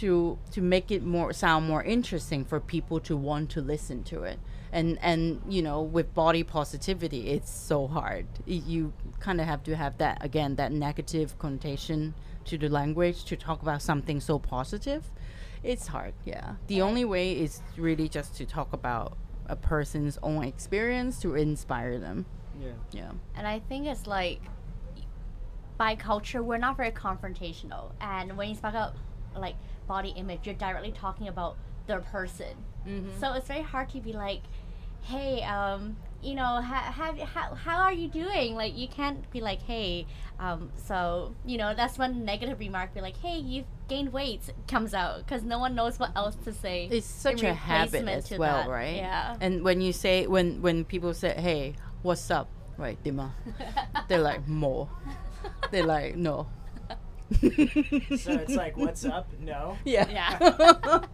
to 0.00 0.38
to 0.52 0.60
make 0.60 0.90
it 0.90 1.02
more 1.02 1.32
sound 1.32 1.66
more 1.66 1.82
interesting 1.82 2.44
for 2.44 2.60
people 2.60 3.00
to 3.00 3.16
want 3.16 3.48
to 3.50 3.60
listen 3.62 4.04
to 4.04 4.22
it. 4.22 4.38
And 4.70 4.98
and 5.00 5.40
you 5.48 5.62
know 5.62 5.80
with 5.80 6.12
body 6.14 6.42
positivity 6.42 7.30
it's 7.30 7.50
so 7.50 7.86
hard. 7.86 8.26
You 8.44 8.92
kind 9.18 9.40
of 9.40 9.46
have 9.46 9.62
to 9.64 9.74
have 9.74 9.96
that 9.96 10.22
again 10.22 10.56
that 10.56 10.72
negative 10.72 11.38
connotation 11.38 12.14
to 12.44 12.58
the 12.58 12.68
language 12.68 13.24
to 13.24 13.34
talk 13.34 13.62
about 13.62 13.80
something 13.80 14.20
so 14.20 14.38
positive. 14.38 15.02
It's 15.62 15.86
hard 15.86 16.14
yeah. 16.24 16.56
The 16.66 16.82
only 16.82 17.06
way 17.14 17.32
is 17.32 17.62
really 17.78 18.08
just 18.10 18.36
to 18.36 18.44
talk 18.44 18.74
about 18.74 19.16
a 19.50 19.56
person's 19.56 20.18
own 20.22 20.44
experience 20.44 21.20
to 21.20 21.34
inspire 21.34 21.98
them 21.98 22.24
yeah. 22.60 22.72
yeah 22.92 23.10
And 23.36 23.46
I 23.46 23.60
think 23.60 23.86
it's 23.86 24.06
like 24.06 24.40
by 25.80 25.96
culture, 25.96 26.42
we're 26.42 26.58
not 26.58 26.76
very 26.76 26.90
confrontational. 26.90 27.92
And 28.02 28.36
when 28.36 28.50
you 28.50 28.54
speak 28.54 28.70
about 28.70 28.96
like 29.34 29.54
body 29.86 30.10
image, 30.10 30.40
you're 30.44 30.54
directly 30.54 30.92
talking 30.92 31.26
about 31.28 31.56
the 31.86 32.00
person. 32.00 32.54
So 33.18 33.32
it's 33.32 33.48
very 33.48 33.62
hard 33.62 33.88
to 33.90 34.00
be 34.00 34.12
like, 34.12 34.42
hey, 35.02 35.42
um, 35.42 35.96
you 36.22 36.34
know, 36.34 36.60
ha- 36.60 36.92
have, 36.92 37.18
how, 37.18 37.54
how 37.54 37.78
are 37.80 37.92
you 37.92 38.08
doing? 38.08 38.54
Like, 38.54 38.76
you 38.76 38.88
can't 38.88 39.30
be 39.30 39.40
like, 39.40 39.62
hey, 39.62 40.06
um, 40.38 40.70
so, 40.76 41.34
you 41.46 41.56
know, 41.56 41.74
that's 41.74 41.98
one 41.98 42.24
negative 42.24 42.58
remark. 42.58 42.92
Be 42.92 43.00
like, 43.00 43.16
hey, 43.16 43.38
you've 43.38 43.66
gained 43.90 44.12
weight 44.12 44.42
comes 44.68 44.94
out 44.94 45.18
because 45.18 45.42
no 45.42 45.58
one 45.58 45.74
knows 45.74 45.98
what 45.98 46.10
else 46.16 46.36
to 46.44 46.52
say. 46.52 46.88
it's 46.90 47.06
such 47.06 47.42
in 47.42 47.50
a 47.50 47.54
habit 47.54 48.06
as 48.08 48.30
well 48.30 48.62
that. 48.62 48.68
right 48.68 48.96
Yeah. 48.96 49.36
and 49.40 49.62
when 49.62 49.80
you 49.80 49.92
say 49.92 50.26
when 50.26 50.62
when 50.62 50.84
people 50.84 51.12
say 51.12 51.34
hey 51.34 51.74
what's 52.02 52.30
up 52.30 52.48
right 52.78 53.02
Dima? 53.04 53.32
they're 54.08 54.20
like 54.20 54.46
more 54.48 54.88
they're 55.70 55.84
like 55.84 56.16
no 56.16 56.46
So 57.40 57.46
it's 57.46 58.56
like, 58.56 58.76
what's 58.76 59.04
up? 59.04 59.28
No. 59.40 59.78
yeah 59.84 60.08
Yeah. 60.10 60.36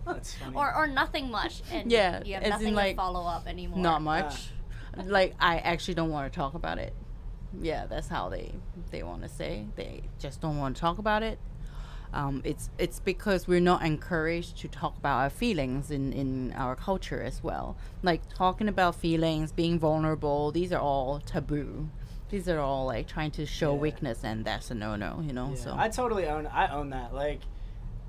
That's 0.07 0.35
funny. 0.35 0.57
or, 0.57 0.75
or 0.75 0.87
nothing 0.87 1.31
much. 1.31 1.63
And 1.71 1.93
Yeah, 1.93 2.23
you 2.25 2.33
have 2.35 2.43
as 2.43 2.47
in, 2.47 2.53
nothing 2.53 2.75
like, 2.75 2.97
to 2.97 2.97
follow 2.97 3.27
up 3.27 3.47
anymore. 3.47 3.79
not 3.79 4.01
much 4.01 4.49
ah. 4.97 5.03
like 5.05 5.35
i 5.39 5.59
actually 5.59 5.93
don't 5.95 6.11
want 6.11 6.33
to 6.33 6.35
talk 6.35 6.55
about 6.55 6.79
it 6.79 6.95
yeah 7.61 7.87
that's 7.87 8.09
how 8.09 8.29
they 8.31 8.53
they 8.91 9.03
want 9.03 9.23
to 9.23 9.29
say 9.29 9.67
they 9.77 10.03
just 10.19 10.41
don't 10.41 10.57
want 10.59 10.75
to 10.75 10.81
talk 10.81 10.99
about 10.99 11.23
it 11.23 11.39
um, 12.13 12.41
it's 12.45 12.71
it's 12.79 13.01
because 13.01 13.47
we're 13.49 13.61
not 13.61 13.83
encouraged 13.83 14.57
to 14.59 14.69
talk 14.69 14.97
about 14.99 15.19
our 15.19 15.31
feelings 15.31 15.91
in 15.91 16.13
in 16.13 16.53
our 16.57 16.75
culture 16.77 17.23
as 17.23 17.43
well 17.43 17.77
like 18.03 18.23
talking 18.35 18.69
about 18.69 18.95
feelings 18.95 19.53
being 19.53 19.79
vulnerable 19.79 20.51
these 20.53 20.73
are 20.73 20.81
all 20.81 21.21
taboo 21.21 21.89
these 22.31 22.49
are 22.49 22.59
all 22.59 22.87
like 22.87 23.07
trying 23.07 23.31
to 23.31 23.47
show 23.47 23.75
Yeah. 23.75 23.81
weakness 23.81 24.25
and 24.25 24.45
that's 24.45 24.71
a 24.71 24.75
no-no 24.75 25.23
you 25.27 25.33
know 25.33 25.51
Yeah, 25.51 25.55
so 25.57 25.75
I 25.77 25.89
totally 25.89 26.27
own. 26.27 26.47
I 26.47 26.69
own 26.75 26.91
that. 26.91 27.15
Like, 27.15 27.41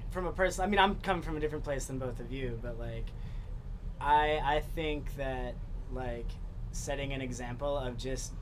from 0.09 0.25
a 0.25 0.31
person. 0.31 0.63
I 0.63 0.67
mean, 0.67 0.79
I'm 0.79 0.95
coming 0.95 1.21
from 1.21 1.37
a 1.37 1.39
different 1.39 1.63
place 1.63 1.85
than 1.85 1.99
both 1.99 2.19
of 2.19 2.31
you, 2.31 2.57
but 2.61 2.79
like, 2.79 3.05
I 4.01 4.39
I 4.43 4.63
think 4.73 5.15
that 5.17 5.53
like 5.91 6.29
setting 6.71 7.13
an 7.13 7.21
example 7.21 7.77
of 7.77 7.97
just 7.97 8.33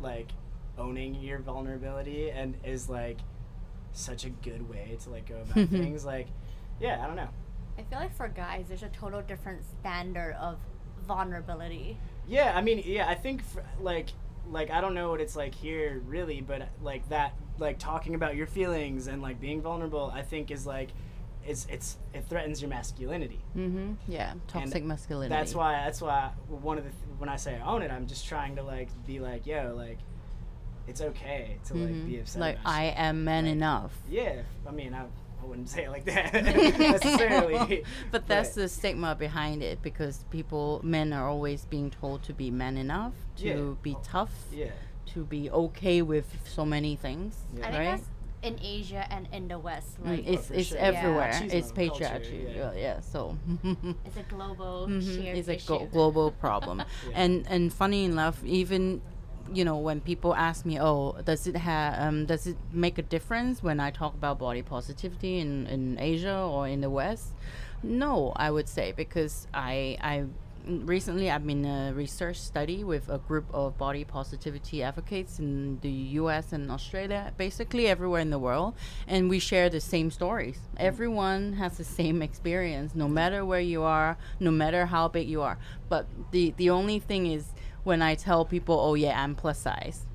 like 0.00 0.30
owning 0.78 1.14
your 1.16 1.38
vulnerability 1.40 2.30
and 2.30 2.56
is 2.64 2.88
like 2.88 3.18
such 3.92 4.24
a 4.24 4.30
good 4.30 4.68
way 4.68 4.96
to 5.02 5.10
like 5.10 5.28
go 5.28 5.36
about 5.36 5.68
things. 5.68 6.04
Like, 6.04 6.28
yeah, 6.80 7.02
I 7.02 7.06
don't 7.06 7.16
know. 7.16 7.28
I 7.78 7.82
feel 7.82 7.98
like 7.98 8.14
for 8.14 8.28
guys, 8.28 8.66
there's 8.68 8.82
a 8.82 8.88
total 8.88 9.22
different 9.22 9.62
standard 9.80 10.34
of 10.40 10.58
vulnerability. 11.06 11.96
Yeah, 12.28 12.52
I 12.54 12.60
mean, 12.60 12.82
yeah, 12.84 13.08
I 13.08 13.14
think 13.14 13.42
for, 13.42 13.64
like 13.80 14.10
like 14.50 14.70
I 14.70 14.80
don't 14.80 14.94
know 14.94 15.10
what 15.10 15.20
it's 15.20 15.36
like 15.36 15.54
here 15.54 16.02
really, 16.06 16.40
but 16.40 16.68
like 16.82 17.08
that 17.08 17.34
like 17.58 17.78
talking 17.78 18.14
about 18.14 18.36
your 18.36 18.46
feelings 18.46 19.06
and 19.06 19.22
like 19.22 19.40
being 19.40 19.60
vulnerable, 19.62 20.12
I 20.14 20.22
think 20.22 20.50
is 20.50 20.66
like 20.66 20.90
it's 21.46 21.66
it's 21.70 21.96
it 22.12 22.24
threatens 22.28 22.60
your 22.60 22.68
masculinity. 22.68 23.40
Mm-hmm. 23.56 23.94
Yeah, 24.08 24.34
toxic 24.48 24.84
masculinity. 24.84 25.34
That's 25.34 25.54
why 25.54 25.72
that's 25.84 26.00
why 26.00 26.30
one 26.48 26.78
of 26.78 26.84
the 26.84 26.90
th- 26.90 27.02
when 27.18 27.28
I 27.28 27.36
say 27.36 27.56
I 27.56 27.66
own 27.66 27.82
it, 27.82 27.90
I'm 27.90 28.06
just 28.06 28.26
trying 28.26 28.56
to 28.56 28.62
like 28.62 28.88
be 29.06 29.20
like, 29.20 29.46
yo, 29.46 29.74
like 29.76 29.98
it's 30.90 31.00
okay 31.00 31.56
to 31.66 31.74
like 31.74 31.94
Mhm. 31.94 32.06
be 32.06 32.18
upset. 32.20 32.40
Like 32.40 32.58
about 32.60 32.72
I 32.72 32.84
am 32.96 33.24
man 33.24 33.44
Like, 33.44 33.52
enough. 33.52 33.92
Yeah, 34.10 34.42
I 34.66 34.70
mean, 34.72 34.92
I, 34.94 35.02
I 35.42 35.44
wouldn't 35.46 35.68
say 35.68 35.84
it 35.84 35.90
like 35.90 36.04
that 36.04 36.32
necessarily. 36.94 37.84
but 38.10 38.26
that's 38.26 38.54
the 38.54 38.68
stigma 38.68 39.14
behind 39.14 39.62
it 39.62 39.80
because 39.82 40.24
people, 40.30 40.80
men 40.82 41.12
are 41.12 41.28
always 41.28 41.64
being 41.64 41.90
told 41.90 42.22
to 42.24 42.32
be 42.32 42.50
man 42.50 42.76
enough, 42.76 43.14
to 43.36 43.46
Yeah. 43.48 43.74
be 43.82 43.96
tough, 44.02 44.32
yeah, 44.52 44.72
to 45.14 45.24
be 45.24 45.50
okay 45.50 46.02
with 46.02 46.26
so 46.44 46.64
many 46.64 46.96
things, 46.96 47.36
Yeah. 47.56 47.60
I 47.66 47.70
think 47.70 47.78
right? 47.78 47.84
that's 47.96 48.08
in 48.42 48.58
Asia 48.62 49.06
and 49.10 49.28
in 49.32 49.48
the 49.48 49.58
West. 49.58 50.02
Mm, 50.02 50.08
Like 50.10 50.26
it's 50.26 50.46
for 50.48 50.54
it's 50.54 50.68
sure. 50.70 50.78
Everywhere. 50.78 51.32
Machismo 51.32 51.52
It's 51.54 51.72
patriarchy. 51.72 52.44
yeah. 52.44 52.56
Yeah, 52.56 52.72
yeah. 52.86 53.00
So 53.00 53.36
it's 54.06 54.16
a 54.16 54.22
global 54.34 54.86
Mhm, 54.88 55.02
shared 55.22 55.36
it's 55.38 55.48
a 55.48 55.54
issue. 55.56 55.66
glo- 55.66 55.86
global 55.92 56.30
problem. 56.32 56.78
Yeah. 56.78 57.22
And 57.22 57.46
and 57.48 57.72
funny 57.72 58.04
enough, 58.04 58.42
even 58.44 59.02
you 59.52 59.64
know 59.64 59.76
when 59.76 60.00
people 60.00 60.34
ask 60.34 60.64
me, 60.64 60.80
oh, 60.80 61.16
does 61.24 61.46
it 61.46 61.56
have 61.56 61.98
um, 62.00 62.26
does 62.26 62.46
it 62.46 62.56
make 62.72 62.98
a 62.98 63.02
difference 63.02 63.62
when 63.62 63.80
I 63.80 63.90
talk 63.90 64.14
about 64.14 64.38
body 64.38 64.62
positivity 64.62 65.38
in 65.38 65.66
in 65.66 65.98
Asia 65.98 66.36
or 66.38 66.68
in 66.68 66.80
the 66.80 66.90
West? 66.90 67.32
No, 67.82 68.32
I 68.36 68.50
would 68.50 68.68
say 68.68 68.92
because 68.92 69.46
I 69.54 69.96
I 70.00 70.24
recently 70.66 71.30
I've 71.30 71.46
been 71.46 71.64
a 71.64 71.92
research 71.94 72.36
study 72.38 72.84
with 72.84 73.08
a 73.08 73.18
group 73.18 73.46
of 73.52 73.78
body 73.78 74.04
positivity 74.04 74.82
advocates 74.82 75.38
in 75.38 75.80
the 75.80 75.90
US 76.20 76.52
and 76.52 76.70
Australia, 76.70 77.32
basically 77.36 77.86
everywhere 77.86 78.20
in 78.20 78.30
the 78.30 78.38
world, 78.38 78.74
and 79.06 79.28
we 79.28 79.38
share 79.38 79.70
the 79.70 79.80
same 79.80 80.10
stories. 80.10 80.58
Everyone 80.76 81.54
has 81.54 81.78
the 81.78 81.84
same 81.84 82.22
experience, 82.22 82.94
no 82.94 83.08
matter 83.08 83.44
where 83.44 83.60
you 83.60 83.82
are, 83.82 84.16
no 84.38 84.50
matter 84.50 84.86
how 84.86 85.08
big 85.08 85.28
you 85.28 85.42
are. 85.42 85.58
But 85.88 86.06
the 86.30 86.54
the 86.56 86.70
only 86.70 86.98
thing 86.98 87.26
is 87.26 87.52
when 87.84 88.02
I 88.02 88.14
tell 88.14 88.44
people, 88.44 88.78
"Oh 88.78 88.94
yeah, 88.94 89.22
I'm 89.22 89.34
plus 89.34 89.58
size," 89.58 90.06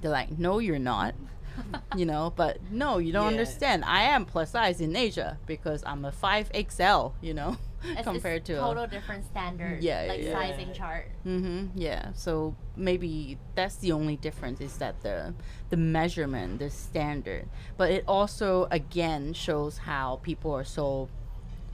they're 0.00 0.10
like, 0.10 0.38
"No, 0.38 0.58
you're 0.58 0.78
not." 0.78 1.14
you 1.96 2.04
know, 2.04 2.32
but 2.34 2.58
no, 2.70 2.98
you 2.98 3.12
don't 3.12 3.22
Yeah. 3.26 3.28
understand. 3.30 3.84
I 3.84 4.02
am 4.02 4.24
plus 4.24 4.50
size 4.50 4.80
in 4.80 4.96
Asia 4.96 5.38
because 5.46 5.84
I'm 5.86 6.04
a 6.04 6.10
5XL, 6.10 7.14
you 7.20 7.32
know, 7.32 7.50
It's- 7.84 7.98
it's 7.98 8.02
compared 8.08 8.44
to 8.46 8.54
a- 8.54 8.60
total 8.60 8.88
different 8.88 9.24
standard. 9.24 9.80
Yeah, 9.80 10.04
like 10.08 10.22
yeah. 10.22 10.32
sizing 10.32 10.72
chart. 10.72 11.06
Mm-hmm. 11.24 11.78
Yeah. 11.78 12.10
So 12.14 12.56
maybe 12.74 13.38
that's 13.54 13.76
the 13.76 13.92
only 13.92 14.16
difference 14.16 14.60
is 14.60 14.78
that 14.78 15.02
the 15.02 15.32
the 15.70 15.76
measurement, 15.76 16.58
the 16.58 16.70
standard. 16.70 17.48
But 17.76 17.92
it 17.92 18.02
also 18.08 18.66
again 18.72 19.32
shows 19.32 19.78
how 19.78 20.18
people 20.24 20.50
are 20.52 20.64
so 20.64 21.08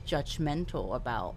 judgmental 0.05 0.95
about 0.95 1.33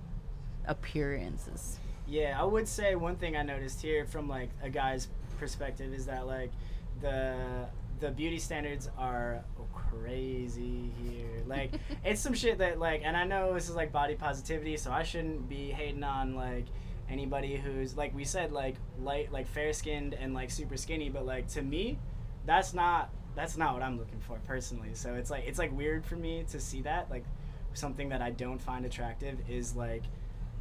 appearances. 0.66 1.78
Yeah, 2.14 2.40
I 2.40 2.44
would 2.44 2.68
say 2.68 2.94
one 2.94 3.16
thing 3.16 3.36
I 3.36 3.42
noticed 3.42 3.82
here 3.82 4.06
from 4.06 4.28
like 4.28 4.50
a 4.62 4.70
guy's 4.70 5.08
perspective 5.36 5.92
is 5.92 6.06
that 6.06 6.28
like 6.28 6.52
the 7.00 7.66
the 7.98 8.12
beauty 8.12 8.38
standards 8.38 8.88
are 8.96 9.42
crazy 9.90 10.92
here. 11.02 11.42
Like 11.44 11.72
it's 12.04 12.20
some 12.20 12.32
shit 12.32 12.58
that 12.58 12.78
like 12.78 13.02
and 13.04 13.16
I 13.16 13.24
know 13.24 13.52
this 13.52 13.68
is 13.68 13.74
like 13.74 13.90
body 13.90 14.14
positivity, 14.14 14.76
so 14.76 14.92
I 14.92 15.02
shouldn't 15.02 15.48
be 15.48 15.72
hating 15.72 16.04
on 16.04 16.36
like 16.36 16.66
anybody 17.10 17.56
who's 17.56 17.96
like 17.96 18.14
we 18.14 18.24
said 18.24 18.52
like 18.52 18.76
light 19.02 19.32
like 19.32 19.48
fair 19.48 19.72
skinned 19.72 20.14
and 20.14 20.34
like 20.34 20.52
super 20.52 20.76
skinny, 20.76 21.08
but 21.08 21.26
like 21.26 21.48
to 21.48 21.62
me 21.62 21.98
that's 22.46 22.74
not 22.74 23.10
that's 23.34 23.56
not 23.56 23.74
what 23.74 23.82
I'm 23.82 23.98
looking 23.98 24.20
for 24.20 24.38
personally. 24.46 24.90
So 24.92 25.14
it's 25.14 25.32
like 25.32 25.48
it's 25.48 25.58
like 25.58 25.76
weird 25.76 26.06
for 26.06 26.14
me 26.14 26.44
to 26.52 26.60
see 26.60 26.82
that 26.82 27.10
like 27.10 27.24
something 27.72 28.10
that 28.10 28.22
I 28.22 28.30
don't 28.30 28.62
find 28.62 28.86
attractive 28.86 29.36
is 29.50 29.74
like 29.74 30.04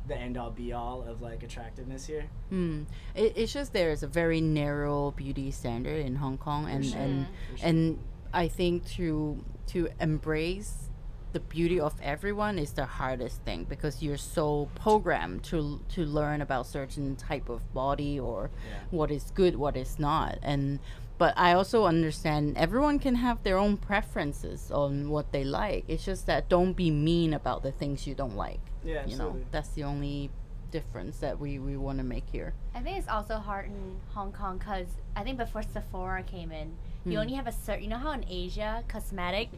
the 0.07 0.17
end 0.17 0.37
all 0.37 0.51
be 0.51 0.73
all 0.73 1.03
of 1.03 1.21
like 1.21 1.43
attractiveness 1.43 2.05
here. 2.05 2.25
Hmm. 2.49 2.83
It, 3.15 3.33
it's 3.37 3.53
just 3.53 3.73
there's 3.73 4.03
a 4.03 4.07
very 4.07 4.41
narrow 4.41 5.11
beauty 5.11 5.51
standard 5.51 6.05
in 6.05 6.15
Hong 6.15 6.37
Kong, 6.37 6.69
and 6.69 6.85
sure. 6.85 6.99
and 6.99 7.27
sure. 7.57 7.67
and 7.67 7.99
I 8.33 8.47
think 8.47 8.85
to 8.97 9.43
to 9.67 9.87
embrace 9.99 10.89
the 11.31 11.39
beauty 11.39 11.79
of 11.79 11.95
everyone 12.03 12.59
is 12.59 12.73
the 12.73 12.85
hardest 12.85 13.41
thing 13.41 13.63
because 13.63 14.03
you're 14.03 14.17
so 14.17 14.69
programmed 14.75 15.43
to 15.45 15.79
to 15.89 16.05
learn 16.05 16.41
about 16.41 16.67
certain 16.67 17.15
type 17.15 17.49
of 17.49 17.73
body 17.73 18.19
or 18.19 18.51
Yeah. 18.69 18.79
what 18.91 19.09
is 19.09 19.31
good, 19.33 19.55
what 19.55 19.75
is 19.75 19.97
not, 19.97 20.37
and 20.43 20.79
but 21.17 21.33
I 21.37 21.53
also 21.53 21.85
understand 21.85 22.57
everyone 22.57 22.99
can 22.99 23.15
have 23.15 23.43
their 23.43 23.57
own 23.57 23.77
preferences 23.77 24.71
on 24.71 25.09
what 25.09 25.31
they 25.31 25.43
like. 25.43 25.85
It's 25.87 26.03
just 26.05 26.25
that 26.27 26.49
don't 26.49 26.73
be 26.73 26.91
mean 26.91 27.33
about 27.33 27.63
the 27.63 27.71
things 27.71 28.05
you 28.07 28.15
don't 28.15 28.35
like. 28.35 28.59
Yeah, 28.83 29.05
You 29.05 29.17
know, 29.17 29.37
that's 29.51 29.69
the 29.69 29.83
only 29.83 30.29
difference 30.71 31.17
that 31.19 31.39
we, 31.39 31.59
we 31.59 31.77
want 31.77 31.99
to 31.99 32.03
make 32.03 32.25
here. 32.31 32.53
I 32.75 32.81
think 32.81 32.97
it's 32.97 33.07
also 33.07 33.37
hard 33.37 33.65
in 33.67 33.95
Hong 34.13 34.31
Kong 34.33 34.57
because 34.57 34.87
I 35.15 35.23
think 35.23 35.37
before 35.37 35.61
Sephora 35.61 36.23
came 36.23 36.51
in, 36.51 36.73
you 37.05 37.13
Hmm. 37.13 37.17
only 37.21 37.33
have 37.33 37.47
a 37.47 37.51
certain. 37.51 37.83
You 37.83 37.89
know 37.89 37.97
how 37.97 38.11
in 38.11 38.25
Asia, 38.29 38.83
cosmetic, 38.87 39.49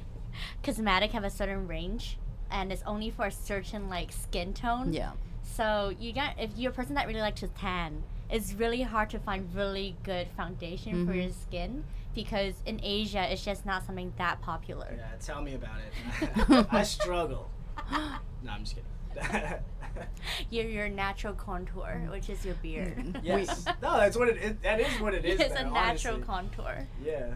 cosmetic 0.64 1.12
have 1.12 1.24
a 1.24 1.30
certain 1.30 1.68
range, 1.68 2.18
and 2.51 2.72
it's 2.72 2.84
only 2.86 3.10
for 3.10 3.26
a 3.28 3.32
certain 3.32 3.89
like 3.89 4.12
skin 4.12 4.53
tone. 4.53 4.91
Yeah. 4.93 5.12
So 5.43 5.93
you 5.99 6.12
got 6.12 6.39
if 6.39 6.51
you're 6.58 6.72
a 6.72 6.76
person 6.76 6.95
that 6.95 7.08
really 7.08 7.22
likes 7.22 7.39
to 7.41 7.47
tan, 7.47 8.03
it's 8.30 8.53
really 8.53 8.82
hard 8.82 9.09
to 9.11 9.19
find 9.19 9.53
really 9.53 9.95
good 10.03 10.28
foundation 10.36 11.05
for 11.05 11.13
Mhm. 11.13 11.23
your 11.23 11.32
skin 11.32 11.84
because 12.13 12.55
in 12.65 12.80
Asia 12.84 13.32
it's 13.32 13.43
just 13.45 13.65
not 13.65 13.86
something 13.86 14.13
that 14.17 14.41
popular. 14.41 14.93
Yeah, 14.97 15.07
tell 15.19 15.41
me 15.41 15.53
about 15.55 15.78
it. 15.80 16.67
I 16.71 16.84
struggle. 16.84 17.49
No, 17.91 18.51
I'm 18.51 18.63
just 18.63 18.76
kidding. 18.76 18.91
Your 20.49 20.65
your 20.65 20.89
natural 20.89 21.34
contour, 21.34 22.01
which 22.11 22.30
is 22.30 22.43
your 22.43 22.55
beard. 22.55 22.97
Mm. 22.97 23.19
yes. 23.23 23.65
no, 23.82 23.95
that's 23.97 24.17
what 24.17 24.28
it 24.28 24.38
is. 24.38 24.55
That 24.61 24.80
is 24.82 24.99
what 24.99 25.13
it 25.13 25.23
is. 25.23 25.39
it's 25.39 25.55
a 25.55 25.63
natural 25.63 26.15
honestly. 26.15 26.21
contour. 26.23 26.88
Yeah. 27.03 27.34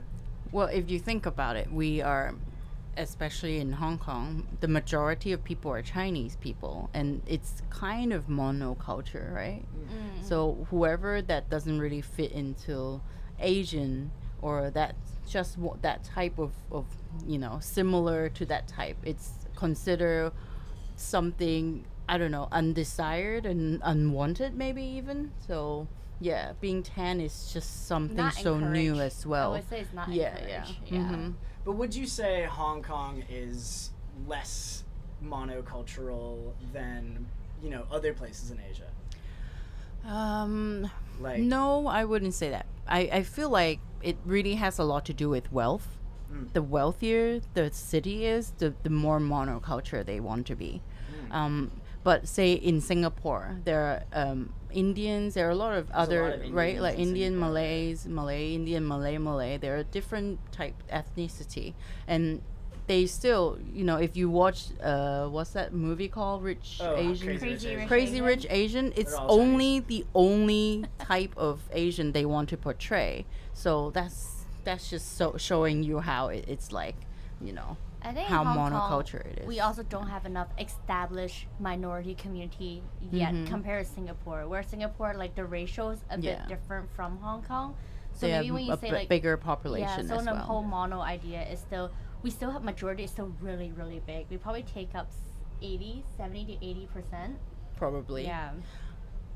Well, 0.52 0.68
if 0.68 0.90
you 0.90 1.00
think 1.00 1.26
about 1.26 1.56
it, 1.56 1.72
we 1.72 2.02
are, 2.02 2.34
especially 3.00 3.60
in 3.60 3.72
Hong 3.74 3.97
Kong, 3.97 4.47
the 4.60 4.68
majority 4.68 5.32
of 5.32 5.43
people 5.43 5.72
are 5.72 5.82
Chinese 5.82 6.36
people, 6.36 6.89
and 6.93 7.22
it's 7.26 7.62
kind 7.70 8.14
of 8.14 8.28
monoculture, 8.28 9.34
right? 9.34 9.64
Mm. 9.74 10.24
So 10.24 10.68
whoever 10.70 11.22
that 11.24 11.50
doesn't 11.50 11.80
really 11.80 12.02
fit 12.02 12.32
into 12.32 13.02
Asian 13.39 14.12
or 14.41 14.70
that 14.72 14.95
just 15.28 15.58
that 15.82 16.04
type 16.04 16.38
of, 16.39 16.52
of 16.72 16.86
you 17.28 17.38
know 17.38 17.58
similar 17.62 18.30
to 18.30 18.45
that 18.45 18.68
type, 18.68 18.97
it's 19.04 19.32
considered 19.56 20.32
something 20.95 21.86
I 22.08 22.18
don't 22.18 22.32
know 22.32 22.47
undesired 22.52 23.45
and 23.45 23.82
unwanted 23.84 24.56
maybe 24.56 24.84
even. 24.84 25.32
So 25.47 25.88
yeah, 26.20 26.54
being 26.60 26.84
tan 26.84 27.22
is 27.22 27.52
just 27.54 27.88
something 27.88 28.18
Not 28.18 28.34
so 28.34 28.60
new 28.60 29.00
as 29.00 29.26
well. 29.26 29.52
I 29.52 29.58
would 29.58 29.70
say 29.70 29.80
it's 29.82 29.93
not 29.93 30.10
yeah, 30.10 30.38
yeah, 30.47 30.66
encouraged. 30.68 30.80
Yeah. 30.88 31.00
Mhm. 31.00 31.34
But 31.70 31.76
would 31.76 31.94
you 31.94 32.08
say 32.08 32.46
Hong 32.46 32.82
Kong 32.82 33.24
is 33.30 33.92
less 34.28 34.84
monocultural 35.24 36.54
than 36.74 37.28
you 37.62 37.70
know 37.70 37.86
other 37.92 38.12
places 38.12 38.50
in 38.50 38.60
Asia? 38.60 38.90
Um, 40.04 40.90
Like 41.20 41.42
no, 41.42 41.86
I 41.86 42.06
wouldn't 42.06 42.34
say 42.34 42.50
that. 42.50 42.66
I, 42.88 43.02
I 43.14 43.22
feel 43.22 43.52
like 43.52 43.82
it 44.02 44.18
really 44.26 44.56
has 44.56 44.80
a 44.80 44.84
lot 44.84 45.06
to 45.06 45.14
do 45.14 45.30
with 45.30 45.52
wealth. 45.52 46.00
Mm. 46.34 46.52
The 46.54 46.64
wealthier 46.64 47.40
the 47.54 47.72
city 47.72 48.26
is, 48.26 48.54
the, 48.58 48.74
the 48.82 48.90
more 48.90 49.20
monoculture 49.20 50.04
they 50.04 50.20
want 50.20 50.48
to 50.48 50.56
be. 50.56 50.82
Mm. 51.30 51.36
Um, 51.36 51.72
but 52.04 52.28
say 52.28 52.54
in 52.54 52.82
Singapore, 52.82 53.60
there 53.64 53.82
are 53.82 54.04
um, 54.12 54.54
Indians, 54.72 55.34
there 55.34 55.48
are 55.48 55.52
a 55.52 55.56
lot 55.56 55.76
of 55.78 55.90
a 55.90 55.98
other, 55.98 56.30
lot 56.30 56.46
of 56.46 56.54
right? 56.54 56.80
Like 56.80 57.00
Indian, 57.00 57.34
Singapore, 57.34 57.48
yeah. 57.48 57.54
Malays, 57.54 58.06
Malay, 58.08 58.54
Indian, 58.54 58.88
Malay, 58.88 59.18
Malay. 59.18 59.58
There 59.58 59.78
are 59.78 59.84
different 59.84 60.40
type 60.52 60.76
ethnicity. 60.92 61.74
And 62.08 62.42
they 62.88 63.06
still, 63.06 63.60
you 63.72 63.84
know, 63.84 63.98
if 63.98 64.18
you 64.18 64.30
watch, 64.30 64.66
uh, 64.82 65.28
what's 65.28 65.52
that 65.52 65.74
movie 65.74 66.08
called? 66.08 66.44
Rich 66.44 66.80
Oh, 66.82 66.96
Asian. 66.96 67.28
Crazy 67.28 67.40
Crazy 67.40 67.70
Rich 67.70 67.78
Rich 67.80 67.88
Crazy 67.88 68.14
Asian? 68.14 68.26
Rich 68.26 68.46
Asian, 68.50 68.94
it's 68.96 69.14
all 69.14 69.28
Chinese. 69.28 69.44
only 69.44 69.80
the 69.82 70.06
only 70.16 70.86
type 70.98 71.34
of 71.38 71.62
Asian 71.72 72.12
they 72.14 72.26
want 72.26 72.50
to 72.50 72.58
portray. 72.58 73.26
So 73.54 73.92
that's 73.92 74.46
that's 74.64 74.90
just 74.90 75.18
so 75.18 75.36
showing 75.38 75.84
you 75.84 76.00
how 76.00 76.30
it, 76.30 76.46
it's 76.48 76.72
like, 76.72 76.96
you 77.42 77.54
know. 77.54 77.78
I 78.02 78.14
think 78.14 78.28
How 78.28 78.43
monoculture 78.45 79.24
Kong, 79.24 79.32
it 79.34 79.39
is. 79.41 79.47
We 79.47 79.60
also 79.60 79.84
don't 79.84 80.08
have 80.08 80.26
enough 80.26 80.47
established 80.58 81.47
minority 81.60 82.16
community 82.16 82.82
yet 83.12 83.34
Mhm. 83.34 83.47
compared 83.47 83.86
to 83.86 83.91
Singapore, 83.91 84.47
where 84.47 84.64
Singapore 84.64 85.14
like 85.16 85.36
the 85.36 85.45
ratio 85.45 85.89
is 85.89 86.04
a 86.10 86.18
Yeah. 86.20 86.39
bit 86.39 86.47
different 86.47 86.89
from 86.91 87.18
Hong 87.18 87.41
Kong. 87.43 87.76
So 88.14 88.26
they 88.28 88.34
maybe 88.34 88.52
when 88.52 88.66
you 88.66 88.76
say 88.78 88.89
b- 88.89 88.95
like 88.95 89.10
bigger 89.10 89.36
population, 89.38 90.08
yeah, 90.08 90.16
so 90.18 90.22
the 90.24 90.32
well. 90.32 90.36
whole 90.43 90.64
mono 90.64 91.00
idea 91.02 91.43
is 91.43 91.60
still 91.60 91.91
we 92.24 92.30
still 92.30 92.52
have 92.52 92.64
majority 92.64 93.04
is 93.04 93.12
still 93.12 93.32
really 93.41 93.72
really 93.74 94.00
big. 94.06 94.28
We 94.30 94.38
probably 94.38 94.64
take 94.64 94.95
up 94.95 95.08
s- 95.08 95.18
80, 95.62 96.04
70 96.18 96.45
to 96.45 96.66
80 96.66 96.88
percent. 96.88 97.38
probably. 97.76 98.26
Yeah. 98.26 98.52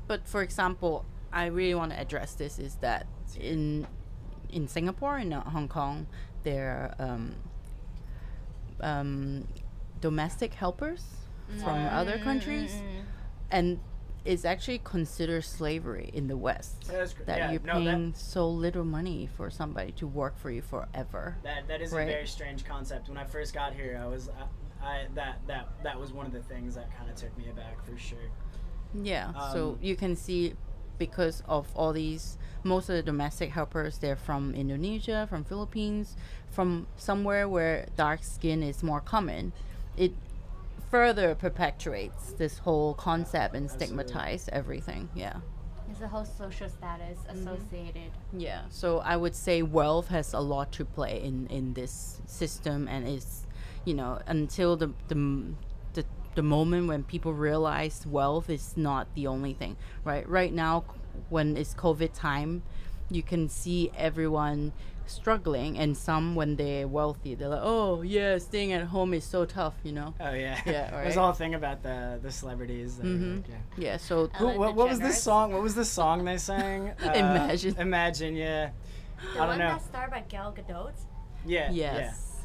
But 0.06 0.26
for 0.28 0.42
example, 0.42 1.04
I 1.32 1.46
really 1.46 1.74
want 1.74 1.92
to 1.92 1.98
address 2.00 2.34
this 2.34 2.58
is 2.58 2.76
that 2.76 3.06
in 3.38 3.86
in 4.50 4.68
Singapore 4.68 5.16
and 5.18 5.32
uh, 5.34 5.40
Hong 5.44 5.66
Kong, 5.68 6.06
there 6.44 6.94
um, 6.98 7.36
um, 8.84 9.48
domestic 10.00 10.54
helpers 10.54 11.04
from 11.62 11.78
other 11.86 12.18
countries, 12.18 12.72
Mm-mm-mm. 12.72 13.02
and 13.50 13.78
it's 14.24 14.44
actually 14.46 14.80
considered 14.82 15.44
slavery 15.44 16.10
in 16.14 16.26
the 16.28 16.36
West. 16.36 16.76
Yeah, 16.90 16.98
that's 16.98 17.12
cr- 17.12 17.24
that 17.24 17.38
yeah, 17.38 17.52
you're 17.52 17.60
no, 17.62 17.74
that- 17.84 17.90
paying 17.94 18.14
so 18.16 18.48
little 18.48 18.84
money 18.84 19.28
for 19.36 19.50
somebody 19.50 19.92
to 19.92 20.06
work 20.06 20.38
for 20.38 20.50
you 20.50 20.62
forever. 20.62 21.36
That 21.42 21.68
that 21.68 21.80
is 21.82 21.92
Right. 21.92 22.08
a 22.08 22.12
very 22.12 22.26
strange 22.26 22.64
concept. 22.64 23.08
When 23.08 23.18
I 23.18 23.24
first 23.24 23.52
got 23.52 23.74
here, 23.74 24.00
I 24.02 24.06
was 24.06 24.30
I, 24.82 24.86
I 24.86 25.06
that 25.14 25.36
that 25.46 25.68
that 25.82 25.98
was 26.00 26.12
one 26.12 26.26
of 26.26 26.32
the 26.32 26.42
things 26.42 26.74
that 26.76 26.88
kind 26.96 27.10
of 27.10 27.16
took 27.16 27.36
me 27.36 27.48
aback 27.50 27.84
for 27.84 27.96
sure. 27.98 28.28
Yeah. 28.94 29.32
so 29.52 29.70
Um, 29.70 29.78
you 29.82 29.96
can 29.96 30.16
see 30.16 30.54
because 30.98 31.42
of 31.46 31.68
all 31.74 31.92
these 31.92 32.38
most 32.62 32.88
of 32.88 32.96
the 32.96 33.02
domestic 33.02 33.50
helpers 33.50 33.98
they're 33.98 34.16
from 34.16 34.54
Indonesia, 34.54 35.26
from 35.28 35.44
Philippines, 35.44 36.16
from 36.50 36.86
somewhere 36.96 37.48
where 37.48 37.86
dark 37.96 38.24
skin 38.24 38.62
is 38.62 38.82
more 38.82 39.00
common. 39.00 39.52
It 39.96 40.12
further 40.90 41.34
perpetuates 41.34 42.32
this 42.32 42.58
whole 42.58 42.94
concept 42.94 43.54
and 43.54 43.70
stigmatize 43.70 44.48
everything. 44.52 45.08
Yeah. 45.14 45.38
There's 45.86 46.00
a 46.00 46.08
whole 46.08 46.24
social 46.24 46.68
status 46.68 47.18
mm-hmm. 47.18 47.48
associated. 47.48 48.10
Yeah. 48.32 48.62
So 48.70 49.00
I 49.00 49.16
would 49.16 49.34
say 49.34 49.62
wealth 49.62 50.08
has 50.08 50.32
a 50.32 50.40
lot 50.40 50.72
to 50.72 50.84
play 50.84 51.22
in 51.22 51.46
in 51.48 51.74
this 51.74 52.20
system 52.26 52.88
and 52.88 53.06
it's 53.06 53.44
you 53.84 53.94
know 53.94 54.20
until 54.26 54.76
the 54.76 54.92
the 55.08 55.14
m- 55.14 55.56
the, 56.34 56.42
the 56.42 56.42
moment 56.42 56.88
when 56.88 57.02
people 57.04 57.32
realize 57.32 58.06
wealth 58.06 58.50
is 58.50 58.76
not 58.76 59.06
the 59.14 59.26
only 59.26 59.52
thing 59.54 59.76
right 60.04 60.28
right 60.28 60.52
now 60.52 60.84
when 61.28 61.56
it's 61.56 61.74
covid 61.74 62.12
time 62.12 62.62
you 63.10 63.22
can 63.22 63.48
see 63.48 63.90
everyone 63.96 64.72
struggling 65.06 65.78
and 65.78 65.94
some 65.96 66.34
when 66.34 66.56
they're 66.56 66.88
wealthy 66.88 67.34
they're 67.34 67.48
like 67.48 67.60
oh 67.62 68.00
yeah 68.00 68.38
staying 68.38 68.72
at 68.72 68.82
home 68.86 69.12
is 69.12 69.22
so 69.22 69.44
tough 69.44 69.74
you 69.84 69.92
know 69.92 70.14
Oh 70.18 70.32
yeah, 70.32 70.58
Yeah, 70.64 70.90
There's 70.90 70.92
right. 70.92 71.16
a 71.16 71.20
whole 71.20 71.32
thing 71.32 71.54
about 71.54 71.82
the 71.82 72.18
the 72.22 72.30
celebrities. 72.32 72.96
That 72.96 73.04
are 73.06 73.10
Mhm. 73.10 73.36
like, 73.36 73.48
yeah. 73.76 73.84
yeah 73.90 73.96
so 73.98 74.28
Who, 74.38 74.46
what, 74.58 74.74
what 74.74 74.88
was 74.88 74.98
this 75.00 75.22
song? 75.22 75.52
What 75.52 75.60
was 75.62 75.74
the 75.74 75.84
song 75.84 76.24
they 76.24 76.38
sang? 76.38 76.92
Uh, 77.04 77.10
Imagine. 77.12 77.76
Imagine, 77.78 78.34
yeah. 78.34 78.70
The 79.34 79.40
I 79.42 79.46
don't 79.46 79.48
one 79.48 79.58
know. 79.58 79.68
that 79.68 79.82
starred 79.82 80.10
by 80.10 80.20
Gal 80.26 80.54
Gadot. 80.56 80.92
Yeah. 81.44 81.70
yes 81.70 82.40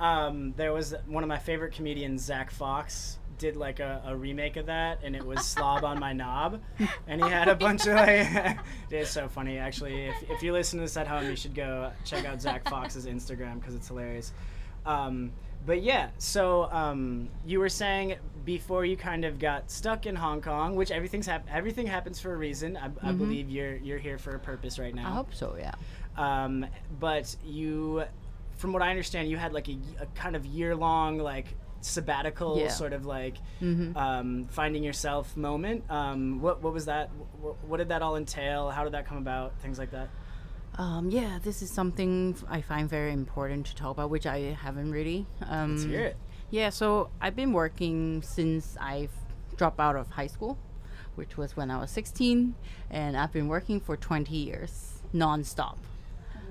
Yeah. 0.00 0.26
Um, 0.26 0.52
there 0.56 0.72
was 0.72 0.94
one 1.06 1.22
of 1.22 1.28
my 1.28 1.38
favorite 1.38 1.72
comedians, 1.74 2.22
Zach 2.24 2.50
Fox, 2.50 3.18
did 3.40 3.56
like 3.56 3.80
a, 3.80 4.00
a 4.06 4.14
remake 4.14 4.56
of 4.56 4.66
that, 4.66 5.00
and 5.02 5.16
it 5.16 5.26
was 5.26 5.44
"Slob 5.54 5.84
on 5.84 5.98
My 5.98 6.12
Knob," 6.12 6.60
and 7.08 7.20
he 7.24 7.28
had 7.28 7.48
a 7.48 7.54
bunch 7.66 7.86
of 7.86 7.94
like. 7.96 8.58
it's 8.90 9.10
so 9.10 9.26
funny, 9.28 9.58
actually. 9.58 10.04
If, 10.06 10.30
if 10.30 10.42
you 10.44 10.52
listen 10.52 10.78
to 10.78 10.84
this 10.84 10.96
at 10.96 11.08
home, 11.08 11.24
you 11.28 11.34
should 11.36 11.54
go 11.54 11.90
check 12.04 12.24
out 12.24 12.40
Zach 12.40 12.68
Fox's 12.68 13.06
Instagram 13.06 13.58
because 13.58 13.74
it's 13.74 13.88
hilarious. 13.88 14.32
Um, 14.86 15.32
but 15.66 15.82
yeah, 15.82 16.08
so 16.18 16.64
um, 16.72 17.28
you 17.44 17.58
were 17.60 17.68
saying 17.68 18.14
before 18.46 18.84
you 18.86 18.96
kind 18.96 19.24
of 19.26 19.38
got 19.38 19.70
stuck 19.70 20.06
in 20.06 20.14
Hong 20.16 20.40
Kong, 20.40 20.74
which 20.74 20.90
everything's 20.90 21.26
hap- 21.26 21.46
everything 21.52 21.86
happens 21.86 22.18
for 22.20 22.32
a 22.32 22.36
reason. 22.36 22.76
I, 22.76 22.86
I 22.86 23.12
Mhm. 23.12 23.18
believe 23.18 23.50
you're 23.50 23.76
you're 23.76 23.98
here 23.98 24.16
for 24.18 24.34
a 24.34 24.38
purpose 24.38 24.78
right 24.78 24.94
now. 24.94 25.08
i 25.08 25.10
hope 25.14 25.34
so 25.34 25.56
yeah 25.58 25.72
Um, 26.16 26.64
but 26.98 27.36
you, 27.44 28.04
from 28.56 28.72
what 28.72 28.80
I 28.82 28.88
understand, 28.90 29.28
you 29.28 29.36
had 29.36 29.52
like 29.52 29.68
a 29.68 30.06
kind 30.14 30.34
of 30.34 30.46
year 30.46 30.74
long 30.74 31.18
like 31.18 31.48
sabbatical 31.80 32.58
Yeah. 32.58 32.68
sort 32.68 32.92
of 32.92 33.06
like 33.06 33.36
mm-hmm. 33.60 33.96
um, 33.96 34.46
finding 34.50 34.82
yourself 34.82 35.36
moment. 35.36 35.84
Um, 35.90 36.40
what 36.40 36.62
what 36.62 36.72
was 36.72 36.86
that? 36.86 37.10
What, 37.40 37.62
what 37.64 37.76
did 37.78 37.88
that 37.88 38.02
all 38.02 38.16
entail? 38.16 38.70
How 38.70 38.84
did 38.84 38.92
that 38.92 39.06
come 39.06 39.18
about? 39.18 39.58
Things 39.60 39.78
like 39.78 39.90
that. 39.92 40.08
Um, 40.76 41.10
yeah, 41.10 41.38
this 41.42 41.62
is 41.62 41.70
something 41.70 42.36
I 42.48 42.60
find 42.60 42.88
very 42.88 43.12
important 43.12 43.66
to 43.66 43.74
talk 43.74 43.92
about, 43.92 44.10
which 44.10 44.26
I 44.26 44.56
haven't 44.60 44.92
really. 44.92 45.26
Um, 45.46 45.72
Let's 45.76 45.84
hear 45.84 46.00
it. 46.00 46.16
Yeah, 46.50 46.70
so 46.70 47.10
I've 47.20 47.36
been 47.36 47.52
working 47.52 48.22
since 48.22 48.76
I've 48.80 49.12
dropped 49.56 49.78
out 49.78 49.96
of 49.96 50.10
high 50.10 50.26
school, 50.26 50.58
which 51.16 51.36
was 51.36 51.56
when 51.56 51.70
I 51.70 51.78
was 51.78 51.90
16, 51.90 52.54
and 52.90 53.16
I've 53.16 53.32
been 53.32 53.48
working 53.48 53.80
for 53.80 53.96
20 53.96 54.34
years 54.34 55.02
nonstop. 55.12 55.76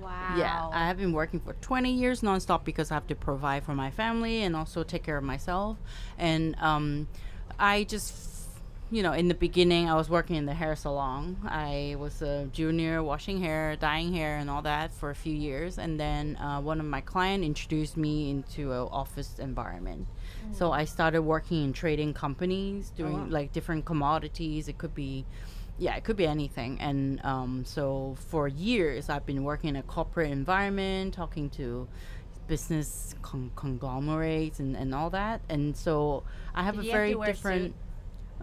Wow. 0.00 0.34
Yeah, 0.36 0.68
I 0.72 0.86
have 0.86 0.98
been 0.98 1.12
working 1.12 1.40
for 1.40 1.52
20 1.54 1.92
years 1.92 2.20
nonstop 2.22 2.64
because 2.64 2.90
I 2.90 2.94
have 2.94 3.06
to 3.08 3.14
provide 3.14 3.64
for 3.64 3.74
my 3.74 3.90
family 3.90 4.42
and 4.42 4.56
also 4.56 4.82
take 4.82 5.02
care 5.02 5.18
of 5.18 5.24
myself. 5.24 5.76
And 6.18 6.56
um, 6.60 7.08
I 7.58 7.84
just, 7.84 8.48
you 8.90 9.02
know, 9.02 9.12
in 9.12 9.28
the 9.28 9.34
beginning, 9.34 9.90
I 9.90 9.94
was 9.94 10.08
working 10.08 10.36
in 10.36 10.46
the 10.46 10.54
hair 10.54 10.74
salon. 10.76 11.36
I 11.44 11.96
was 11.98 12.22
a 12.22 12.48
junior 12.52 13.02
washing 13.02 13.40
hair, 13.40 13.76
dyeing 13.76 14.12
hair, 14.14 14.38
and 14.38 14.48
all 14.48 14.62
that 14.62 14.92
for 14.92 15.10
a 15.10 15.14
few 15.14 15.34
years. 15.34 15.78
And 15.78 16.00
then 16.00 16.36
uh, 16.36 16.60
one 16.60 16.80
of 16.80 16.86
my 16.86 17.00
clients 17.00 17.44
introduced 17.44 17.96
me 17.96 18.30
into 18.30 18.72
an 18.72 18.88
office 18.90 19.38
environment. 19.38 20.06
So 20.52 20.72
I 20.72 20.84
started 20.84 21.22
working 21.22 21.64
in 21.64 21.72
trading 21.72 22.14
companies, 22.14 22.90
doing 22.90 23.12
wow. 23.12 23.26
like 23.28 23.52
different 23.52 23.84
commodities. 23.84 24.68
It 24.68 24.78
could 24.78 24.94
be 24.94 25.24
yeah, 25.80 25.96
it 25.96 26.04
could 26.04 26.16
be 26.16 26.26
anything. 26.26 26.78
And 26.80 27.24
um, 27.24 27.64
so 27.64 28.16
for 28.28 28.46
years, 28.46 29.08
I've 29.08 29.26
been 29.26 29.42
working 29.44 29.70
in 29.70 29.76
a 29.76 29.82
corporate 29.82 30.30
environment, 30.30 31.14
talking 31.14 31.48
to 31.58 31.88
business 32.46 33.14
con- 33.22 33.50
conglomerates 33.56 34.60
and, 34.60 34.76
and 34.76 34.94
all 34.94 35.10
that. 35.10 35.40
And 35.48 35.76
so 35.76 36.22
I 36.54 36.62
have 36.64 36.74
Did 36.76 36.82
a 36.82 36.84
you 36.86 36.90
have 36.92 36.98
very 36.98 37.12
to 37.12 37.18
wear 37.18 37.28
a 37.28 37.32
different. 37.32 37.64
suit? 37.64 37.74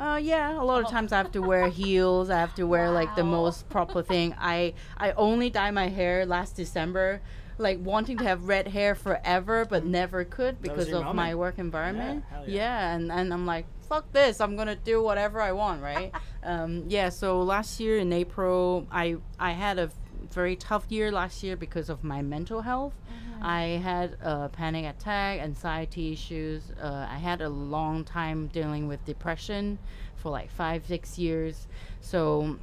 Uh, 0.03 0.15
yeah, 0.21 0.59
a 0.59 0.63
lot 0.63 0.79
of 0.79 0.85
Oh. 0.87 0.91
times 0.91 1.11
I 1.11 1.17
have 1.17 1.31
to 1.33 1.41
wear 1.41 1.67
heels. 1.81 2.29
I 2.29 2.39
have 2.39 2.55
to 2.55 2.63
wear 2.65 2.89
like 2.91 3.15
the 3.15 3.23
most 3.23 3.67
proper 3.69 4.01
thing. 4.03 4.35
I 4.39 4.73
I 4.97 5.11
only 5.13 5.49
dye 5.49 5.71
my 5.71 5.87
hair 5.89 6.25
last 6.25 6.55
December, 6.55 7.21
like 7.57 7.79
wanting 7.81 8.17
to 8.19 8.23
have 8.23 8.47
red 8.47 8.67
hair 8.69 8.93
forever, 8.95 9.65
but 9.65 9.85
never 9.85 10.23
could 10.23 10.61
because 10.61 10.87
your 10.89 11.03
of 11.03 11.15
my 11.15 11.33
work 11.35 11.57
environment. 11.57 12.23
hell 12.29 12.43
yeah. 12.47 12.55
yeah, 12.55 12.95
and 12.95 13.11
and 13.11 13.33
I'm 13.33 13.45
like, 13.47 13.65
fuck 13.87 14.11
this. 14.11 14.41
I'm 14.41 14.55
gonna 14.55 14.75
do 14.75 15.01
whatever 15.01 15.41
I 15.41 15.51
want, 15.51 15.81
right? 15.81 16.11
um, 16.43 16.83
yeah. 16.87 17.09
So 17.09 17.41
last 17.41 17.79
year 17.79 17.97
in 17.97 18.11
April, 18.13 18.87
I 18.91 19.17
I 19.39 19.51
had 19.51 19.79
a 19.79 19.89
very 20.31 20.55
tough 20.55 20.85
year 20.89 21.11
last 21.11 21.43
year 21.43 21.55
because 21.55 21.89
of 21.89 22.03
my 22.03 22.21
mental 22.21 22.61
health. 22.61 22.93
I 23.41 23.79
had 23.83 24.17
a 24.21 24.49
panic 24.49 24.85
attack, 24.85 25.39
anxiety 25.41 26.11
issues. 26.11 26.71
Uh, 26.81 27.07
I 27.09 27.17
had 27.17 27.41
a 27.41 27.49
long 27.49 28.03
time 28.03 28.47
dealing 28.47 28.87
with 28.87 29.03
depression 29.05 29.77
for 30.15 30.31
like 30.31 30.49
five, 30.49 30.85
six 30.85 31.19
years. 31.19 31.67
So 32.01 32.57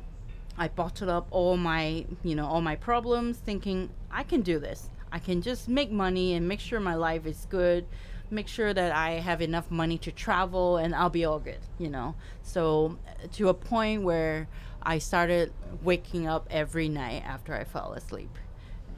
I 0.58 0.68
bottled 0.68 1.10
up 1.10 1.28
all 1.30 1.56
my, 1.56 2.06
you 2.22 2.34
know, 2.34 2.46
all 2.46 2.60
my 2.60 2.76
problems, 2.76 3.38
thinking 3.38 3.90
I 4.10 4.24
can 4.24 4.42
do 4.42 4.58
this. 4.58 4.90
I 5.12 5.18
can 5.20 5.42
just 5.42 5.68
make 5.68 5.90
money 5.90 6.34
and 6.34 6.48
make 6.48 6.60
sure 6.60 6.80
my 6.80 6.96
life 6.96 7.24
is 7.24 7.46
good, 7.48 7.86
make 8.30 8.48
sure 8.48 8.72
that 8.74 8.92
I 8.92 9.12
have 9.20 9.40
enough 9.42 9.70
money 9.70 9.98
to 9.98 10.10
travel, 10.12 10.76
and 10.76 10.94
I'll 10.94 11.10
be 11.10 11.24
all 11.24 11.38
good, 11.38 11.60
you 11.78 11.88
know. 11.90 12.14
So 12.42 12.98
to 13.34 13.48
a 13.48 13.54
point 13.54 14.02
where 14.02 14.48
I 14.82 14.98
started 14.98 15.52
waking 15.82 16.26
up 16.26 16.46
every 16.50 16.88
night 16.88 17.22
after 17.26 17.54
I 17.54 17.64
fell 17.64 17.92
asleep, 17.94 18.30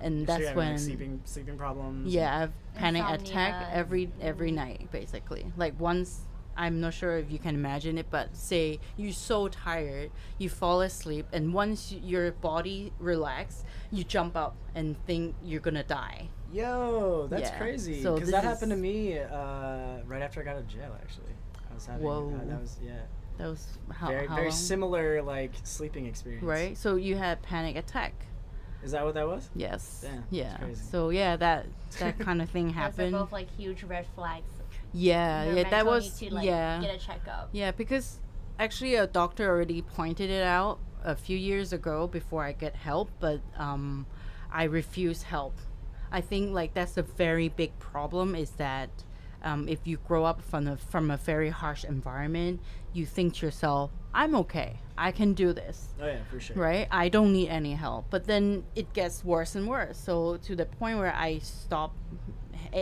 and 0.00 0.20
So 0.20 0.26
that's 0.26 0.40
you're 0.40 0.48
having, 0.48 0.58
when 0.58 0.72
like, 0.72 0.80
sleeping 0.80 1.20
sleeping 1.24 1.56
problems. 1.58 2.12
yeah, 2.12 2.34
I 2.34 2.38
have 2.40 2.52
panic 2.74 3.02
Insomnia. 3.02 3.30
attack 3.30 3.68
every 3.72 4.10
every 4.20 4.50
night 4.52 4.88
basically. 4.90 5.46
Like 5.56 5.78
once 5.80 6.20
I'm 6.58 6.80
not 6.80 6.94
sure 6.94 7.18
if 7.18 7.30
you 7.30 7.38
can 7.38 7.54
imagine 7.54 7.98
it, 7.98 8.06
but 8.10 8.34
say 8.34 8.80
you're 8.96 9.12
so 9.12 9.48
tired, 9.48 10.10
you 10.38 10.48
fall 10.48 10.80
asleep, 10.80 11.26
and 11.32 11.52
once 11.52 11.92
your 11.92 12.32
body 12.32 12.92
relax, 12.98 13.62
you 13.92 14.04
jump 14.04 14.36
up 14.36 14.56
and 14.74 14.96
think 15.06 15.34
you're 15.44 15.60
gonna 15.60 15.84
die. 15.84 16.30
Yo, 16.52 17.26
that's 17.28 17.50
Yeah. 17.50 17.58
crazy. 17.58 18.02
So 18.02 18.14
Because 18.14 18.30
this 18.30 18.40
that 18.40 18.44
happened 18.44 18.70
to 18.70 18.76
me 18.76 19.18
uh, 19.18 19.98
right 20.06 20.22
after 20.22 20.40
I 20.40 20.44
got 20.44 20.52
out 20.56 20.60
of 20.60 20.68
jail. 20.68 20.96
Actually, 21.00 21.32
I 21.70 21.74
was 21.74 21.86
having. 21.86 22.06
Whoa. 22.06 22.32
Uh, 22.34 22.44
that 22.48 22.60
was 22.60 22.78
yeah. 22.82 22.92
That 23.38 23.48
was 23.48 23.66
how, 23.92 24.08
very 24.08 24.26
how 24.26 24.34
very 24.36 24.48
long? 24.48 24.56
similar 24.56 25.22
like 25.22 25.52
sleeping 25.64 26.06
experience. 26.06 26.44
right? 26.44 26.76
So 26.76 26.96
you 26.96 27.16
had 27.16 27.42
panic 27.42 27.76
attack. 27.76 28.14
Is 28.82 28.92
that 28.92 29.04
what 29.04 29.14
that 29.14 29.26
was? 29.26 29.50
Yes. 29.54 30.00
Damn, 30.02 30.16
that's 30.16 30.26
yeah. 30.30 30.56
crazy. 30.58 30.82
So 30.90 31.10
yeah, 31.10 31.36
that 31.36 31.66
that 31.98 32.18
kind 32.26 32.40
of 32.40 32.48
thing 32.48 32.66
Those 32.68 32.76
are 32.76 32.80
happened. 32.80 33.12
both 33.12 33.32
like 33.32 33.50
huge 33.56 33.82
red 33.82 34.06
flags. 34.14 34.48
Yeah, 34.92 35.44
Your 35.44 35.56
yeah, 35.56 35.70
that 35.70 35.84
was 35.84 36.20
need 36.22 36.28
to, 36.30 36.34
like, 36.36 36.46
yeah. 36.46 36.80
Get 36.80 36.94
a 36.94 36.98
checkup. 36.98 37.50
Yeah, 37.52 37.72
because 37.72 38.20
actually 38.58 38.94
a 38.94 39.06
doctor 39.06 39.46
already 39.50 39.82
pointed 39.82 40.30
it 40.30 40.42
out 40.42 40.78
a 41.04 41.14
few 41.14 41.36
years 41.36 41.72
ago 41.72 42.06
before 42.06 42.44
I 42.44 42.52
get 42.52 42.74
help, 42.76 43.10
but 43.20 43.40
um, 43.58 44.06
I 44.50 44.64
refuse 44.64 45.24
help. 45.24 45.58
I 46.16 46.22
think 46.22 46.54
like 46.54 46.72
that's 46.72 46.96
a 46.96 47.02
very 47.02 47.50
big 47.50 47.78
problem 47.78 48.34
is 48.34 48.52
that 48.52 48.88
um, 49.42 49.68
if 49.68 49.86
you 49.86 49.98
grow 49.98 50.24
up 50.24 50.40
from 50.40 50.66
a 50.66 50.78
from 50.78 51.10
a 51.10 51.18
very 51.18 51.50
harsh 51.50 51.84
environment, 51.84 52.60
you 52.94 53.04
think 53.04 53.34
to 53.34 53.46
yourself, 53.46 53.90
"I'm 54.14 54.34
okay. 54.36 54.80
I 54.96 55.12
can 55.12 55.34
do 55.34 55.52
this." 55.52 55.94
Oh 56.00 56.06
yeah, 56.06 56.24
for 56.30 56.40
sure. 56.40 56.56
Right? 56.56 56.88
I 56.90 57.10
don't 57.10 57.34
need 57.34 57.50
any 57.50 57.74
help. 57.74 58.06
But 58.08 58.24
then 58.26 58.64
it 58.74 58.94
gets 58.94 59.26
worse 59.26 59.54
and 59.56 59.68
worse. 59.68 59.98
So 59.98 60.38
to 60.38 60.56
the 60.56 60.64
point 60.64 60.96
where 60.96 61.14
I 61.14 61.40
stop 61.40 61.92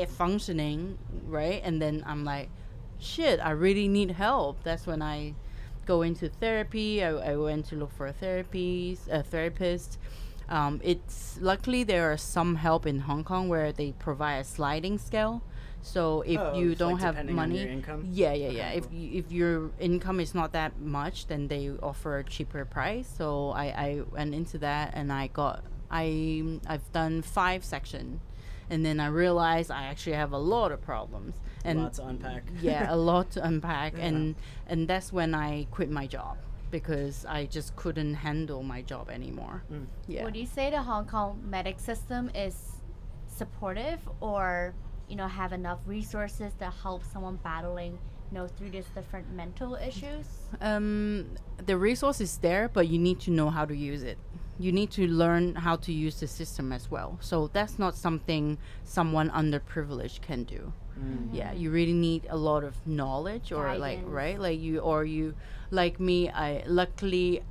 functioning, 0.06 0.96
right? 1.26 1.60
And 1.64 1.82
then 1.82 2.04
I'm 2.06 2.24
like, 2.24 2.50
"Shit, 3.00 3.40
I 3.40 3.50
really 3.50 3.88
need 3.88 4.12
help." 4.12 4.62
That's 4.62 4.86
when 4.86 5.02
I 5.02 5.34
go 5.86 6.02
into 6.02 6.28
therapy. 6.28 7.02
I, 7.02 7.10
I 7.32 7.36
went 7.36 7.66
to 7.70 7.74
look 7.74 7.90
for 7.90 8.06
a 8.06 8.12
therapy, 8.12 8.96
a 9.10 9.24
therapist. 9.24 9.98
Um, 10.48 10.80
it's 10.84 11.38
luckily 11.40 11.84
there 11.84 12.12
are 12.12 12.16
some 12.16 12.56
help 12.56 12.86
in 12.86 13.00
Hong 13.00 13.24
Kong 13.24 13.48
where 13.48 13.72
they 13.72 13.92
provide 13.92 14.36
a 14.38 14.44
sliding 14.44 14.98
scale. 14.98 15.42
So 15.82 16.22
if 16.22 16.40
Oh, 16.40 16.54
you 16.58 16.74
don't 16.74 16.94
like 16.94 17.02
have 17.02 17.28
money, 17.30 17.58
your 17.60 17.68
income? 17.68 18.06
yeah, 18.10 18.32
yeah, 18.32 18.48
yeah. 18.48 18.68
Okay, 18.68 18.78
If 18.78 18.84
cool. 18.88 18.98
you, 18.98 19.18
if 19.18 19.32
your 19.32 19.70
income 19.78 20.18
is 20.20 20.34
not 20.34 20.52
that 20.52 20.80
much, 20.80 21.26
then 21.26 21.48
they 21.48 21.70
offer 21.82 22.18
a 22.18 22.24
cheaper 22.24 22.64
price. 22.64 23.06
So 23.18 23.50
I, 23.50 23.64
I 23.66 24.02
went 24.10 24.34
into 24.34 24.58
that 24.58 24.92
and 24.94 25.12
I 25.12 25.26
got 25.28 25.62
I 25.90 26.58
I've 26.66 26.90
done 26.92 27.20
five 27.22 27.64
section, 27.64 28.20
and 28.70 28.84
then 28.84 28.98
I 28.98 29.08
realized 29.08 29.70
I 29.70 29.84
actually 29.84 30.16
have 30.16 30.32
a 30.32 30.38
lot 30.38 30.72
of 30.72 30.80
problems 30.80 31.36
and 31.64 31.82
Lots 31.82 31.98
to 31.98 32.06
unpack. 32.06 32.44
yeah, 32.62 32.86
a 32.92 32.96
lot 32.96 33.30
to 33.32 33.44
unpack, 33.44 33.92
Yeah. 33.96 34.04
and 34.06 34.34
and 34.66 34.88
that's 34.88 35.12
when 35.12 35.34
I 35.34 35.66
quit 35.70 35.90
my 35.90 36.06
job 36.06 36.38
because 36.74 37.24
I 37.24 37.46
just 37.46 37.76
couldn't 37.76 38.14
handle 38.14 38.64
my 38.64 38.82
job 38.82 39.08
anymore. 39.08 39.62
Mm. 39.72 39.86
Yeah. 40.08 40.24
Would 40.24 40.34
you 40.34 40.44
say 40.44 40.70
the 40.70 40.82
Hong 40.82 41.06
Kong 41.06 41.40
medic 41.48 41.78
system 41.78 42.32
is 42.34 42.56
supportive 43.28 44.00
or, 44.20 44.74
you 45.08 45.14
know, 45.14 45.28
have 45.28 45.52
enough 45.52 45.78
resources 45.86 46.52
to 46.58 46.70
help 46.82 47.04
someone 47.12 47.38
battling, 47.44 47.92
you 47.92 48.34
know, 48.36 48.48
through 48.48 48.70
these 48.70 48.88
different 48.92 49.30
mental 49.32 49.76
issues? 49.76 50.26
um, 50.60 51.36
the 51.64 51.76
resource 51.76 52.20
is 52.20 52.38
there, 52.38 52.68
but 52.68 52.88
you 52.88 52.98
need 52.98 53.20
to 53.20 53.30
know 53.30 53.50
how 53.50 53.64
to 53.64 53.76
use 53.76 54.02
it. 54.02 54.18
You 54.58 54.72
need 54.72 54.90
to 54.98 55.06
learn 55.06 55.54
how 55.54 55.76
to 55.76 55.92
use 55.92 56.18
the 56.18 56.26
system 56.26 56.72
as 56.72 56.90
well. 56.90 57.18
So 57.20 57.50
that's 57.52 57.78
not 57.78 57.94
something 57.94 58.58
someone 58.82 59.30
underprivileged 59.30 60.22
can 60.22 60.42
do. 60.42 60.72
Mm. 60.98 61.28
Yeah, 61.32 61.52
you 61.52 61.70
really 61.70 61.92
need 61.92 62.26
a 62.30 62.36
lot 62.36 62.62
of 62.64 62.74
knowledge, 62.86 63.52
or 63.52 63.76
like 63.76 64.00
right, 64.04 64.38
like 64.38 64.60
you 64.60 64.78
or 64.78 65.04
you, 65.04 65.34
like 65.70 65.98
me. 65.98 66.30
I 66.30 66.62
luckily, 66.66 67.42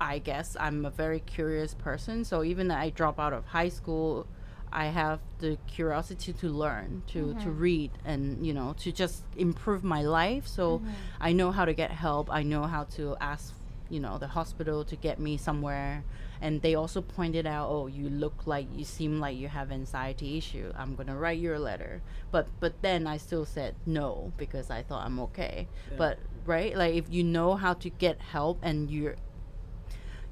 I 0.00 0.18
guess 0.18 0.56
I'm 0.58 0.84
a 0.84 0.90
very 0.90 1.20
curious 1.20 1.74
person. 1.74 2.24
So 2.24 2.42
even 2.44 2.68
though 2.68 2.76
I 2.76 2.90
drop 2.90 3.18
out 3.18 3.32
of 3.32 3.46
high 3.46 3.68
school, 3.68 4.26
I 4.72 4.86
have 4.86 5.20
the 5.38 5.58
curiosity 5.66 6.32
to 6.34 6.48
learn, 6.48 7.02
to 7.08 7.34
to 7.34 7.50
read, 7.50 7.90
and 8.04 8.46
you 8.46 8.52
know, 8.54 8.74
to 8.78 8.92
just 8.92 9.24
improve 9.36 9.82
my 9.84 10.02
life. 10.02 10.46
So 10.46 10.82
I 11.20 11.32
know 11.32 11.50
how 11.52 11.64
to 11.64 11.72
get 11.74 11.90
help. 11.90 12.30
I 12.30 12.42
know 12.42 12.64
how 12.64 12.84
to 12.96 13.16
ask, 13.20 13.54
you 13.88 14.00
know, 14.00 14.18
the 14.18 14.28
hospital 14.28 14.84
to 14.84 14.96
get 14.96 15.18
me 15.18 15.36
somewhere. 15.36 16.04
And 16.42 16.62
they 16.62 16.74
also 16.74 17.02
pointed 17.02 17.46
out, 17.46 17.68
oh, 17.68 17.86
you 17.86 18.08
look 18.08 18.46
like 18.46 18.66
you 18.74 18.84
seem 18.84 19.20
like 19.20 19.36
you 19.36 19.48
have 19.48 19.70
anxiety 19.70 20.38
issue. 20.38 20.72
I'm 20.76 20.94
gonna 20.96 21.16
write 21.16 21.38
you 21.38 21.54
a 21.54 21.58
letter. 21.58 22.02
But 22.30 22.48
but 22.60 22.80
then 22.82 23.06
I 23.06 23.18
still 23.18 23.44
said 23.44 23.74
no 23.84 24.32
because 24.38 24.70
I 24.70 24.82
thought 24.82 25.04
I'm 25.04 25.18
okay. 25.20 25.68
Yeah. 25.90 25.96
But 25.98 26.18
right, 26.46 26.74
like 26.76 26.94
if 26.94 27.06
you 27.10 27.22
know 27.24 27.54
how 27.56 27.74
to 27.74 27.90
get 27.90 28.20
help 28.20 28.58
and 28.62 28.90
you're 28.90 29.16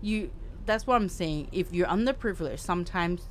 you 0.00 0.30
that's 0.66 0.86
what 0.86 0.96
I'm 0.96 1.08
saying. 1.08 1.48
If 1.52 1.72
you're 1.72 1.86
underprivileged, 1.86 2.58
sometimes 2.58 3.22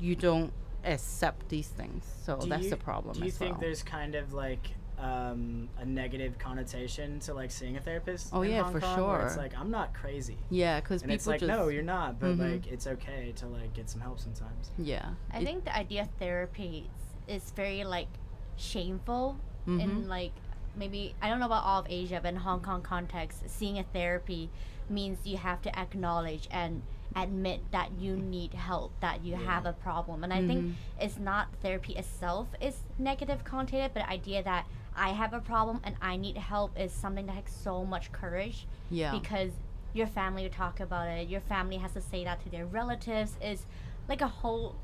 you 0.00 0.14
don't 0.16 0.52
accept 0.84 1.48
these 1.48 1.68
things. 1.68 2.04
So 2.24 2.38
Do 2.38 2.48
that's 2.48 2.64
you- 2.64 2.70
the 2.70 2.76
problem. 2.76 3.18
Do 3.18 3.24
you 3.24 3.30
think 3.30 3.52
well. 3.52 3.60
there's 3.62 3.82
kind 3.82 4.14
of 4.14 4.32
like 4.32 4.70
um, 4.98 5.68
a 5.78 5.84
negative 5.84 6.38
connotation 6.38 7.20
to 7.20 7.34
like 7.34 7.50
seeing 7.50 7.76
a 7.76 7.80
therapist? 7.80 8.30
Oh, 8.32 8.42
in 8.42 8.50
yeah, 8.52 8.62
Hong 8.62 8.72
for 8.72 8.80
Kong, 8.80 9.08
where 9.08 9.26
It's 9.26 9.36
like 9.36 9.58
I'm 9.58 9.70
not 9.70 9.92
crazy, 9.94 10.38
Yeah, 10.50 10.80
because 10.80 11.02
and 11.02 11.10
people 11.10 11.14
it's 11.14 11.26
like 11.26 11.40
just 11.40 11.48
no, 11.50 11.68
you're 11.68 11.82
not. 11.82 12.18
But 12.18 12.36
Mhm. 12.38 12.52
like 12.52 12.66
it's 12.66 12.86
okay 12.86 13.32
to 13.36 13.46
like 13.46 13.72
get 13.74 13.90
some 13.90 14.00
help 14.00 14.18
sometimes. 14.20 14.70
yeah. 14.78 15.10
I 15.32 15.38
It- 15.40 15.44
think 15.44 15.64
the 15.64 15.76
idea 15.76 16.02
of 16.02 16.08
therapy 16.18 16.88
is, 17.28 17.42
is 17.42 17.50
very 17.52 17.84
like 17.84 18.08
shameful 18.56 19.36
Mhm. 19.66 19.80
in 19.80 20.08
like 20.08 20.32
maybe 20.76 21.14
I 21.22 21.28
don't 21.28 21.38
know 21.40 21.46
about 21.46 21.64
all 21.64 21.80
of 21.80 21.86
Asia, 21.88 22.20
but 22.22 22.28
in 22.28 22.36
Hong 22.36 22.60
Kong 22.60 22.82
context, 22.82 23.48
seeing 23.48 23.78
a 23.78 23.82
therapy 23.82 24.50
means 24.88 25.26
you 25.26 25.36
have 25.38 25.60
to 25.62 25.78
acknowledge 25.78 26.46
and 26.50 26.82
admit 27.14 27.60
that 27.70 27.90
you 27.98 28.14
need 28.16 28.52
help, 28.52 28.92
that 29.00 29.24
you 29.24 29.34
have 29.36 29.64
a 29.64 29.72
problem. 29.72 30.22
And 30.22 30.32
I 30.34 30.46
think 30.46 30.66
Mhm. 30.66 30.72
it's 31.00 31.18
not 31.18 31.48
therapy 31.62 31.94
itself 31.94 32.48
is 32.60 32.82
negative 32.98 33.42
connotated, 33.42 33.94
but 33.94 34.00
the 34.04 34.10
idea 34.10 34.42
that 34.42 34.66
I 34.96 35.10
have 35.10 35.32
a 35.34 35.40
problem 35.40 35.80
and 35.84 35.94
I 36.00 36.16
need 36.16 36.36
help 36.36 36.78
is 36.78 36.92
something 36.92 37.26
that 37.26 37.36
takes 37.36 37.52
so 37.54 37.84
much 37.84 38.10
courage 38.12 38.66
yeah. 38.90 39.12
because 39.12 39.52
your 39.92 40.06
family 40.06 40.42
will 40.44 40.50
talk 40.50 40.80
about 40.80 41.08
it 41.08 41.28
your 41.28 41.40
family 41.40 41.76
has 41.78 41.92
to 41.92 42.00
say 42.00 42.24
that 42.24 42.42
to 42.42 42.50
their 42.50 42.66
relatives 42.66 43.32
is 43.42 43.64
like 44.08 44.20
a 44.20 44.28
whole 44.28 44.74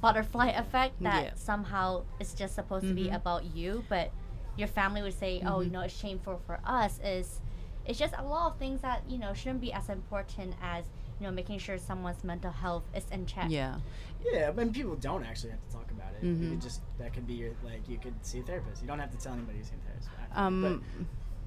butterfly 0.00 0.48
effect 0.64 0.94
that 1.02 1.24
Yeah. 1.24 1.30
somehow 1.34 2.02
is 2.18 2.34
just 2.34 2.54
supposed 2.54 2.86
to 2.88 2.94
be 2.94 3.04
Mhm. 3.08 3.16
about 3.16 3.44
you 3.56 3.84
but 3.88 4.10
your 4.56 4.68
family 4.68 5.02
would 5.02 5.18
say 5.18 5.42
oh 5.46 5.60
you 5.60 5.68
Mhm. 5.68 5.72
know 5.72 5.80
it's 5.82 5.96
shameful 5.96 6.40
for 6.46 6.60
us 6.64 6.98
is 7.00 7.40
it's 7.86 7.98
just 7.98 8.14
a 8.18 8.22
lot 8.22 8.52
of 8.52 8.58
things 8.58 8.80
that 8.82 9.02
you 9.08 9.18
know 9.18 9.32
shouldn't 9.32 9.60
be 9.60 9.72
as 9.72 9.88
important 9.88 10.54
as 10.62 10.84
you 11.18 11.26
know 11.26 11.32
making 11.32 11.58
sure 11.58 11.78
someone's 11.78 12.22
mental 12.24 12.52
health 12.52 12.84
is 12.94 13.06
in 13.10 13.24
check 13.26 13.46
yeah. 13.50 13.76
Yeah, 14.24 14.50
but 14.52 14.72
people 14.72 14.96
don't 14.96 15.24
actually 15.24 15.50
have 15.50 15.66
to 15.66 15.72
talk 15.72 15.90
about 15.90 16.12
it. 16.20 16.24
You 16.26 16.34
Mhm. 16.34 16.50
could 16.50 16.60
just 16.62 16.80
that 16.98 17.12
could 17.14 17.26
be 17.26 17.34
your 17.34 17.52
like 17.64 17.88
you 17.88 17.98
could 17.98 18.14
see 18.24 18.40
a 18.40 18.42
therapist. 18.42 18.82
You 18.82 18.88
don't 18.88 18.98
have 18.98 19.10
to 19.12 19.18
tell 19.18 19.32
anybody 19.32 19.58
you 19.58 19.64
see 19.64 19.74
a 19.74 19.84
therapist. 19.86 20.08
Um, 20.34 20.82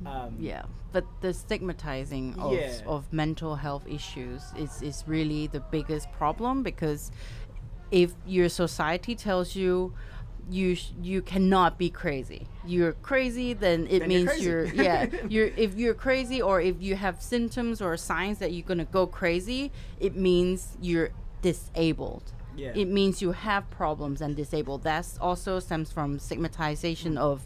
but, 0.03 0.11
um, 0.11 0.35
yeah, 0.39 0.63
but 0.91 1.05
the 1.21 1.33
stigmatizing 1.33 2.35
of, 2.39 2.53
Yeah. 2.53 2.81
of 2.85 3.11
mental 3.13 3.55
health 3.55 3.85
issues 3.87 4.41
is, 4.57 4.81
is 4.81 5.03
really 5.07 5.47
the 5.47 5.59
biggest 5.59 6.11
problem 6.11 6.63
because 6.63 7.11
if 7.91 8.13
your 8.25 8.49
society 8.49 9.15
tells 9.15 9.55
you 9.55 9.93
you 10.49 10.75
sh- 10.75 10.91
you 11.01 11.21
cannot 11.21 11.77
be 11.77 11.89
crazy. 11.89 12.47
You're 12.65 12.93
crazy, 12.93 13.53
then 13.53 13.87
it 13.87 13.99
Then 13.99 14.11
you're 14.11 14.25
means 14.25 14.41
you're 14.45 14.65
yeah 14.73 15.05
you're 15.29 15.51
if 15.55 15.75
you're 15.75 15.93
crazy 15.93 16.41
or 16.41 16.59
if 16.59 16.81
you 16.81 16.95
have 16.95 17.21
symptoms 17.21 17.81
or 17.81 17.95
signs 17.95 18.39
that 18.39 18.51
you're 18.51 18.65
gonna 18.67 18.83
go 18.83 19.07
crazy, 19.07 19.71
it 20.01 20.17
means 20.17 20.75
you're 20.81 21.11
disabled. 21.41 22.33
Yeah. 22.55 22.71
It 22.75 22.87
means 22.87 23.21
you 23.21 23.31
have 23.31 23.69
problems 23.69 24.21
and 24.21 24.35
disabled. 24.35 24.83
That's 24.83 25.17
also 25.19 25.59
stems 25.59 25.91
from 25.91 26.19
stigmatization 26.19 27.17
of 27.17 27.45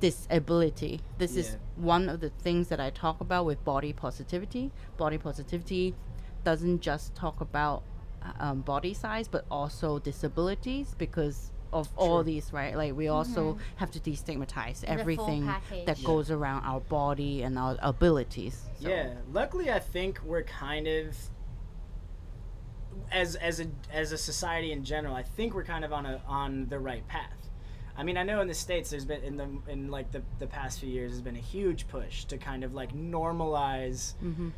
disability. 0.00 1.00
This 1.18 1.36
is 1.36 1.56
one 1.76 2.08
of 2.08 2.20
the 2.20 2.28
things 2.28 2.68
that 2.68 2.80
I 2.80 2.90
talk 2.90 3.20
about 3.20 3.46
with 3.46 3.64
body 3.64 3.92
positivity. 3.92 4.72
Body 4.96 5.16
positivity 5.16 5.94
doesn't 6.44 6.80
just 6.80 7.14
talk 7.14 7.40
about 7.40 7.82
um, 8.38 8.60
body 8.60 8.94
size, 8.94 9.28
but 9.28 9.44
also 9.50 9.98
disabilities 9.98 10.94
because 10.98 11.50
of 11.72 11.88
all 11.96 12.22
these, 12.22 12.52
right? 12.52 12.76
Like 12.76 12.94
we 12.94 13.08
also 13.08 13.56
have 13.76 13.90
to 13.92 14.00
destigmatize 14.00 14.84
everything 14.84 15.46
that 15.86 15.98
Yeah. 15.98 16.06
goes 16.06 16.30
around 16.30 16.64
our 16.64 16.80
body 16.80 17.42
and 17.42 17.58
our 17.58 17.78
abilities. 17.80 18.64
So, 18.80 18.88
Yeah, 18.88 19.14
luckily 19.32 19.70
I 19.70 19.78
think 19.78 20.20
we're 20.24 20.42
kind 20.42 20.86
of 20.86 21.16
as 23.10 23.36
as 23.36 23.60
a 23.60 23.66
as 23.92 24.12
a 24.12 24.18
society 24.18 24.72
in 24.72 24.84
general, 24.84 25.14
I 25.14 25.22
think 25.22 25.54
we're 25.54 25.64
kind 25.64 25.84
of 25.84 25.92
on 25.92 26.06
a 26.06 26.22
on 26.26 26.66
the 26.68 26.78
right 26.78 27.06
path. 27.08 27.50
I 27.96 28.02
mean, 28.04 28.16
I 28.16 28.22
know 28.22 28.40
in 28.40 28.48
the 28.48 28.54
states 28.54 28.90
there's 28.90 29.04
been 29.04 29.22
in 29.22 29.36
the 29.36 29.48
in 29.68 29.90
like 29.90 30.10
the 30.12 30.22
the 30.38 30.46
past 30.46 30.80
few 30.80 30.88
years 30.88 31.12
there's 31.12 31.22
been 31.22 31.36
a 31.36 31.40
huge 31.40 31.88
push 31.88 32.24
to 32.26 32.38
kind 32.38 32.64
of 32.64 32.74
like 32.74 32.94
normalize 32.94 34.14
hmm 34.18 34.50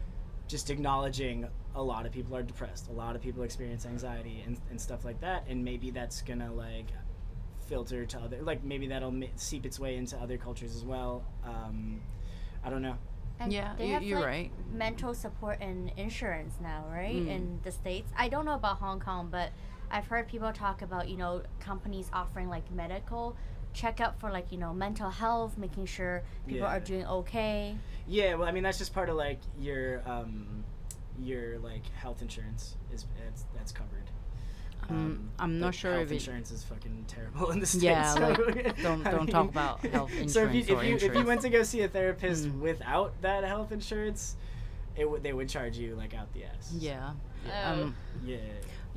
just 0.46 0.68
acknowledging 0.68 1.48
a 1.74 1.82
lot 1.82 2.04
of 2.04 2.12
people 2.12 2.36
are 2.36 2.42
depressed, 2.42 2.88
a 2.88 2.92
lot 2.92 3.16
of 3.16 3.22
people 3.22 3.42
experience 3.44 3.86
anxiety 3.86 4.42
and, 4.46 4.58
and 4.70 4.78
stuff 4.78 5.02
like 5.04 5.18
that, 5.22 5.44
and 5.48 5.64
maybe 5.64 5.90
that's 5.90 6.20
gonna 6.20 6.52
like 6.52 6.88
filter 7.66 8.04
to 8.04 8.18
other 8.18 8.42
like 8.42 8.62
maybe 8.62 8.86
that'll 8.88 9.14
seep 9.36 9.64
its 9.64 9.80
way 9.80 9.96
into 9.96 10.16
other 10.18 10.36
cultures 10.36 10.76
as 10.76 10.84
well. 10.84 11.24
Um, 11.44 12.00
I 12.62 12.70
don't 12.70 12.82
know. 12.82 12.96
And 13.40 13.52
Yeah, 13.52 13.74
they 13.76 13.88
you- 13.88 13.92
have, 13.94 14.02
you're 14.02 14.20
like, 14.20 14.28
right. 14.28 14.50
Mental 14.72 15.14
support 15.14 15.58
and 15.60 15.90
insurance 15.96 16.54
now, 16.60 16.84
right? 16.90 17.14
Mm. 17.16 17.28
In 17.28 17.60
the 17.62 17.72
states, 17.72 18.12
I 18.16 18.28
don't 18.28 18.44
know 18.44 18.54
about 18.54 18.78
Hong 18.78 19.00
Kong, 19.00 19.28
but 19.30 19.50
I've 19.90 20.06
heard 20.06 20.28
people 20.28 20.52
talk 20.52 20.82
about 20.82 21.08
you 21.08 21.16
know 21.16 21.42
companies 21.60 22.08
offering 22.12 22.48
like 22.48 22.70
medical 22.72 23.36
checkup 23.72 24.18
for 24.20 24.30
like 24.30 24.50
you 24.52 24.58
know 24.58 24.72
mental 24.72 25.10
health, 25.10 25.58
making 25.58 25.86
sure 25.86 26.22
people 26.46 26.66
are 26.66 26.80
doing 26.80 27.06
okay. 27.06 27.76
Yeah, 28.06 28.34
well, 28.34 28.48
I 28.48 28.52
mean 28.52 28.62
that's 28.62 28.78
just 28.78 28.94
part 28.94 29.08
of 29.08 29.16
like 29.16 29.40
your 29.58 30.02
um, 30.08 30.64
your 31.20 31.58
like 31.58 31.86
health 31.94 32.22
insurance 32.22 32.76
is 32.92 33.06
it's, 33.28 33.44
that's 33.54 33.72
covered. 33.72 34.10
Um, 34.90 35.30
I'm 35.38 35.58
not 35.60 35.74
sure 35.74 35.94
if 36.00 36.10
it- 36.10 36.14
insurance 36.14 36.50
is 36.50 36.62
fucking 36.64 37.04
terrible 37.08 37.50
in 37.50 37.60
the 37.60 37.66
states. 37.66 37.84
Yeah, 37.84 38.14
so- 38.14 38.20
like, 38.42 38.82
don't- 38.82 39.02
don't 39.04 39.26
talk 39.26 39.48
about 39.48 39.80
health 39.86 40.10
insurance. 40.10 40.32
So 40.34 40.44
if 40.44 40.54
you 40.54 40.60
if 40.76 40.84
you 41.02 41.08
if 41.08 41.14
you 41.14 41.24
went 41.24 41.40
to 41.42 41.48
go 41.50 41.62
see 41.62 41.82
a 41.82 41.88
therapist 41.88 42.46
Mm. 42.46 42.60
without 42.60 43.20
that 43.22 43.44
health 43.44 43.72
insurance, 43.72 44.36
it 44.96 45.08
would 45.10 45.22
they 45.22 45.32
would 45.32 45.48
charge 45.48 45.76
you 45.78 45.94
like 45.96 46.14
out 46.14 46.32
the 46.34 46.44
ass. 46.44 46.72
Yeah. 46.78 47.12
Oh. 47.64 47.72
Um, 47.82 47.96
Yeah. 48.24 48.38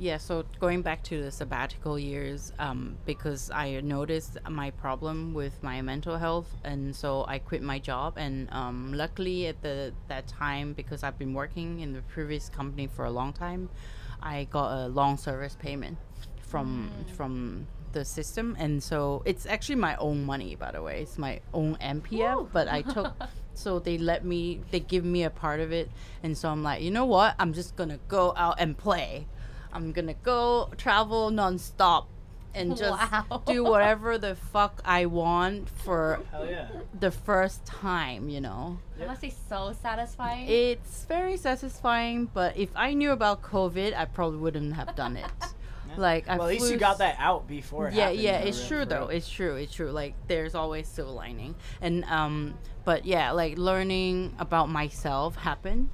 Yeah, 0.00 0.18
so 0.18 0.44
going 0.60 0.82
back 0.82 1.02
to 1.04 1.24
the 1.24 1.32
sabbatical 1.32 1.98
years, 1.98 2.52
um, 2.60 2.96
because 3.04 3.50
I 3.50 3.80
noticed 3.80 4.38
my 4.48 4.70
problem 4.70 5.34
with 5.34 5.60
my 5.60 5.82
mental 5.82 6.16
health, 6.16 6.54
and 6.62 6.94
so 6.94 7.24
I 7.26 7.40
quit 7.40 7.62
my 7.62 7.80
job. 7.80 8.14
And 8.16 8.48
um, 8.52 8.92
luckily, 8.92 9.48
at 9.48 9.60
the 9.60 9.92
that 10.06 10.28
time, 10.28 10.72
because 10.72 11.02
I've 11.02 11.18
been 11.18 11.34
working 11.34 11.80
in 11.80 11.94
the 11.94 12.02
previous 12.02 12.48
company 12.48 12.86
for 12.86 13.06
a 13.06 13.10
long 13.10 13.32
time, 13.32 13.70
I 14.22 14.44
got 14.44 14.84
a 14.84 14.86
long 14.86 15.16
service 15.16 15.56
payment 15.58 15.98
from 16.42 16.92
from 17.16 17.66
the 17.92 18.04
system, 18.04 18.54
and 18.56 18.80
so 18.80 19.22
it's 19.24 19.46
actually 19.46 19.80
my 19.80 19.96
own 19.96 20.24
money, 20.24 20.54
by 20.54 20.70
the 20.70 20.80
way. 20.80 21.02
It's 21.02 21.18
my 21.18 21.40
own 21.52 21.76
MPF, 21.80 22.52
but 22.52 22.68
I 22.68 22.82
took. 22.82 23.14
So 23.54 23.80
they 23.80 23.98
let 23.98 24.24
me, 24.24 24.60
they 24.70 24.78
give 24.78 25.04
me 25.04 25.24
a 25.24 25.30
part 25.30 25.58
of 25.58 25.72
it, 25.72 25.90
and 26.22 26.38
so 26.38 26.48
I'm 26.48 26.62
like, 26.62 26.80
you 26.80 26.92
know 26.92 27.06
what? 27.06 27.34
I'm 27.40 27.52
just 27.52 27.74
gonna 27.74 27.98
go 28.06 28.32
out 28.36 28.54
and 28.60 28.78
play. 28.78 29.26
I'm 29.72 29.92
gonna 29.92 30.14
go 30.14 30.70
travel 30.76 31.30
nonstop 31.30 32.06
and 32.54 32.76
just 32.76 32.90
Wow. 33.12 33.42
do 33.46 33.62
whatever 33.62 34.18
the 34.18 34.34
fuck 34.34 34.80
I 34.84 35.06
want 35.06 35.68
for 35.68 36.20
yeah. 36.48 36.68
the 36.98 37.10
first 37.10 37.64
time, 37.66 38.28
you 38.28 38.40
know. 38.40 38.78
That 38.98 39.08
must 39.08 39.20
be 39.20 39.34
so 39.48 39.74
satisfying. 39.80 40.48
It's 40.48 41.04
very 41.04 41.36
satisfying, 41.36 42.30
but 42.32 42.56
if 42.56 42.70
I 42.74 42.94
knew 42.94 43.12
about 43.12 43.42
COVID, 43.42 43.94
I 43.96 44.06
probably 44.06 44.38
wouldn't 44.38 44.74
have 44.74 44.96
done 44.96 45.16
it. 45.16 45.30
Like, 45.96 46.28
I 46.28 46.36
well, 46.36 46.46
at 46.48 46.52
least 46.52 46.70
you 46.70 46.76
got 46.76 46.98
that 46.98 47.16
out 47.18 47.48
before. 47.48 47.88
It 47.88 47.94
yeah 47.94 48.10
yeah 48.10 48.38
it's 48.38 48.68
true 48.68 48.84
though 48.84 49.08
real. 49.08 49.16
it's 49.16 49.28
true 49.28 49.56
it's 49.56 49.72
true 49.72 49.90
like 49.90 50.14
there's 50.28 50.54
always 50.54 50.86
silver 50.86 51.10
lining 51.10 51.54
and 51.80 52.04
um 52.04 52.54
but 52.84 53.04
yeah 53.04 53.32
like 53.32 53.58
learning 53.58 54.34
about 54.38 54.68
myself 54.68 55.34
happened. 55.36 55.88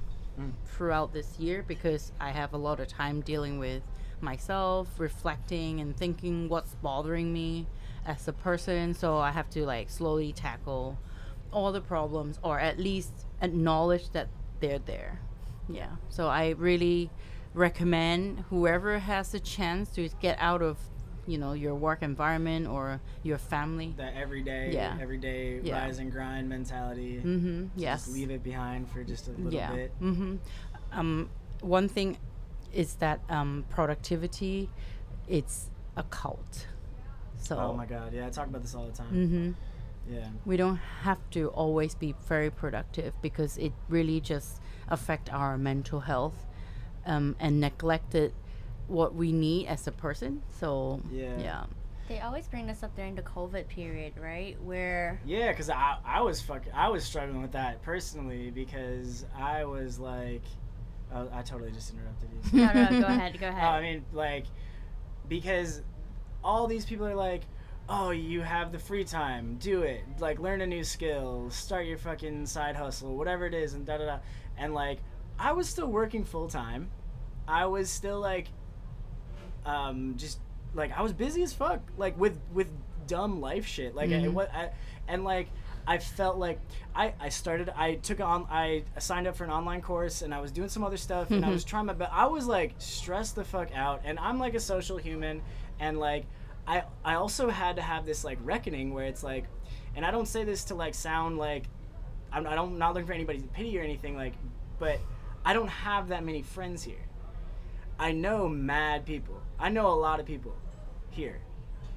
Throughout 0.75 1.13
this 1.13 1.39
year 1.39 1.63
because 1.67 2.11
i 2.19 2.29
have 2.31 2.53
a 2.53 2.57
lot 2.57 2.79
of 2.79 2.87
time 2.87 3.21
dealing 3.21 3.57
with 3.59 3.81
myself 4.21 4.87
reflecting 4.99 5.79
and 5.79 5.95
thinking 5.95 6.49
what's 6.49 6.75
bothering 6.75 7.31
me 7.31 7.67
as 8.05 8.27
a 8.27 8.33
person 8.33 8.93
so 8.93 9.17
i 9.17 9.31
have 9.31 9.49
to 9.49 9.65
like 9.65 9.89
slowly 9.89 10.33
tackle 10.33 10.97
all 11.51 11.71
the 11.71 11.81
problems 11.81 12.39
or 12.43 12.59
at 12.59 12.77
least 12.79 13.11
acknowledge 13.41 14.09
that 14.11 14.27
they're 14.59 14.79
there 14.79 15.19
yeah 15.69 15.91
so 16.09 16.27
i 16.27 16.49
really 16.57 17.09
recommend 17.53 18.39
whoever 18.49 18.99
has 18.99 19.31
the 19.31 19.39
chance 19.39 19.89
to 19.89 20.09
get 20.21 20.37
out 20.39 20.61
of 20.61 20.77
you 21.27 21.37
know 21.39 21.53
your 21.53 21.73
work 21.73 22.03
environment 22.03 22.67
or 22.67 23.01
your 23.23 23.39
family 23.39 23.93
that 23.97 24.13
everyday, 24.13 24.71
Yeah. 24.73 24.95
everyday 25.01 25.59
Yeah. 25.59 25.81
rise 25.85 25.97
and 25.97 26.11
grind 26.11 26.47
mentality. 26.47 27.17
mm-hmm 27.17 27.67
yes 27.75 28.05
Just 28.05 28.13
leave 28.15 28.29
it 28.29 28.43
behind 28.43 28.87
for 28.89 29.03
just 29.03 29.27
a 29.27 29.31
little 29.31 29.51
yeah 29.51 29.71
bit. 29.73 29.91
mm-hmm 29.99 30.35
um 30.95 31.29
one 31.61 31.87
thing 31.87 32.17
is 32.73 32.95
that 32.95 33.19
um 33.29 33.65
productivity 33.69 34.69
it's 35.27 35.69
a 35.95 36.03
cult 36.03 36.67
so 37.37 37.57
Oh 37.57 37.73
my 37.73 37.85
god, 37.85 38.11
yeah, 38.13 38.25
I 38.25 38.29
talk 38.31 38.47
about 38.47 38.61
this 38.63 38.73
all 38.73 38.85
the 38.87 38.91
time. 38.91 39.13
mm-hmm 39.13 39.51
Yeah. 40.13 40.27
we 40.45 40.57
don't 40.57 40.77
have 41.03 41.19
to 41.31 41.49
always 41.49 41.93
be 41.95 42.15
very 42.27 42.49
productive 42.49 43.13
because 43.21 43.57
it 43.57 43.73
really 43.89 44.19
just 44.19 44.61
affect 44.87 45.31
our 45.33 45.57
mental 45.57 45.99
health 46.01 46.45
um, 47.05 47.35
and 47.39 47.59
neglected 47.59 48.33
what 48.87 49.13
we 49.15 49.31
need 49.31 49.67
as 49.67 49.87
a 49.87 49.91
person 49.91 50.41
so 50.59 51.01
Yeah. 51.11 51.39
yeah 51.39 51.63
They 52.07 52.19
always 52.21 52.47
bring 52.47 52.67
this 52.67 52.83
up 52.83 52.95
during 52.95 53.15
the 53.15 53.23
COVID 53.23 53.67
period, 53.67 54.13
right? 54.21 54.55
Where 54.61 55.19
Yeah, 55.25 55.49
because 55.51 55.69
I, 55.71 55.97
I 56.05 56.21
was 56.21 56.39
fucking 56.41 56.71
I 56.73 56.87
was 56.89 57.03
struggling 57.03 57.41
with 57.41 57.53
that 57.53 57.81
personally 57.81 58.51
because 58.51 59.25
I 59.35 59.65
was 59.65 59.97
like, 59.99 60.43
oh, 61.13 61.29
I 61.33 61.41
totally 61.41 61.71
just 61.71 61.93
interrupted 61.93 62.29
you. 62.31 62.59
no, 62.59 62.73
no, 62.73 63.01
go 63.01 63.07
ahead, 63.13 63.39
go 63.39 63.47
Oh, 63.47 63.51
I 63.51 63.81
mean, 63.81 64.05
like, 64.13 64.45
because 65.27 65.81
all 66.43 66.67
these 66.67 66.85
people 66.85 67.07
are 67.07 67.15
like, 67.15 67.41
oh, 67.87 68.11
you 68.11 68.41
have 68.41 68.71
the 68.71 68.79
free 68.79 69.03
time, 69.03 69.57
do 69.59 69.83
it. 69.83 70.03
Like, 70.19 70.39
learn 70.39 70.61
a 70.61 70.67
new 70.67 70.83
skill, 70.83 71.49
start 71.49 71.85
your 71.85 71.97
fucking 71.97 72.45
side 72.45 72.75
hustle, 72.75 73.15
whatever 73.15 73.45
it 73.45 73.53
is, 73.53 73.73
and 73.73 73.85
da 73.85 73.97
da 73.97 74.05
da. 74.05 74.17
And 74.57 74.73
like, 74.73 74.99
I 75.37 75.51
was 75.51 75.67
still 75.69 75.87
working 75.87 76.23
full 76.23 76.47
time. 76.47 76.89
I 77.47 77.65
was 77.65 77.89
still 77.89 78.19
like, 78.19 78.47
um, 79.65 80.15
just 80.17 80.39
like 80.73 80.97
I 80.97 81.01
was 81.01 81.13
busy 81.13 81.43
as 81.43 81.53
fuck, 81.53 81.81
like 81.97 82.17
with 82.19 82.39
with 82.53 82.67
dumb 83.07 83.41
life 83.41 83.65
shit. 83.65 83.95
Like, 83.95 84.09
I, 84.09 84.13
Mhm. 84.13 84.33
what 84.33 84.53
I 84.53 84.69
and 85.07 85.23
like. 85.23 85.49
I 85.87 85.99
felt 85.99 86.37
like 86.37 86.59
I, 86.95 87.13
I 87.19 87.29
started 87.29 87.69
I 87.77 87.93
took 87.93 88.19
on 88.19 88.47
I 88.49 88.85
signed 88.97 89.27
up 89.27 89.35
for 89.35 89.43
an 89.43 89.51
online 89.51 89.83
course 89.83 90.23
and 90.23 90.33
I 90.33 90.41
was 90.41 90.51
doing 90.51 90.67
some 90.67 90.83
other 90.83 90.97
stuff 90.97 91.29
and 91.29 91.45
I 91.45 91.49
was 91.51 91.63
trying 91.63 91.85
my 91.85 91.93
best 91.93 92.11
I 92.11 92.25
was 92.25 92.47
like 92.47 92.73
stressed 92.79 93.35
the 93.35 93.43
fuck 93.43 93.69
out 93.75 94.01
and 94.03 94.17
I'm 94.17 94.39
like 94.39 94.55
a 94.55 94.59
social 94.59 94.97
human 94.97 95.43
and 95.79 95.99
like 95.99 96.25
I 96.67 96.85
I 97.03 97.13
also 97.13 97.51
had 97.51 97.75
to 97.75 97.83
have 97.83 98.03
this 98.03 98.23
like 98.23 98.39
reckoning 98.41 98.95
where 98.95 99.05
it's 99.05 99.21
like 99.21 99.45
and 99.95 100.03
I 100.03 100.09
don't 100.09 100.27
say 100.27 100.43
this 100.43 100.63
to 100.65 100.73
like 100.73 100.95
sound 100.95 101.37
like 101.37 101.65
I'm 102.33 102.47
I 102.47 102.55
don't 102.55 102.79
not 102.79 102.95
looking 102.95 103.05
for 103.05 103.13
anybody's 103.13 103.43
pity 103.53 103.77
or 103.77 103.83
anything 103.83 104.15
like 104.15 104.33
but 104.79 104.99
I 105.45 105.53
don't 105.53 105.67
have 105.69 106.07
that 106.07 106.23
many 106.25 106.41
friends 106.41 106.81
here. 106.81 107.05
I 107.99 108.11
know 108.11 108.49
mad 108.49 109.05
people. 109.05 109.39
I 109.59 109.69
know 109.69 109.85
a 109.85 109.93
lot 109.93 110.19
of 110.19 110.25
people 110.25 110.55
here. 111.11 111.41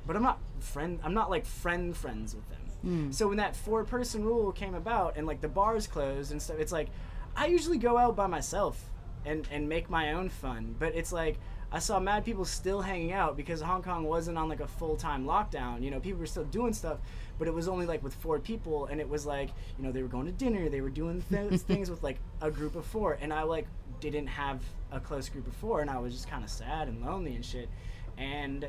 But 0.09 0.17
I'm 0.17 0.23
not 0.23 0.41
friend 0.59 0.99
I'm 1.05 1.15
not 1.15 1.29
like 1.31 1.45
friend 1.45 1.97
friends 1.97 2.35
with 2.35 2.49
them. 2.49 2.59
Mm. 2.85 3.15
So 3.15 3.29
when 3.29 3.37
that 3.37 3.55
four 3.55 3.85
person 3.85 4.25
rule 4.25 4.51
came 4.51 4.75
about 4.75 5.17
and 5.17 5.27
like 5.27 5.43
the 5.43 5.49
bars 5.49 5.87
closed 5.87 6.33
and 6.33 6.41
stuff, 6.41 6.59
it's 6.59 6.73
like 6.73 6.89
I 7.37 7.47
usually 7.47 7.77
go 7.77 7.99
out 7.99 8.17
by 8.17 8.27
myself 8.27 8.83
and 9.27 9.47
and 9.53 9.69
make 9.69 9.91
my 9.91 10.15
own 10.15 10.31
fun. 10.31 10.75
But 10.79 10.95
it's 10.95 11.13
like 11.13 11.39
I 11.71 11.79
saw 11.79 12.01
mad 12.01 12.25
people 12.25 12.47
still 12.47 12.81
hanging 12.81 13.13
out 13.13 13.37
because 13.37 13.61
Hong 13.61 13.83
Kong 13.83 14.05
wasn't 14.05 14.39
on 14.39 14.49
like 14.49 14.61
a 14.61 14.67
full 14.67 14.97
time 14.97 15.27
lockdown. 15.27 15.83
You 15.83 15.91
know, 15.91 16.01
people 16.01 16.21
were 16.21 16.27
still 16.27 16.45
doing 16.45 16.73
stuff, 16.73 16.99
but 17.39 17.47
it 17.47 17.53
was 17.53 17.69
only 17.69 17.85
like 17.85 18.03
with 18.03 18.15
four 18.15 18.39
people, 18.39 18.87
and 18.87 19.03
it 19.03 19.09
was 19.09 19.27
like 19.27 19.51
you 19.77 19.85
know 19.85 19.93
they 19.93 20.01
were 20.01 20.09
going 20.09 20.25
to 20.25 20.33
dinner, 20.33 20.71
they 20.71 20.81
were 20.81 20.89
doing 20.89 21.23
th- 21.29 21.61
things 21.61 21.91
with 21.91 22.03
like 22.03 22.19
a 22.41 22.51
group 22.51 22.77
of 22.77 22.87
four, 22.87 23.19
and 23.21 23.31
I 23.31 23.43
like 23.43 23.67
didn't 24.01 24.29
have 24.29 24.63
a 24.91 25.01
close 25.01 25.29
group 25.29 25.47
of 25.47 25.53
four, 25.55 25.83
and 25.83 25.91
I 25.91 25.99
was 25.99 26.15
just 26.15 26.31
kind 26.31 26.43
of 26.43 26.49
sad 26.49 26.89
and 26.89 27.05
lonely 27.05 27.35
and 27.35 27.45
shit, 27.45 27.69
and 28.17 28.67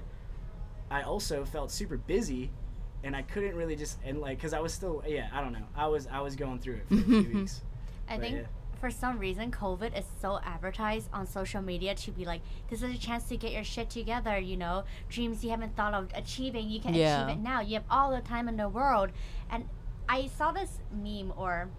I 0.91 1.03
also 1.03 1.45
felt 1.45 1.71
super 1.71 1.97
busy 1.97 2.51
and 3.03 3.15
I 3.15 3.21
couldn't 3.21 3.55
really 3.55 3.75
just 3.75 3.97
and 4.03 4.19
like 4.19 4.37
because 4.37 4.53
I 4.53 4.59
was 4.59 4.73
still 4.73 5.03
yeah 5.07 5.29
I 5.33 5.41
don't 5.41 5.53
know 5.53 5.65
I 5.75 5.87
was 5.87 6.07
I 6.07 6.19
was 6.21 6.35
going 6.35 6.59
through 6.59 6.75
it 6.75 6.87
for 6.87 6.95
a 6.95 7.01
few 7.23 7.31
weeks. 7.33 7.61
I 8.09 8.15
but 8.15 8.21
think 8.21 8.35
yeah. 8.37 8.43
for 8.81 8.89
some 8.89 9.19
reason 9.19 9.51
COVID 9.51 9.97
is 9.97 10.05
so 10.21 10.39
advertised 10.43 11.09
on 11.13 11.25
social 11.27 11.61
media 11.61 11.93
to 11.95 12.11
be 12.11 12.25
like, 12.25 12.41
this 12.69 12.81
is 12.81 12.93
a 12.95 12.97
chance 12.97 13.23
to 13.29 13.37
get 13.37 13.51
your 13.51 13.63
shit 13.63 13.89
together, 13.89 14.37
you 14.39 14.57
know, 14.57 14.83
dreams 15.09 15.43
you 15.43 15.51
haven't 15.51 15.75
thought 15.75 15.93
of 15.93 16.09
achieving, 16.15 16.69
you 16.69 16.79
can 16.81 16.93
Yeah. 16.93 17.23
achieve 17.25 17.37
it 17.37 17.41
now. 17.41 17.61
You 17.61 17.75
have 17.75 17.83
all 17.89 18.11
the 18.11 18.21
time 18.21 18.47
in 18.49 18.57
the 18.57 18.67
world. 18.67 19.11
And 19.49 19.69
I 20.07 20.25
saw 20.27 20.51
this 20.51 20.79
meme 20.91 21.31
or 21.37 21.69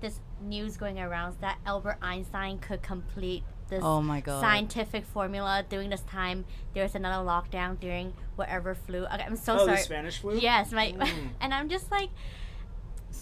this 0.00 0.20
news 0.42 0.76
going 0.78 0.98
around 0.98 1.36
that 1.40 1.58
Albert 1.66 1.98
Einstein 2.02 2.58
could 2.58 2.82
complete 2.82 3.42
this 3.68 3.82
Oh 3.84 4.00
my 4.00 4.20
God. 4.20 4.40
scientific 4.40 5.04
formula 5.04 5.64
during 5.68 5.90
this 5.90 6.02
time. 6.02 6.44
There's 6.74 6.94
another 6.94 7.24
lockdown 7.26 7.78
during 7.80 8.12
whatever 8.36 8.74
flu. 8.74 9.04
Okay, 9.06 9.22
I'm 9.24 9.36
so 9.36 9.54
oh 9.54 9.58
sorry. 9.66 9.76
the 9.78 9.82
Spanish 9.82 10.18
flu. 10.18 10.38
Yes, 10.38 10.72
my 10.72 10.92
Mm. 10.92 11.28
and 11.40 11.52
I'm 11.54 11.68
just 11.68 11.90
like 11.90 12.10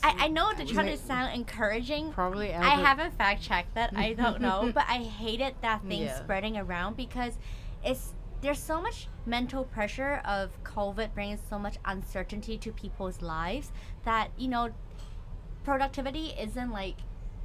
I, 0.03 0.25
I 0.25 0.29
know 0.29 0.53
to 0.53 0.65
try 0.67 0.89
to 0.89 0.97
sound 0.99 1.35
encouraging. 1.35 2.13
probably 2.13 2.53
I 2.53 2.71
haven't 2.81 3.17
fact 3.17 3.43
checked 3.43 3.75
that. 3.75 3.93
I 3.97 4.13
don't 4.13 4.41
know, 4.41 4.71
but 4.75 4.85
I 4.89 4.99
hated 4.99 5.55
that 5.63 5.83
thing 5.85 6.03
Yeah. 6.03 6.17
spreading 6.19 6.57
around 6.59 6.97
because 6.97 7.39
it's 7.85 8.13
there's 8.41 8.59
so 8.59 8.81
much 8.83 9.09
mental 9.25 9.65
pressure 9.65 10.21
of 10.27 10.63
COVID 10.65 11.15
bringing 11.15 11.39
so 11.49 11.59
much 11.59 11.77
uncertainty 11.87 12.59
to 12.59 12.73
people's 12.73 13.23
lives 13.23 13.73
that 14.05 14.29
you 14.37 14.49
know 14.49 14.71
productivity 15.65 16.35
isn't 16.39 16.71
like 16.71 16.97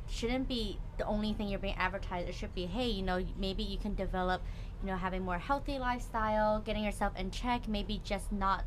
shouldn't 0.10 0.47
be 0.47 0.80
the 0.97 1.05
only 1.05 1.34
thing 1.34 1.47
you're 1.49 1.60
being 1.60 1.76
advertised. 1.76 2.28
It 2.28 2.36
should 2.36 2.53
be, 2.55 2.66
hey, 2.66 2.88
you 2.89 3.03
know, 3.03 3.24
maybe 3.38 3.64
you 3.64 3.78
can 3.78 3.95
develop, 3.95 4.41
you 4.82 4.88
know, 4.89 4.97
having 4.97 5.24
more 5.24 5.38
healthy 5.38 5.78
lifestyle, 5.80 6.60
getting 6.60 6.84
yourself 6.84 7.16
in 7.18 7.32
check, 7.32 7.68
maybe 7.68 8.01
just 8.03 8.32
not 8.32 8.64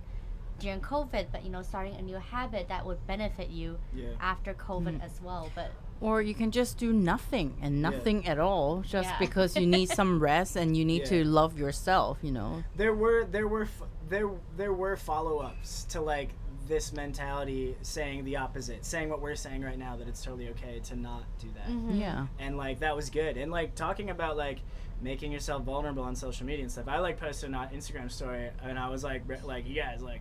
during 0.59 0.81
COVID, 0.81 1.27
but 1.33 1.43
you 1.45 1.51
know, 1.51 1.63
starting 1.63 1.95
a 1.97 2.03
new 2.03 2.17
habit 2.17 2.69
that 2.69 2.87
would 2.87 3.05
benefit 3.07 3.49
you 3.51 3.79
Yeah. 3.95 4.11
after 4.21 4.55
COVID 4.55 4.99
Mhm. 5.01 5.05
as 5.05 5.21
well. 5.21 5.51
But 5.55 5.73
or 6.01 6.21
you 6.21 6.35
can 6.35 6.51
just 6.51 6.79
do 6.79 6.93
nothing 6.93 7.57
and 7.63 7.77
Yeah. 7.77 7.89
nothing 7.91 8.27
at 8.27 8.39
all 8.39 8.81
just 8.83 9.09
Yeah. 9.11 9.19
because 9.19 9.57
you 9.57 9.67
need 9.67 9.89
some 9.89 10.21
rest 10.31 10.57
and 10.57 10.77
you 10.77 10.85
need 10.85 11.03
Yeah. 11.03 11.09
to 11.23 11.25
love 11.25 11.57
yourself 11.59 12.19
you 12.23 12.33
know 12.33 12.65
There 12.77 12.93
were 12.93 13.25
there 13.25 13.47
were 13.47 13.63
f- 13.63 13.83
there 14.09 14.29
there 14.57 14.73
were 14.73 14.97
follow 14.97 15.39
ups 15.39 15.85
to 15.87 16.01
like 16.01 16.31
this 16.69 16.93
mentality 16.93 17.77
saying 17.83 18.25
the 18.25 18.37
opposite, 18.37 18.85
saying 18.85 19.09
what 19.09 19.21
we're 19.21 19.35
saying 19.35 19.63
right 19.63 19.79
now 19.79 19.97
that 19.97 20.09
it's 20.09 20.23
totally 20.23 20.49
okay 20.51 20.81
to 20.85 20.97
not 20.97 21.25
do 21.39 21.49
that. 21.55 21.69
mhm. 21.69 21.99
yeah 21.99 22.27
and 22.39 22.57
like 22.57 22.81
that 22.81 22.95
was 22.97 23.11
good 23.11 23.37
and 23.37 23.51
like 23.51 23.75
talking 23.75 24.11
about 24.11 24.37
like 24.37 24.59
making 25.01 25.33
yourself 25.33 25.63
vulnerable 25.65 26.03
on 26.05 26.15
social 26.15 26.47
media 26.47 26.63
and 26.63 26.71
stuff 26.71 26.87
i 26.89 26.99
like 26.99 27.19
posted 27.19 27.51
an 27.51 27.57
Instagram 27.75 28.11
story 28.11 28.51
and 28.63 28.79
i 28.79 28.89
was 28.89 29.03
like 29.03 29.23
like 29.45 29.67
you 29.69 29.75
guys 29.75 30.01
like 30.03 30.21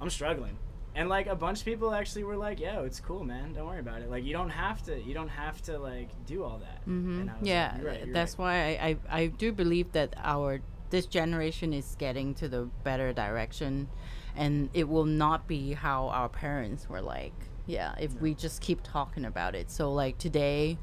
i'm 0.00 0.08
struggling 0.10 0.56
and 0.94 1.08
like 1.08 1.26
a 1.26 1.36
bunch 1.36 1.60
of 1.60 1.64
people 1.64 1.94
actually 1.94 2.24
were 2.24 2.36
like, 2.36 2.58
"Yo, 2.58 2.82
it's 2.82 2.98
cool, 2.98 3.22
man. 3.22 3.52
Don't 3.52 3.66
worry 3.66 3.78
about 3.78 4.02
it. 4.02 4.10
Like 4.10 4.24
you 4.24 4.32
don't 4.32 4.50
have 4.50 4.82
to. 4.86 5.00
You 5.00 5.14
don't 5.14 5.28
have 5.28 5.62
to 5.62 5.78
like 5.78 6.08
do 6.26 6.42
all 6.42 6.58
that." 6.58 6.80
Mm-hmm. 6.82 7.20
And 7.20 7.30
I 7.30 7.32
was 7.34 7.42
like, 7.42 7.48
Yeah, 7.48 7.76
"You're 7.78 7.86
right, 7.86 8.04
you're 8.06 8.12
that's 8.12 8.38
right." 8.40 8.44
why 8.44 8.54
I, 8.88 8.88
I 8.88 9.22
I 9.22 9.26
do 9.26 9.52
believe 9.52 9.92
that 9.92 10.14
our 10.16 10.60
this 10.90 11.06
generation 11.06 11.72
is 11.72 11.94
getting 11.96 12.34
to 12.34 12.48
the 12.48 12.68
better 12.82 13.12
direction, 13.12 13.88
and 14.36 14.70
it 14.74 14.88
will 14.88 15.04
not 15.04 15.46
be 15.46 15.72
how 15.72 16.08
our 16.08 16.28
parents 16.28 16.88
were 16.88 17.00
like. 17.00 17.32
Yeah, 17.66 17.94
if 18.00 18.20
we 18.20 18.34
just 18.34 18.60
keep 18.60 18.80
talking 18.82 19.24
about 19.24 19.54
it. 19.54 19.70
So 19.70 19.92
like 19.92 20.18
today, 20.18 20.78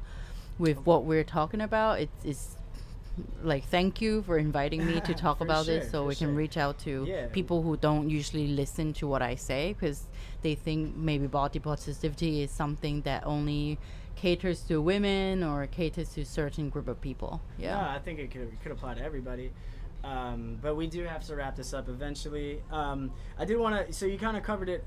with 0.58 0.78
what 0.86 1.04
we're 1.04 1.24
talking 1.24 1.60
about, 1.60 2.00
it's 2.00 2.24
it's 2.24 2.56
like 3.42 3.64
thank 3.64 4.00
you 4.00 4.22
for 4.22 4.38
inviting 4.38 4.86
me 4.86 5.00
to 5.00 5.12
talk 5.26 5.40
about 5.40 5.66
sure, 5.66 5.80
this 5.80 5.90
so 5.90 6.06
we 6.06 6.14
can 6.14 6.28
sure. 6.28 6.34
reach 6.34 6.56
out 6.56 6.78
to 6.80 7.04
Yeah. 7.08 7.26
people 7.26 7.62
who 7.62 7.76
don't 7.76 8.08
usually 8.08 8.46
listen 8.48 8.92
to 8.94 9.08
what 9.08 9.22
I 9.22 9.34
say 9.34 9.72
because 9.72 10.04
they 10.42 10.54
think 10.54 10.96
maybe 10.96 11.26
body 11.26 11.58
positivity 11.58 12.42
is 12.42 12.50
something 12.50 13.02
that 13.02 13.26
only 13.26 13.78
caters 14.14 14.60
to 14.62 14.80
women 14.80 15.42
or 15.42 15.66
caters 15.66 16.10
to 16.14 16.24
certain 16.24 16.70
group 16.70 16.88
of 16.88 17.00
people. 17.00 17.40
Yeah. 17.58 17.74
No, 17.74 17.88
I 17.88 17.98
think 17.98 18.18
it 18.18 18.30
could, 18.30 18.42
it 18.42 18.62
could 18.62 18.72
apply 18.72 18.94
to 18.94 19.02
everybody. 19.02 19.50
Um, 20.04 20.58
but 20.62 20.76
we 20.76 20.86
do 20.86 21.04
have 21.04 21.24
to 21.26 21.36
wrap 21.36 21.56
this 21.56 21.74
up 21.74 21.88
eventually. 21.88 22.62
Um, 22.70 23.10
I 23.38 23.44
did 23.44 23.56
want 23.58 23.86
to. 23.86 23.92
So 23.92 24.06
you 24.06 24.18
kind 24.18 24.36
of 24.36 24.42
covered 24.42 24.68
it 24.68 24.84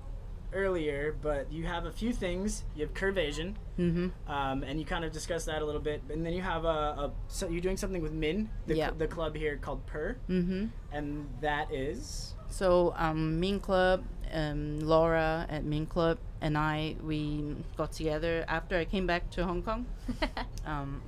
earlier, 0.53 1.15
but 1.21 1.51
you 1.51 1.65
have 1.65 1.85
a 1.85 1.91
few 1.91 2.11
things. 2.13 2.63
You 2.75 2.85
have 2.85 2.93
Curvation, 2.93 3.55
Mm-hmm. 3.79 4.09
um, 4.31 4.63
and 4.63 4.79
you 4.79 4.85
kind 4.85 5.03
of 5.05 5.11
discussed 5.11 5.45
that 5.47 5.61
a 5.61 5.65
little 5.65 5.81
bit. 5.81 6.01
And 6.09 6.25
then 6.25 6.33
you 6.33 6.41
have 6.41 6.65
a, 6.65 6.67
a 6.67 7.11
so 7.27 7.47
you're 7.49 7.61
doing 7.61 7.77
something 7.77 8.01
with 8.01 8.11
Min, 8.11 8.49
the, 8.67 8.75
Yeah. 8.75 8.87
cl- 8.87 8.97
the 8.97 9.07
club 9.07 9.35
here 9.35 9.57
called 9.57 9.85
Per, 9.85 10.17
Mm-hmm. 10.29 10.65
and 10.91 11.27
that 11.41 11.73
is. 11.73 12.33
So 12.49 12.93
um, 12.97 13.39
Min 13.39 13.59
Club, 13.61 14.03
um, 14.33 14.79
Laura 14.81 15.45
at 15.49 15.63
Min 15.63 15.85
Club, 15.85 16.17
and 16.41 16.57
I 16.57 16.95
we 17.03 17.55
got 17.77 17.91
together 17.93 18.43
after 18.47 18.77
I 18.77 18.83
came 18.85 19.07
back 19.07 19.29
to 19.31 19.45
Hong 19.45 19.61
Kong. 19.63 19.85
um, 20.65 21.01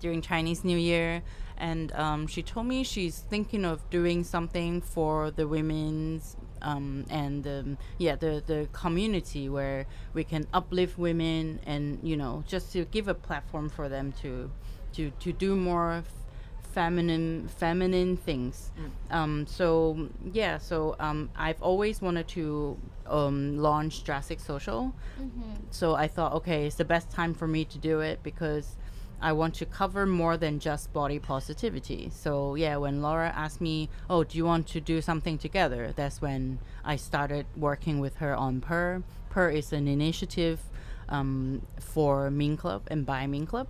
during 0.00 0.20
Chinese 0.20 0.64
New 0.64 0.76
Year, 0.76 1.22
and 1.56 1.92
um, 1.92 2.26
she 2.26 2.42
told 2.42 2.66
me 2.66 2.82
she's 2.82 3.18
thinking 3.18 3.64
of 3.64 3.88
doing 3.90 4.24
something 4.24 4.80
for 4.80 5.30
the 5.30 5.46
women's 5.46 6.36
um, 6.62 7.04
and 7.10 7.46
um, 7.46 7.78
yeah 7.98 8.16
the 8.16 8.42
the 8.46 8.68
community 8.72 9.48
where 9.48 9.86
we 10.14 10.24
can 10.24 10.46
uplift 10.52 10.98
women 10.98 11.60
and 11.66 11.98
you 12.02 12.16
know 12.16 12.42
just 12.46 12.72
to 12.72 12.84
give 12.86 13.06
a 13.08 13.14
platform 13.14 13.68
for 13.68 13.88
them 13.88 14.12
to 14.22 14.50
to 14.94 15.10
to 15.20 15.32
do 15.32 15.54
more 15.54 15.92
f- 15.92 16.04
feminine 16.72 17.48
feminine 17.48 18.16
things. 18.16 18.70
Um, 19.10 19.46
so 19.46 20.08
yeah, 20.32 20.58
so 20.58 20.96
um, 20.98 21.30
I've 21.36 21.62
always 21.62 22.00
wanted 22.02 22.26
to 22.28 22.78
um, 23.06 23.58
launch 23.58 24.02
Drastic 24.04 24.40
Social. 24.40 24.92
So 25.70 25.94
I 25.94 26.08
thought, 26.08 26.32
okay, 26.34 26.66
it's 26.66 26.76
the 26.76 26.84
best 26.84 27.10
time 27.10 27.34
for 27.34 27.46
me 27.46 27.64
to 27.66 27.78
do 27.78 28.00
it 28.00 28.22
because 28.22 28.76
I 29.24 29.32
want 29.32 29.54
to 29.54 29.66
cover 29.66 30.04
more 30.04 30.36
than 30.36 30.58
just 30.58 30.92
body 30.92 31.18
positivity. 31.18 32.10
So 32.12 32.56
yeah, 32.56 32.76
when 32.76 33.00
Laura 33.00 33.30
asked 33.44 33.60
me, 33.60 33.88
"Oh, 34.10 34.22
do 34.28 34.36
you 34.38 34.44
want 34.44 34.66
to 34.74 34.80
do 34.80 35.00
something 35.00 35.38
together?" 35.38 35.92
That's 35.96 36.20
when 36.20 36.58
I 36.84 36.96
started 36.96 37.46
working 37.56 37.96
with 38.04 38.16
her 38.16 38.34
on 38.36 38.60
Per. 38.60 39.02
Per 39.30 39.48
is 39.60 39.72
an 39.72 39.88
initiative 39.88 40.58
um, 41.08 41.62
for 41.80 42.30
Mean 42.30 42.56
Club 42.56 42.82
and 42.92 43.06
by 43.06 43.26
Mean 43.26 43.46
Club. 43.46 43.66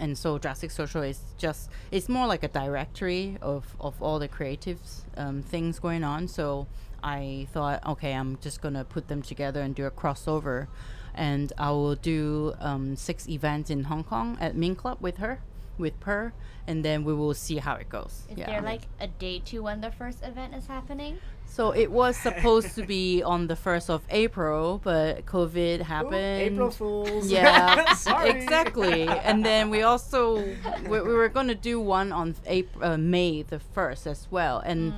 And 0.00 0.16
so 0.16 0.38
Drastic 0.38 0.70
Social 0.70 1.02
is 1.02 1.20
just 1.36 1.68
it's 1.90 2.08
more 2.08 2.26
like 2.26 2.42
a 2.42 2.48
directory 2.48 3.36
of, 3.42 3.76
of 3.78 4.00
all 4.02 4.18
the 4.18 4.28
creatives 4.28 5.02
um, 5.18 5.42
things 5.42 5.78
going 5.78 6.02
on. 6.04 6.28
So 6.28 6.66
I 7.02 7.46
thought, 7.52 7.86
okay, 7.86 8.14
I'm 8.14 8.38
just 8.40 8.62
gonna 8.62 8.84
put 8.84 9.08
them 9.08 9.20
together 9.20 9.60
and 9.60 9.74
do 9.74 9.84
a 9.84 9.90
crossover, 9.90 10.68
and 11.14 11.52
I 11.58 11.70
will 11.70 11.94
do 11.94 12.54
um, 12.60 12.96
six 12.96 13.28
events 13.28 13.70
in 13.70 13.84
Hong 13.84 14.04
Kong 14.04 14.36
at 14.40 14.56
Ming 14.56 14.76
Club 14.76 14.98
with 15.00 15.18
her, 15.18 15.40
with 15.78 15.98
Per, 16.00 16.32
and 16.66 16.84
then 16.84 17.04
we 17.04 17.14
will 17.14 17.34
see 17.34 17.56
how 17.56 17.74
it 17.74 17.88
goes. 17.88 18.26
Is 18.30 18.36
there 18.36 18.62
like 18.62 18.82
a 19.00 19.06
date 19.06 19.46
to 19.46 19.60
when 19.60 19.80
the 19.80 19.90
first 19.90 20.22
event 20.22 20.54
is 20.54 20.66
happening? 20.66 21.18
so 21.52 21.70
it 21.70 21.90
was 21.90 22.16
supposed 22.16 22.74
to 22.76 22.82
be 22.82 23.22
on 23.22 23.46
the 23.46 23.56
first 23.56 23.90
of 23.90 24.00
April, 24.08 24.80
but 24.82 25.26
COVID 25.26 25.80
Ooh, 25.80 25.84
happened. 25.84 26.14
April 26.14 26.70
Fools. 26.70 27.30
Yeah, 27.30 27.94
exactly. 28.24 29.02
And 29.02 29.44
then 29.44 29.68
we 29.68 29.82
also 29.82 30.36
we, 30.36 30.88
we 30.88 31.12
were 31.12 31.28
going 31.28 31.48
to 31.48 31.54
do 31.54 31.78
one 31.78 32.10
on 32.10 32.36
April, 32.46 32.92
uh, 32.92 32.96
May 32.96 33.42
the 33.42 33.58
first 33.58 34.06
as 34.06 34.28
well. 34.30 34.60
And 34.60 34.94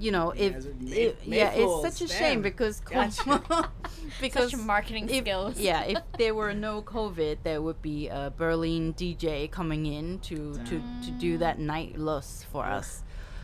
you 0.00 0.10
know, 0.10 0.32
You 0.34 0.44
if 0.46 0.52
guys 0.54 0.66
it- 0.92 1.18
yeah, 1.24 1.52
it's 1.54 1.82
such 1.82 2.00
a 2.06 2.08
damn. 2.12 2.18
shame 2.18 2.42
because 2.42 2.80
Gotcha. 2.80 3.70
because 4.20 4.50
Such 4.52 4.60
marketing 4.60 5.08
if, 5.10 5.22
skills. 5.24 5.60
Yeah, 5.60 5.82
if 5.84 5.98
there 6.18 6.34
were 6.34 6.54
no 6.54 6.82
COVID, 6.82 7.38
there 7.42 7.60
would 7.60 7.80
be 7.82 8.08
a 8.08 8.32
Berlin 8.36 8.94
DJ 8.94 9.50
coming 9.50 9.84
in 9.86 10.18
to 10.20 10.54
to, 10.68 10.82
to 11.04 11.10
do 11.18 11.38
that 11.38 11.58
mm. 11.58 11.66
night 11.74 11.98
lust 11.98 12.46
for 12.46 12.64
us. 12.64 13.02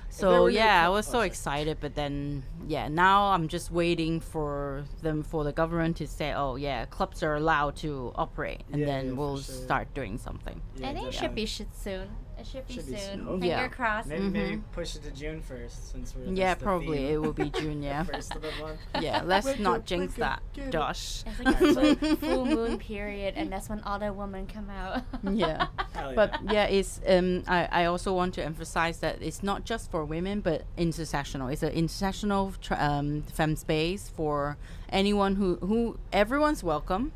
So 0.08 0.46
yeah, 0.46 0.86
I 0.86 0.88
was 0.88 1.06
so 1.06 1.20
excited, 1.20 1.76
but 1.80 1.94
then 1.94 2.42
yeah, 2.66 2.88
now 2.88 3.32
I'm 3.32 3.48
just 3.48 3.70
waiting 3.70 4.20
for 4.20 4.84
them 5.02 5.22
for 5.22 5.44
the 5.44 5.52
government 5.52 5.98
to 5.98 6.06
say, 6.06 6.32
oh 6.32 6.56
yeah, 6.56 6.86
clubs 6.86 7.22
are 7.22 7.34
allowed 7.34 7.76
to 7.84 8.12
operate, 8.14 8.62
and 8.72 8.80
Yeah, 8.80 8.86
then 8.86 9.06
yeah, 9.08 9.12
we'll 9.12 9.36
sure. 9.42 9.54
start 9.54 9.92
doing 9.92 10.16
something. 10.16 10.62
Yeah, 10.76 10.88
I 10.88 10.94
think 10.94 11.08
it 11.08 11.12
should 11.12 11.34
definitely. 11.36 11.42
be 11.42 11.46
sh- 11.46 11.62
soon. 11.74 12.08
It 12.46 12.52
should 12.52 12.66
be 12.68 12.74
Should 12.74 12.86
be 12.86 12.96
soon. 12.96 13.16
soon. 13.18 13.26
Finger 13.26 13.46
Yeah. 13.46 13.68
crossed. 13.68 14.08
Maybe, 14.08 14.22
maybe 14.28 14.56
Mhm. 14.58 14.62
push 14.72 14.94
it 14.96 15.02
to 15.02 15.10
June 15.10 15.40
first, 15.42 15.90
since 15.92 16.14
we're 16.14 16.32
Yeah, 16.32 16.48
that's 16.50 16.60
the 16.60 16.64
probably 16.64 16.98
theme. 16.98 17.06
it 17.14 17.16
will 17.18 17.32
be 17.32 17.50
June. 17.60 17.82
Yeah, 17.82 18.04
first 18.04 18.34
of 18.36 18.42
the 18.42 18.50
month. 18.60 18.78
yeah. 19.00 19.22
Let's 19.24 19.46
Wicked, 19.46 19.60
not 19.62 19.84
jinx 19.84 20.14
that, 20.14 20.42
get 20.54 20.68
it. 20.68 20.70
Josh. 20.72 21.24
It's 21.26 21.76
like 21.76 22.00
a 22.02 22.16
full, 22.16 22.16
full 22.16 22.46
moon 22.46 22.78
period, 22.78 23.34
and 23.36 23.50
that's 23.52 23.68
when 23.68 23.80
all 23.82 23.98
the 23.98 24.12
women 24.12 24.46
come 24.46 24.70
out. 24.70 25.02
yeah. 25.24 25.66
Hell 25.92 26.12
But 26.14 26.38
yeah, 26.50 26.64
it's 26.66 27.00
um 27.08 27.42
I, 27.48 27.68
I 27.72 27.84
also 27.86 28.14
want 28.14 28.34
to 28.34 28.44
emphasize 28.44 28.98
that 29.00 29.20
it's 29.20 29.42
not 29.42 29.64
just 29.64 29.90
for 29.90 30.04
women 30.04 30.40
but 30.40 30.62
intersectional. 30.78 31.52
It's 31.52 31.62
an 31.62 31.72
intersectional 31.72 32.58
tr- 32.60 32.74
um, 32.78 33.22
fem 33.22 33.56
space 33.56 34.08
for 34.08 34.56
anyone 34.88 35.34
who 35.36 35.56
who 35.56 35.98
everyone's 36.12 36.62
welcome, 36.62 37.12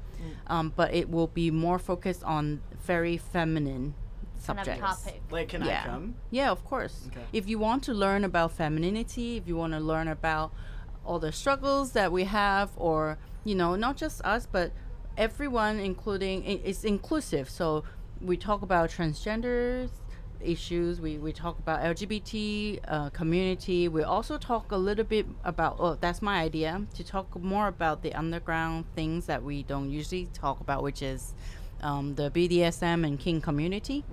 um, 0.49 0.72
but 0.74 0.93
it 0.93 1.09
will 1.11 1.28
be 1.28 1.51
more 1.51 1.78
focused 1.78 2.24
on 2.24 2.61
very 2.85 3.16
feminine 3.16 3.95
kind 3.95 3.95
of 3.95 4.10
subjects. 4.41 4.80
topic. 4.80 5.22
Like, 5.30 5.49
can 5.49 5.64
yeah. 5.64 5.82
I 5.82 5.86
come? 5.86 6.14
Yeah, 6.30 6.51
of 6.51 6.64
course. 6.64 7.09
Okay. 7.09 7.20
If 7.32 7.49
you 7.49 7.59
want 7.59 7.82
to 7.84 7.95
learn 7.95 8.24
about 8.24 8.53
femininity, 8.53 9.36
if 9.36 9.47
you 9.47 9.57
want 9.57 9.72
to 9.72 9.80
learn 9.80 10.09
about 10.09 10.53
all 11.05 11.18
the 11.18 11.32
struggles 11.32 11.93
that 11.93 12.12
we 12.12 12.24
have, 12.24 12.70
or 12.76 13.18
you 13.45 13.55
know, 13.55 13.76
not 13.76 13.97
just 13.97 14.20
us, 14.24 14.47
but 14.51 14.72
everyone, 15.16 15.78
including 15.78 16.45
it's 16.45 16.84
inclusive. 16.84 17.49
So 17.49 17.84
we 18.20 18.36
talk 18.36 18.62
about 18.62 18.91
transgenders 18.91 19.91
issues. 20.43 21.01
We 21.01 21.18
we 21.18 21.32
talk 21.32 21.59
about 21.59 21.80
LGBT 21.82 22.80
uh, 22.88 23.11
community. 23.11 23.88
We 23.88 24.03
also 24.03 24.38
talk 24.38 24.72
a 24.72 24.76
little 24.76 25.05
bit 25.05 25.26
about. 25.45 25.76
Oh, 25.78 25.97
that's 26.01 26.22
my 26.22 26.41
idea 26.41 26.86
to 26.95 27.05
talk 27.05 27.38
more 27.41 27.68
about 27.68 28.03
the 28.03 28.14
underground 28.14 28.86
things 28.95 29.26
that 29.26 29.43
we 29.43 29.62
don't 29.62 29.91
usually 29.91 30.26
talk 30.32 30.61
about, 30.61 30.82
which 30.82 31.03
is. 31.03 31.34
Um, 31.83 32.14
the 32.14 32.31
BDSM 32.31 33.07
and 33.07 33.18
kink 33.18 33.43
community. 33.45 34.05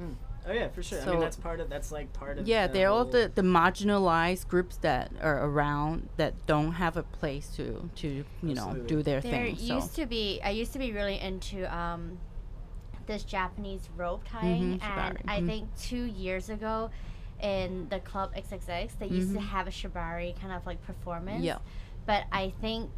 Oh 0.50 0.54
yeah, 0.54 0.70
for 0.70 0.82
sure. 0.82 1.02
I 1.02 1.04
So- 1.04 1.12
mean, 1.12 1.20
that's 1.20 1.36
part 1.36 1.60
of 1.60 1.70
that's 1.70 1.92
like 1.92 2.12
part 2.14 2.38
of. 2.38 2.48
Yeah, 2.48 2.68
the 2.68 2.74
they're 2.74 2.90
all 2.90 3.04
the, 3.06 3.30
the 3.34 3.42
marginalized 3.42 4.48
groups 4.48 4.78
that 4.78 5.12
are 5.22 5.46
around 5.46 6.08
that 6.18 6.34
don't 6.46 6.72
have 6.74 6.96
a 6.96 7.04
place 7.04 7.50
to 7.58 7.90
to 7.96 8.24
you 8.42 8.56
know 8.56 8.74
do 8.88 9.04
their 9.04 9.20
There 9.20 9.32
thing. 9.32 9.58
So 9.58 9.76
used 9.76 9.96
to 9.96 10.06
be. 10.06 10.40
I 10.44 10.52
used 10.52 10.72
to 10.74 10.80
be 10.80 10.94
really 10.94 11.20
into 11.20 11.66
um, 11.76 12.18
this 13.08 13.24
Japanese 13.24 13.90
rope 13.98 14.24
tying, 14.28 14.62
Mhm, 14.64 14.72
and 14.72 14.82
shibari, 14.82 15.22
I 15.28 15.42
mhm. 15.42 15.48
think 15.48 15.76
two 15.78 16.04
years 16.06 16.50
ago, 16.50 16.92
in 17.42 17.88
the 17.90 18.00
club 18.00 18.34
XXX, 18.36 18.98
they 19.00 19.08
used 19.08 19.34
to 19.34 19.40
Mhm. 19.40 19.48
have 19.48 19.68
a 19.68 19.72
shibari 19.72 20.40
kind 20.40 20.54
of 20.54 20.66
like 20.66 20.82
performance. 20.86 21.44
Yeah. 21.44 21.58
But 22.06 22.24
I 22.32 22.52
think 22.62 22.90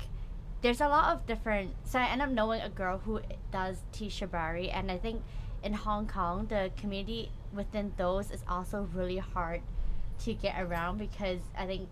there's 0.62 0.82
a 0.82 0.88
lot 0.88 1.14
of 1.14 1.26
different. 1.26 1.72
So 1.86 2.00
I 2.00 2.08
end 2.08 2.22
up 2.22 2.30
knowing 2.30 2.62
a 2.62 2.70
girl 2.70 3.00
who 3.00 3.22
does 3.52 3.78
teach 3.92 4.20
shibari, 4.20 4.70
and 4.74 4.92
I 4.92 4.98
think 4.98 5.22
in 5.64 5.74
Hong 5.74 6.08
Kong, 6.08 6.48
the 6.48 6.72
community 6.78 7.32
within 7.54 7.94
those 7.98 8.32
is 8.32 8.44
also 8.48 8.88
really 8.94 9.18
hard 9.18 9.62
to 10.20 10.34
get 10.34 10.62
around 10.62 10.98
because 10.98 11.40
I 11.58 11.66
think 11.66 11.90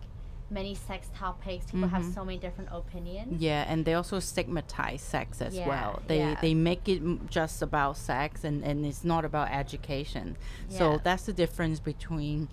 many 0.50 0.74
sex 0.74 1.10
topics 1.14 1.66
people 1.70 1.88
have 1.88 2.02
Mhm. 2.02 2.14
so 2.14 2.24
many 2.24 2.38
different 2.38 2.70
opinions. 2.72 3.40
yeah, 3.42 3.64
and 3.68 3.84
they 3.84 3.92
also 3.92 4.18
stigmatize 4.18 5.02
sex 5.02 5.42
as 5.42 5.54
Yeah, 5.54 5.68
well. 5.68 6.02
They 6.06 6.18
yeah. 6.20 6.40
they 6.40 6.54
make 6.54 6.88
it 6.88 7.02
m- 7.02 7.26
just 7.28 7.60
about 7.60 7.98
sex 7.98 8.44
and 8.44 8.64
and 8.64 8.86
it's 8.86 9.04
not 9.04 9.24
about 9.26 9.50
education. 9.50 10.36
Yeah. 10.70 10.78
So 10.78 11.00
that's 11.04 11.24
the 11.26 11.34
difference 11.34 11.80
between 11.80 12.48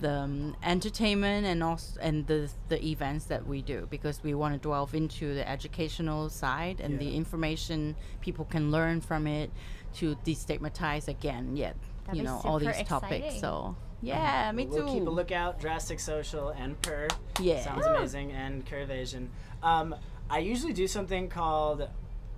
the 0.00 0.12
um, 0.12 0.56
entertainment 0.62 1.46
and 1.46 1.62
also 1.62 1.98
and 2.00 2.26
the 2.26 2.50
the 2.68 2.84
events 2.84 3.26
that 3.26 3.46
we 3.46 3.62
do 3.62 3.86
because 3.90 4.22
we 4.22 4.34
want 4.34 4.54
to 4.54 4.68
delve 4.68 4.94
into 4.94 5.34
the 5.34 5.48
educational 5.48 6.28
side 6.28 6.80
and 6.80 6.98
the 6.98 7.16
information 7.16 7.96
people 8.20 8.44
can 8.44 8.70
learn 8.70 9.00
from 9.00 9.26
it 9.26 9.50
to 9.94 10.16
destigmatize 10.24 11.08
again 11.08 11.56
yet 11.56 11.76
That'd 12.06 12.18
you 12.18 12.24
know 12.24 12.40
all 12.44 12.58
super 12.58 12.72
these 12.72 12.88
topics 12.88 13.40
so 13.40 13.76
yeah 14.02 14.52
me 14.52 14.66
we'll 14.66 14.86
too 14.86 14.92
keep 14.92 15.06
a 15.06 15.10
lookout. 15.10 15.60
Drastic 15.60 15.98
Social 15.98 16.50
and 16.50 16.80
Per. 16.82 17.08
Yeah. 17.40 17.62
Sounds 17.62 17.86
amazing. 17.86 18.32
And 18.32 18.64
Curvation. 18.66 19.28
Um, 19.62 19.94
I 20.28 20.38
usually 20.38 20.72
do 20.72 20.86
something 20.86 21.28
called 21.28 21.88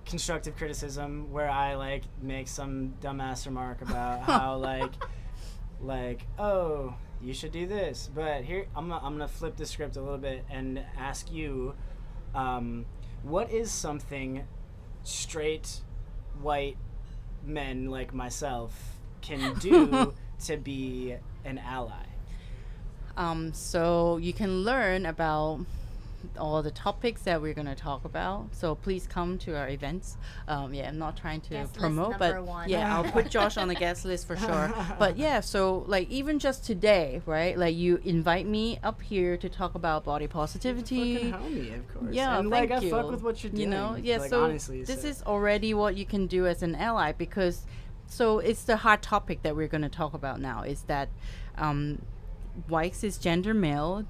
constructive 0.05 0.55
criticism 0.55 1.31
where 1.31 1.49
I 1.49 1.75
like 1.75 2.03
make 2.21 2.47
some 2.47 2.93
dumbass 3.01 3.45
remark 3.45 3.81
about 3.81 4.21
how 4.21 4.55
like 4.71 4.91
like 5.81 6.25
oh 6.39 6.95
you 7.21 7.33
should 7.33 7.51
do 7.51 7.67
this. 7.67 8.09
But 8.13 8.43
here 8.43 8.67
I'm 8.75 8.89
gonna, 8.89 9.05
I'm 9.05 9.13
gonna 9.13 9.27
flip 9.27 9.55
the 9.55 9.65
script 9.65 9.95
a 9.95 10.01
little 10.01 10.17
bit 10.17 10.45
and 10.49 10.83
ask 10.97 11.31
you 11.31 11.73
um, 12.35 12.85
what 13.23 13.51
is 13.51 13.71
something 13.71 14.43
straight 15.03 15.81
white 16.41 16.77
men 17.43 17.89
like 17.89 18.13
myself 18.13 18.99
can 19.21 19.53
do 19.59 20.13
to 20.45 20.57
be 20.57 21.15
an 21.45 21.57
ally? 21.57 22.05
Um, 23.15 23.51
so 23.53 24.17
you 24.17 24.33
can 24.33 24.63
learn 24.63 25.05
about 25.07 25.65
all 26.37 26.61
the 26.61 26.71
topics 26.71 27.21
that 27.23 27.41
we're 27.41 27.53
going 27.53 27.67
to 27.67 27.75
talk 27.75 28.05
about. 28.05 28.47
So 28.51 28.75
please 28.75 29.07
come 29.07 29.37
to 29.39 29.55
our 29.55 29.69
events. 29.69 30.17
Um, 30.47 30.73
yeah, 30.73 30.87
I'm 30.87 30.97
not 30.97 31.17
trying 31.17 31.41
to 31.41 31.49
Guest 31.51 31.75
promote, 31.75 32.17
but 32.17 32.43
one. 32.43 32.69
yeah, 32.69 32.95
I'll 32.95 33.03
put 33.03 33.29
Josh 33.29 33.57
on 33.57 33.67
the 33.67 33.75
guest 33.85 34.05
list 34.05 34.27
for 34.27 34.35
sure. 34.35 34.73
But 34.99 35.17
yeah, 35.17 35.39
so 35.39 35.83
like 35.87 36.09
even 36.09 36.39
just 36.39 36.65
today, 36.65 37.21
right? 37.25 37.57
Like 37.57 37.75
you 37.75 38.01
invite 38.03 38.47
me 38.47 38.79
up 38.83 39.01
here 39.01 39.37
to 39.37 39.49
talk 39.49 39.75
about 39.75 40.05
body 40.05 40.27
positivity. 40.27 41.31
Fucking 41.31 41.33
homie, 41.33 41.75
of 41.75 41.93
course. 41.93 42.13
Yeah, 42.13 42.39
and 42.39 42.49
thank 42.49 42.69
like 42.69 42.81
you. 42.81 42.87
I 42.89 42.91
fuck 43.01 43.11
with 43.11 43.21
what 43.21 43.43
you're 43.43 43.51
doing. 43.51 43.61
You 43.61 43.67
know, 43.67 43.95
yeah. 43.95 44.17
like, 44.17 44.29
so 44.29 44.43
honestly, 44.43 44.83
this 44.83 45.01
so- 45.01 45.07
is 45.07 45.23
already 45.23 45.73
what 45.73 45.97
you 45.97 46.05
can 46.05 46.27
do 46.27 46.47
as 46.47 46.63
an 46.63 46.75
ally 46.75 47.11
because, 47.11 47.65
so 48.07 48.39
it's 48.39 48.63
the 48.63 48.77
hard 48.77 49.01
topic 49.01 49.43
that 49.43 49.55
we're 49.55 49.67
going 49.67 49.83
to 49.83 49.89
talk 49.89 50.13
about 50.13 50.39
now. 50.39 50.63
Is 50.63 50.83
that 50.83 51.09
um, 51.57 52.01
white 52.67 52.93
cisgender 52.93 53.55
male, 53.55 54.05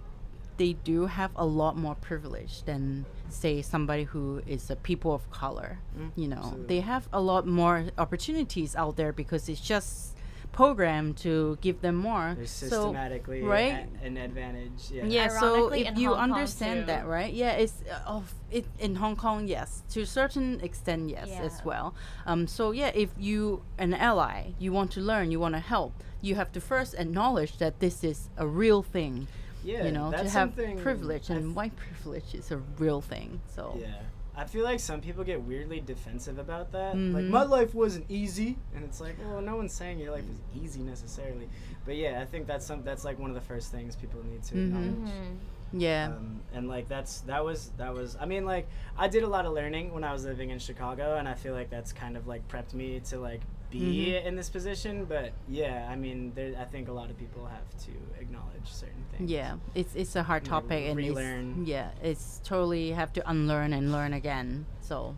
they 0.58 0.74
do 0.74 1.05
have 1.05 1.32
a 1.36 1.45
lot 1.45 1.78
more 1.78 1.95
privilege 1.95 2.64
than 2.64 3.05
say 3.30 3.62
somebody 3.62 4.03
who 4.03 4.41
is 4.47 4.70
a 4.70 4.76
people 4.76 5.14
of 5.14 5.30
color. 5.32 5.80
you 6.16 6.28
know, 6.28 6.36
Mm, 6.38 6.39
absolutely. 6.43 6.68
they 6.68 6.82
have 6.82 7.08
a 7.14 7.22
lot 7.22 7.45
more 7.47 7.86
opportunities 7.97 8.76
out 8.76 8.95
there 8.97 9.12
because 9.14 9.49
it's 9.49 9.62
just 9.62 10.16
programmed 10.51 11.18
to 11.18 11.58
give 11.62 11.82
them 11.82 11.95
more. 11.95 12.34
They're 12.36 12.45
So- 12.47 12.68
systematically 12.70 13.43
right? 13.43 13.88
a- 14.01 14.05
an 14.05 14.18
advantage. 14.18 14.89
Yeah. 14.91 15.05
yeah, 15.05 15.28
so 15.28 15.70
if 15.70 15.97
you 15.97 16.10
Hong 16.16 16.32
understand 16.32 16.88
that, 16.88 17.05
right? 17.08 17.32
Yeah, 17.34 17.51
it's 17.51 17.84
uh, 17.91 17.99
of 18.18 18.34
it 18.49 18.66
in 18.80 18.95
Hong 18.95 19.16
Kong, 19.16 19.47
yes, 19.47 19.84
to 19.89 20.01
a 20.01 20.05
certain 20.05 20.60
extent, 20.62 21.10
yes, 21.10 21.30
as 21.39 21.64
well. 21.66 21.93
Um, 22.26 22.47
so 22.47 22.72
yeah, 22.72 22.91
if 22.95 23.10
you 23.20 23.62
an 23.78 23.93
ally, 23.93 24.53
you 24.58 24.72
want 24.72 24.89
to 24.93 25.01
learn, 25.01 25.30
you 25.32 25.39
want 25.39 25.53
to 25.55 25.60
help, 25.60 25.93
you 26.22 26.36
have 26.36 26.51
to 26.53 26.62
first 26.62 26.95
acknowledge 26.97 27.58
that 27.58 27.80
this 27.80 28.03
is 28.03 28.30
a 28.38 28.47
real 28.47 28.82
thing. 28.82 29.28
Yeah, 29.64 29.86
you 29.86 29.91
know, 29.91 30.12
to 30.12 30.30
have 30.30 30.55
privilege 30.82 31.30
and 31.30 31.55
white 31.55 31.76
privilege 31.76 32.34
is 32.34 32.51
a 32.51 32.58
real 32.78 33.01
thing. 33.01 33.41
So 33.55 33.78
Yeah. 33.80 34.01
I 34.39 34.45
feel 34.45 34.64
like 34.64 34.80
some 34.80 35.01
people 35.01 35.24
get 35.24 35.41
weirdly 35.41 35.80
defensive 35.82 36.38
about 36.38 36.72
that. 36.74 36.93
Like, 36.95 37.26
Mhm. 37.26 37.30
my 37.30 37.41
life 37.43 37.74
wasn't 37.74 38.05
easy. 38.08 38.55
And 38.76 38.84
it's 38.86 39.01
like, 39.01 39.16
well, 39.20 39.41
no 39.41 39.55
one's 39.55 39.74
saying 39.74 39.97
your 39.97 40.12
life 40.12 40.26
is 40.30 40.62
easy 40.64 40.82
necessarily. 40.82 41.49
But 41.86 41.95
yeah, 41.95 42.22
I 42.22 42.26
think 42.26 42.45
that's 42.45 42.64
some 42.66 42.84
that's 42.84 43.03
like 43.03 43.18
one 43.18 43.32
of 43.32 43.36
the 43.36 43.41
first 43.41 43.72
things 43.72 43.95
people 43.95 44.24
need 44.24 44.43
to 44.43 44.55
Mhm. 44.55 44.66
acknowledge. 44.68 45.14
Mhm. 45.14 45.38
yeah, 45.74 46.14
Um, 46.16 46.39
and 46.53 46.70
like 46.70 46.88
that's 46.88 47.22
that 47.22 47.43
was 47.43 47.72
that 47.78 47.93
was 47.93 48.16
I 48.22 48.26
mean 48.26 48.45
like 48.45 48.68
I 48.95 49.08
did 49.10 49.24
a 49.24 49.28
lot 49.28 49.45
of 49.45 49.53
learning 49.53 49.91
when 49.93 50.03
I 50.03 50.14
was 50.14 50.24
living 50.24 50.49
in 50.51 50.60
Chicago 50.60 51.18
and 51.18 51.28
I 51.28 51.34
feel 51.34 51.53
like 51.53 51.70
that's 51.70 51.91
kind 51.91 52.16
of 52.16 52.26
like 52.28 52.47
prepped 52.47 52.74
me 52.74 52.99
to 53.10 53.20
like 53.20 53.41
be 53.70 53.80
Mhm. 53.80 54.26
in 54.26 54.36
this 54.36 54.49
position 54.49 55.05
but 55.05 55.34
yeah 55.49 55.88
I 55.91 55.95
mean 55.95 56.32
there 56.36 56.55
I 56.57 56.65
think 56.65 56.88
a 56.88 56.91
lot 56.93 57.09
of 57.09 57.18
people 57.18 57.45
have 57.47 57.68
to 57.86 57.91
acknowledge 58.22 58.65
certain 58.72 59.03
things 59.11 59.30
yeah, 59.30 59.57
it's 59.76 59.93
it's 59.95 60.15
a 60.15 60.24
hard 60.24 60.43
You 60.45 60.49
topic 60.51 60.88
and 60.88 60.95
relearn. 60.97 61.55
it's 61.61 61.70
yeah, 61.70 61.89
it's 62.01 62.39
totally 62.43 62.91
have 62.91 63.11
to 63.13 63.30
unlearn 63.30 63.74
and 63.74 63.91
learn 63.91 64.13
again. 64.13 64.65
So 64.80 65.15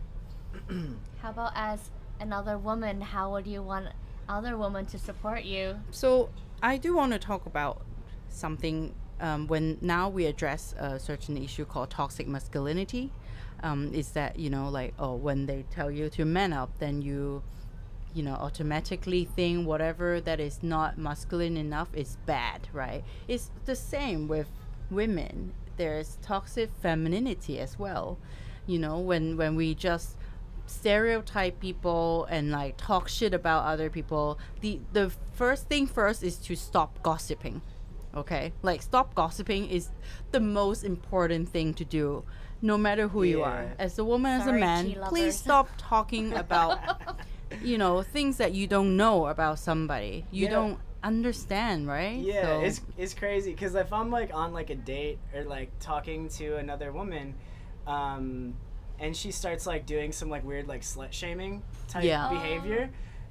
How 1.22 1.30
about 1.30 1.52
as 1.56 1.91
another 2.20 2.58
woman? 2.58 3.02
How 3.02 3.32
would 3.32 3.45
you 3.47 3.62
want 3.62 3.88
other 4.28 4.58
women 4.58 4.86
to 4.88 4.97
support 4.97 5.43
you? 5.43 5.80
So 5.91 6.30
I 6.62 6.78
do 6.78 6.95
want 6.95 7.14
to 7.14 7.20
talk 7.20 7.45
about 7.45 7.82
something 8.30 8.93
um, 9.22 9.47
when 9.47 9.78
now 9.82 10.10
we 10.10 10.26
address 10.26 10.74
a 10.78 11.00
certain 11.00 11.38
issue 11.38 11.66
called 11.66 11.89
toxic 11.91 12.28
masculinity. 12.28 13.12
Um, 13.62 13.93
is 13.93 14.12
that 14.12 14.39
you 14.39 14.50
know 14.50 14.70
like 14.70 14.93
oh 14.97 15.16
when 15.16 15.45
they 15.45 15.66
tell 15.70 15.91
you 15.91 16.10
to 16.12 16.26
man 16.26 16.54
up, 16.54 16.70
then 16.80 17.02
you 17.02 17.43
you 18.14 18.24
know 18.24 18.34
automatically 18.34 19.26
think 19.26 19.68
whatever 19.68 20.20
that 20.22 20.39
is 20.39 20.64
not 20.64 20.97
masculine 20.97 21.57
enough 21.57 21.89
is 21.93 22.18
bad, 22.26 22.68
right? 22.74 23.03
It's 23.28 23.51
the 23.66 23.76
same 23.76 24.28
with 24.28 24.47
women. 24.89 25.53
There's 25.78 26.18
toxic 26.22 26.72
femininity 26.82 27.60
as 27.60 27.80
well. 27.80 28.18
You 28.66 28.80
know 28.80 28.99
when 28.99 29.38
when 29.38 29.55
we 29.55 29.76
just 29.76 30.18
stereotype 30.70 31.60
people 31.60 32.26
and 32.30 32.51
like 32.51 32.76
talk 32.78 33.07
shit 33.07 33.34
about 33.34 33.66
other 33.66 33.89
people 33.89 34.38
the 34.62 34.80
the 34.93 35.12
first 35.34 35.68
thing 35.68 35.88
first 35.88 36.24
is 36.24 36.38
to 36.38 36.55
stop 36.55 37.01
gossiping 37.01 37.60
okay 38.16 38.53
like 38.62 38.80
stop 38.82 39.16
gossiping 39.16 39.68
is 39.68 39.89
the 40.32 40.39
most 40.39 40.84
important 40.84 41.49
thing 41.49 41.74
to 41.74 41.84
do 41.84 42.24
no 42.62 42.78
matter 42.78 43.07
who 43.07 43.24
you 43.24 43.41
are 43.41 43.74
as 43.80 43.97
a 43.97 44.03
woman 44.03 44.39
as 44.39 44.45
a 44.45 44.53
man 44.53 44.95
please 45.07 45.36
stop 45.36 45.68
talking 45.80 46.34
about 46.34 46.78
you 47.64 47.78
know 47.78 48.02
things 48.02 48.38
that 48.38 48.54
you 48.54 48.68
don't 48.68 48.95
know 48.97 49.28
about 49.28 49.58
somebody 49.60 50.26
you 50.32 50.45
Yeah. 50.45 50.52
don't 50.52 50.80
understand 51.04 51.88
right 51.88 52.20
Yeah, 52.20 52.41
So- 52.43 52.62
it's 52.62 52.82
it's 52.97 53.14
crazy 53.14 53.52
because 53.52 53.74
if 53.76 53.91
I'm 53.93 54.10
like 54.12 54.34
on 54.34 54.54
like 54.54 54.70
a 54.70 54.76
date 54.76 55.18
or 55.34 55.43
like 55.43 55.72
talking 55.80 56.28
to 56.39 56.58
another 56.58 56.91
woman, 56.91 57.36
um, 57.88 58.56
and 59.00 59.16
she 59.16 59.32
starts 59.32 59.66
like 59.66 59.86
doing 59.86 60.12
some 60.12 60.30
like 60.30 60.43
weird 60.43 60.68
like 60.68 60.82
slut 60.82 61.12
shaming 61.14 61.64
type 61.88 62.04
Yeah. 62.04 62.30
behavior, 62.30 62.89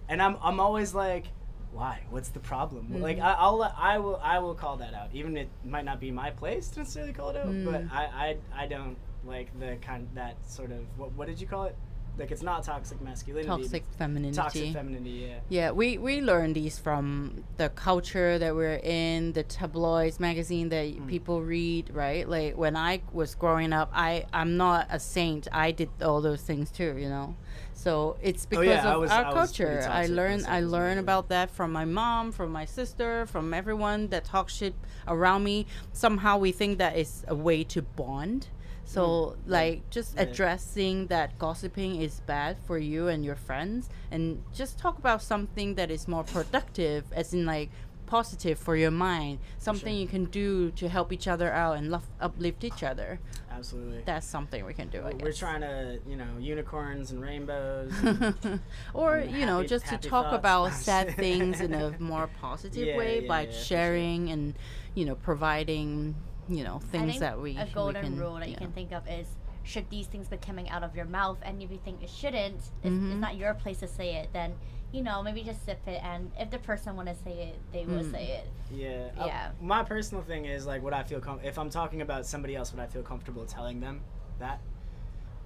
and 0.08 0.20
I'm 0.22 0.36
I'm 0.42 0.60
always 0.60 0.94
like, 0.94 1.26
why? 1.72 2.04
What's 2.10 2.30
the 2.30 2.40
problem? 2.40 3.00
Like 3.02 3.18
Mhm. 3.18 3.22
I, 3.22 3.32
I'll 3.34 3.62
I 3.76 3.98
will 3.98 4.18
I 4.22 4.38
will 4.38 4.54
call 4.54 4.78
that 4.78 4.94
out, 4.94 5.10
even 5.12 5.36
if 5.36 5.42
it 5.46 5.50
might 5.68 5.84
not 5.84 6.00
be 6.00 6.10
my 6.10 6.30
place 6.30 6.68
to 6.70 6.78
necessarily 6.80 7.12
call 7.12 7.30
it 7.30 7.36
out, 7.36 7.46
but 7.64 7.82
Mm. 7.84 7.92
I, 7.92 8.04
I 8.04 8.36
I 8.62 8.66
don't 8.66 8.96
like 9.26 9.48
the 9.60 9.76
kind 9.82 10.08
that 10.14 10.36
sort 10.48 10.70
of 10.72 10.80
what 10.96 11.12
what 11.12 11.26
did 11.28 11.38
you 11.40 11.46
call 11.46 11.64
it? 11.64 11.76
Like 12.18 12.32
it's 12.32 12.42
not 12.42 12.64
toxic 12.64 13.00
masculinity. 13.00 13.46
toxic 13.48 13.84
femininity 13.96 14.36
Toxic 14.36 14.72
femininity. 14.72 15.10
Yeah. 15.28 15.38
Yeah, 15.48 15.70
we, 15.70 15.98
we 15.98 16.20
learned 16.20 16.56
these 16.56 16.78
from 16.78 17.44
the 17.58 17.68
culture 17.70 18.38
that 18.38 18.54
we're 18.56 18.80
in, 18.82 19.32
the 19.34 19.44
tabloids 19.44 20.18
magazine 20.18 20.68
that 20.70 20.86
Mm. 20.88 21.06
people 21.06 21.42
read, 21.42 21.90
right? 21.94 22.28
Like 22.28 22.56
when 22.56 22.76
I 22.76 23.02
was 23.12 23.34
growing 23.34 23.72
up, 23.72 23.90
I 23.94 24.24
I'm 24.32 24.56
not 24.56 24.88
a 24.90 24.98
saint. 24.98 25.46
I 25.52 25.70
did 25.70 25.90
all 26.02 26.20
those 26.20 26.42
things 26.42 26.70
too, 26.70 26.96
you 26.98 27.08
know. 27.08 27.36
So 27.74 28.16
it's 28.20 28.44
because 28.46 28.66
Oh, 28.66 28.70
yeah, 28.70 28.94
of 28.94 29.00
was- 29.00 29.10
our 29.12 29.24
I 29.26 29.32
culture. 29.32 29.86
I 29.88 30.06
learned 30.06 30.46
I 30.46 30.60
learned 30.60 30.98
about 30.98 31.28
that 31.28 31.50
from 31.50 31.70
my 31.72 31.84
mom, 31.84 32.32
from 32.32 32.50
my 32.50 32.64
sister, 32.64 33.26
from 33.26 33.54
everyone 33.54 34.08
that 34.08 34.24
talks 34.24 34.54
shit 34.56 34.74
around 35.06 35.44
me. 35.44 35.66
Somehow 35.92 36.38
we 36.38 36.50
think 36.50 36.78
that 36.78 36.96
is 36.96 37.24
a 37.28 37.34
way 37.36 37.62
to 37.64 37.82
bond. 37.82 38.48
So 38.88 39.36
Mm, 39.46 39.50
like 39.58 39.90
just 39.90 40.16
right. 40.16 40.26
addressing 40.26 41.08
that 41.08 41.38
gossiping 41.38 42.00
is 42.00 42.20
bad 42.26 42.56
for 42.66 42.78
you 42.78 43.08
and 43.12 43.20
your 43.22 43.36
friends 43.36 43.90
and 44.10 44.42
just 44.54 44.78
talk 44.78 44.96
about 44.98 45.20
something 45.22 45.74
that 45.76 45.90
is 45.90 46.08
more 46.08 46.24
productive 46.24 47.04
as 47.12 47.34
in 47.34 47.44
like 47.44 47.68
positive 48.06 48.58
for 48.58 48.74
your 48.74 48.90
mind 48.90 49.38
something 49.58 49.92
sure. 49.92 50.00
you 50.00 50.08
can 50.08 50.24
do 50.24 50.70
to 50.70 50.88
help 50.88 51.12
each 51.12 51.28
other 51.28 51.52
out 51.52 51.76
and 51.76 51.90
love, 51.90 52.06
uplift 52.18 52.64
each 52.64 52.82
other 52.82 53.20
Absolutely. 53.52 54.00
that's 54.06 54.26
something 54.26 54.64
we 54.64 54.72
can 54.72 54.88
do 54.88 55.00
I 55.00 55.12
We're- 55.12 55.24
We're 55.24 55.32
trying 55.44 55.60
to, 55.60 56.00
you 56.08 56.16
know, 56.16 56.32
unicorns 56.40 57.10
and 57.12 57.20
rainbows. 57.20 57.92
or 58.94 59.16
and 59.16 59.30
you 59.38 59.44
know 59.44 59.62
just 59.62 59.84
to 59.92 59.98
talk 59.98 60.30
thoughts. 60.30 60.38
about 60.40 60.72
sad 60.88 61.14
things 61.16 61.60
in 61.60 61.74
a 61.74 61.94
more 62.00 62.26
positive 62.40 62.86
Yeah, 62.88 62.96
way 62.96 63.20
yeah, 63.20 63.28
by 63.28 63.40
yeah, 63.42 63.46
for 63.48 63.52
sure. 63.52 63.76
sharing 63.76 64.30
and 64.30 64.54
you 64.94 65.04
know 65.04 65.14
providing 65.14 66.14
you 66.48 66.64
know 66.64 66.76
I 66.82 66.86
things 66.86 67.10
think 67.12 67.20
that 67.20 67.40
we 67.40 67.56
a 67.56 67.64
we 67.64 67.70
golden 67.72 68.02
can, 68.02 68.16
rule 68.18 68.34
that 68.36 68.46
you 68.48 68.52
yeah. 68.54 68.58
can 68.58 68.72
think 68.72 68.92
of 68.92 69.06
is 69.08 69.26
should 69.64 69.88
these 69.90 70.06
things 70.06 70.28
be 70.28 70.36
coming 70.38 70.68
out 70.70 70.82
of 70.82 70.96
your 70.96 71.04
mouth 71.04 71.38
and 71.42 71.62
if 71.62 71.70
you 71.70 71.78
think 71.84 72.02
it 72.02 72.08
shouldn't 72.08 72.56
it's, 72.56 72.70
Mhm. 72.84 73.10
it's 73.12 73.20
not 73.20 73.36
your 73.36 73.54
place 73.54 73.78
to 73.80 73.86
say 73.88 74.14
it 74.16 74.30
then 74.32 74.54
you 74.92 75.02
know 75.02 75.22
maybe 75.22 75.42
just 75.42 75.62
sip 75.66 75.80
it 75.86 76.02
and 76.02 76.30
if 76.38 76.50
the 76.50 76.58
person 76.58 76.96
want 76.96 77.08
to 77.08 77.14
say 77.14 77.48
it 77.48 77.58
they 77.72 77.84
will 77.84 78.02
Mm. 78.02 78.10
say 78.10 78.24
it 78.38 78.46
yeah. 78.74 79.08
uh, 79.18 79.26
Yeah. 79.26 79.50
my 79.60 79.82
personal 79.82 80.22
thing 80.24 80.44
is 80.46 80.66
like, 80.66 80.82
what 80.82 80.92
I 80.94 81.02
feel 81.02 81.20
com- 81.20 81.40
if 81.42 81.58
I'm 81.58 81.70
talking 81.70 82.02
about 82.02 82.26
somebody 82.26 82.54
else? 82.54 82.70
Would 82.72 82.80
I 82.82 82.86
feel 82.86 83.02
comfortable 83.02 83.46
telling 83.46 83.80
them 83.80 84.02
that? 84.40 84.60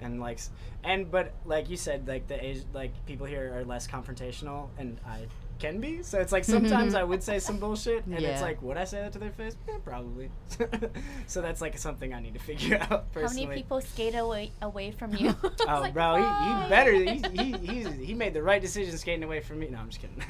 And 0.01 0.19
like, 0.21 0.41
and 0.83 1.09
but 1.09 1.33
like 1.45 1.71
you 1.71 1.77
said, 1.77 2.09
like 2.09 2.27
the 2.27 2.45
age, 2.45 2.65
like 2.73 2.91
people 3.07 3.25
here 3.27 3.55
are 3.57 3.65
less 3.65 3.87
confrontational, 3.87 4.71
and 4.77 4.99
I 5.07 5.27
can 5.63 5.81
be. 5.81 6.03
So 6.03 6.19
it's 6.21 6.33
like 6.33 6.45
sometimes 6.45 6.95
I 6.95 7.05
would 7.05 7.23
say 7.23 7.39
some 7.39 7.59
bullshit, 7.59 8.05
and 8.07 8.21
Yeah. 8.21 8.31
it's 8.31 8.43
like, 8.43 8.61
would 8.63 8.77
I 8.77 8.85
say 8.85 8.99
that 9.01 9.13
to 9.13 9.19
their 9.19 9.31
face? 9.31 9.57
Eh, 9.69 9.73
probably. 9.85 10.29
so 11.27 11.41
that's 11.41 11.61
like 11.61 11.79
something 11.79 12.13
I 12.13 12.21
need 12.21 12.35
to 12.35 12.41
figure 12.41 12.79
out 12.91 13.13
personally. 13.13 13.43
How 13.45 13.49
many 13.51 13.63
people 13.63 13.81
skate 13.81 14.15
away 14.17 14.51
away 14.61 14.91
from 14.91 15.15
you? 15.21 15.35
Oh, 15.45 15.81
like, 15.81 15.95
bro, 15.95 16.17
he, 16.17 16.23
he 16.65 16.69
better. 16.69 16.93
He, 16.93 17.23
he, 17.33 17.53
he's, 17.67 17.93
he 17.95 18.15
made 18.15 18.35
the 18.35 18.43
right 18.43 18.61
decision 18.61 18.99
skating 18.99 19.23
away 19.25 19.41
from 19.41 19.61
me. 19.61 19.69
No, 19.69 19.79
I'm 19.79 19.89
just 19.89 20.01
kidding. 20.01 20.21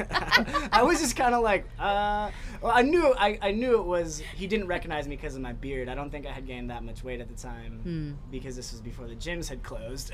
I 0.73 0.83
was 0.83 1.01
just 1.01 1.17
kind 1.17 1.35
of 1.35 1.43
like, 1.43 1.65
uh, 1.81 2.31
well, 2.61 2.73
I 2.75 2.83
knew, 2.83 3.15
I, 3.19 3.39
I 3.41 3.51
knew 3.53 3.79
it 3.81 3.85
was. 3.87 4.21
He 4.37 4.47
didn't 4.47 4.67
recognize 4.69 5.09
me 5.09 5.17
because 5.17 5.35
of 5.35 5.41
my 5.41 5.53
beard. 5.55 5.89
I 5.89 5.95
don't 5.95 6.11
think 6.11 6.27
I 6.27 6.33
had 6.33 6.47
gained 6.47 6.71
that 6.71 6.85
much 6.85 7.03
weight 7.03 7.21
at 7.21 7.29
the 7.29 7.41
time 7.43 7.81
Hmm. 7.83 8.13
because 8.31 8.55
this 8.55 8.71
was 8.73 8.81
before 8.81 9.07
the 9.09 9.17
gyms 9.17 9.49
had 9.49 9.63
closed. 9.63 10.13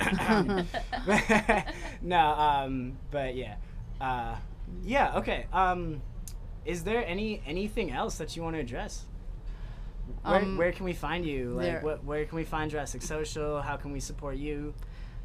no, 2.02 2.18
um, 2.18 2.96
but 3.10 3.34
yeah, 3.34 3.56
uh, 4.00 4.36
yeah. 4.82 5.16
Okay. 5.18 5.46
Um, 5.52 6.02
is 6.64 6.84
there 6.84 7.04
any 7.06 7.42
anything 7.46 7.90
else 7.90 8.18
that 8.18 8.36
you 8.36 8.42
want 8.42 8.56
to 8.56 8.60
address? 8.60 9.04
Where, 10.22 10.36
Um, 10.40 10.56
where 10.56 10.72
can 10.72 10.84
we 10.84 10.92
find 10.94 11.24
you? 11.26 11.50
Like, 11.50 11.82
what, 11.82 12.04
where 12.04 12.24
can 12.24 12.36
we 12.36 12.44
find 12.44 12.70
Jurassic 12.70 13.02
Social? 13.02 13.60
How 13.60 13.76
can 13.76 13.92
we 13.92 14.00
support 14.00 14.36
you? 14.36 14.74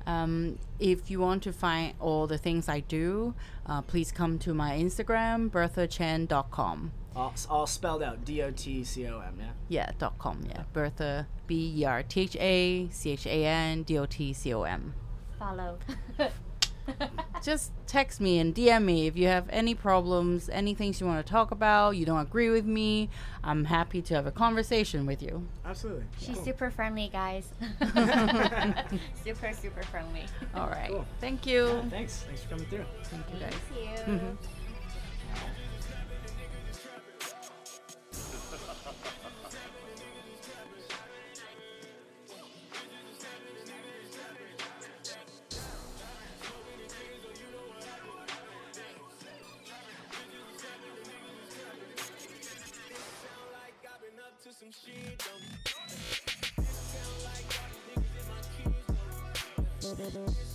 Um, 0.05 0.59
if 0.79 1.09
you 1.09 1.19
want 1.21 1.43
to 1.43 1.53
find 1.53 1.93
all 2.01 2.27
the 2.27 2.37
things 2.37 2.67
I 2.67 2.81
do, 2.81 3.33
uh, 3.65 3.81
please 3.81 4.11
come 4.11 4.37
to 4.39 4.53
my 4.53 4.71
Instagram, 4.77 5.49
berthachan.com. 5.49 6.91
All, 7.15 7.33
all 7.49 7.67
spelled 7.67 8.03
out. 8.03 8.25
D 8.25 8.41
O 8.41 8.51
T 8.51 8.83
C 8.83 9.07
O 9.07 9.19
M. 9.19 9.35
Yeah. 9.39 9.51
Yeah, 9.69 9.91
dot 9.99 10.17
com. 10.17 10.41
Yeah, 10.49 10.63
Bertha, 10.73 11.27
B 11.47 11.73
E 11.77 11.85
R 11.85 12.03
T 12.03 12.21
H 12.21 12.35
A 12.39 12.89
C 12.91 13.11
H 13.11 13.25
A 13.27 13.45
N 13.45 13.83
D 13.83 13.97
O 13.99 14.05
T 14.05 14.33
C 14.33 14.53
O 14.53 14.63
M. 14.63 14.93
Follow. 15.39 15.77
Just 17.43 17.71
text 17.87 18.21
me 18.21 18.39
and 18.39 18.55
DM 18.55 18.83
me 18.85 19.07
if 19.07 19.17
you 19.17 19.27
have 19.27 19.47
any 19.49 19.75
problems, 19.75 20.49
any 20.49 20.73
things 20.73 21.01
you 21.01 21.07
want 21.07 21.25
to 21.25 21.29
talk 21.29 21.51
about, 21.51 21.91
you 21.91 22.05
don't 22.05 22.19
agree 22.21 22.49
with 22.49 22.65
me. 22.65 23.09
I'm 23.43 23.65
happy 23.65 24.01
to 24.03 24.13
have 24.15 24.25
a 24.25 24.31
conversation 24.31 25.05
with 25.05 25.21
you. 25.21 25.45
Absolutely. 25.65 26.05
She's 26.19 26.35
Cool. 26.35 26.45
super 26.45 26.71
friendly, 26.71 27.09
guys. 27.11 27.47
super, 29.23 29.51
super 29.53 29.83
friendly. 29.83 30.25
All 30.55 30.67
right. 30.67 30.89
Cool. 30.89 31.05
Thank 31.19 31.45
you. 31.45 31.67
Yeah, 31.67 31.89
thanks. 31.89 32.23
Thanks 32.23 32.41
for 32.43 32.49
coming 32.49 32.65
through. 32.67 32.85
Thank 33.03 33.23
you, 33.33 33.39
guys. 33.39 33.53
Thank 33.73 34.07
you. 34.07 34.13
Mm-hmm. 34.13 34.62
Mhm. 54.73 55.63
Thank 59.83 60.15
you. 60.15 60.52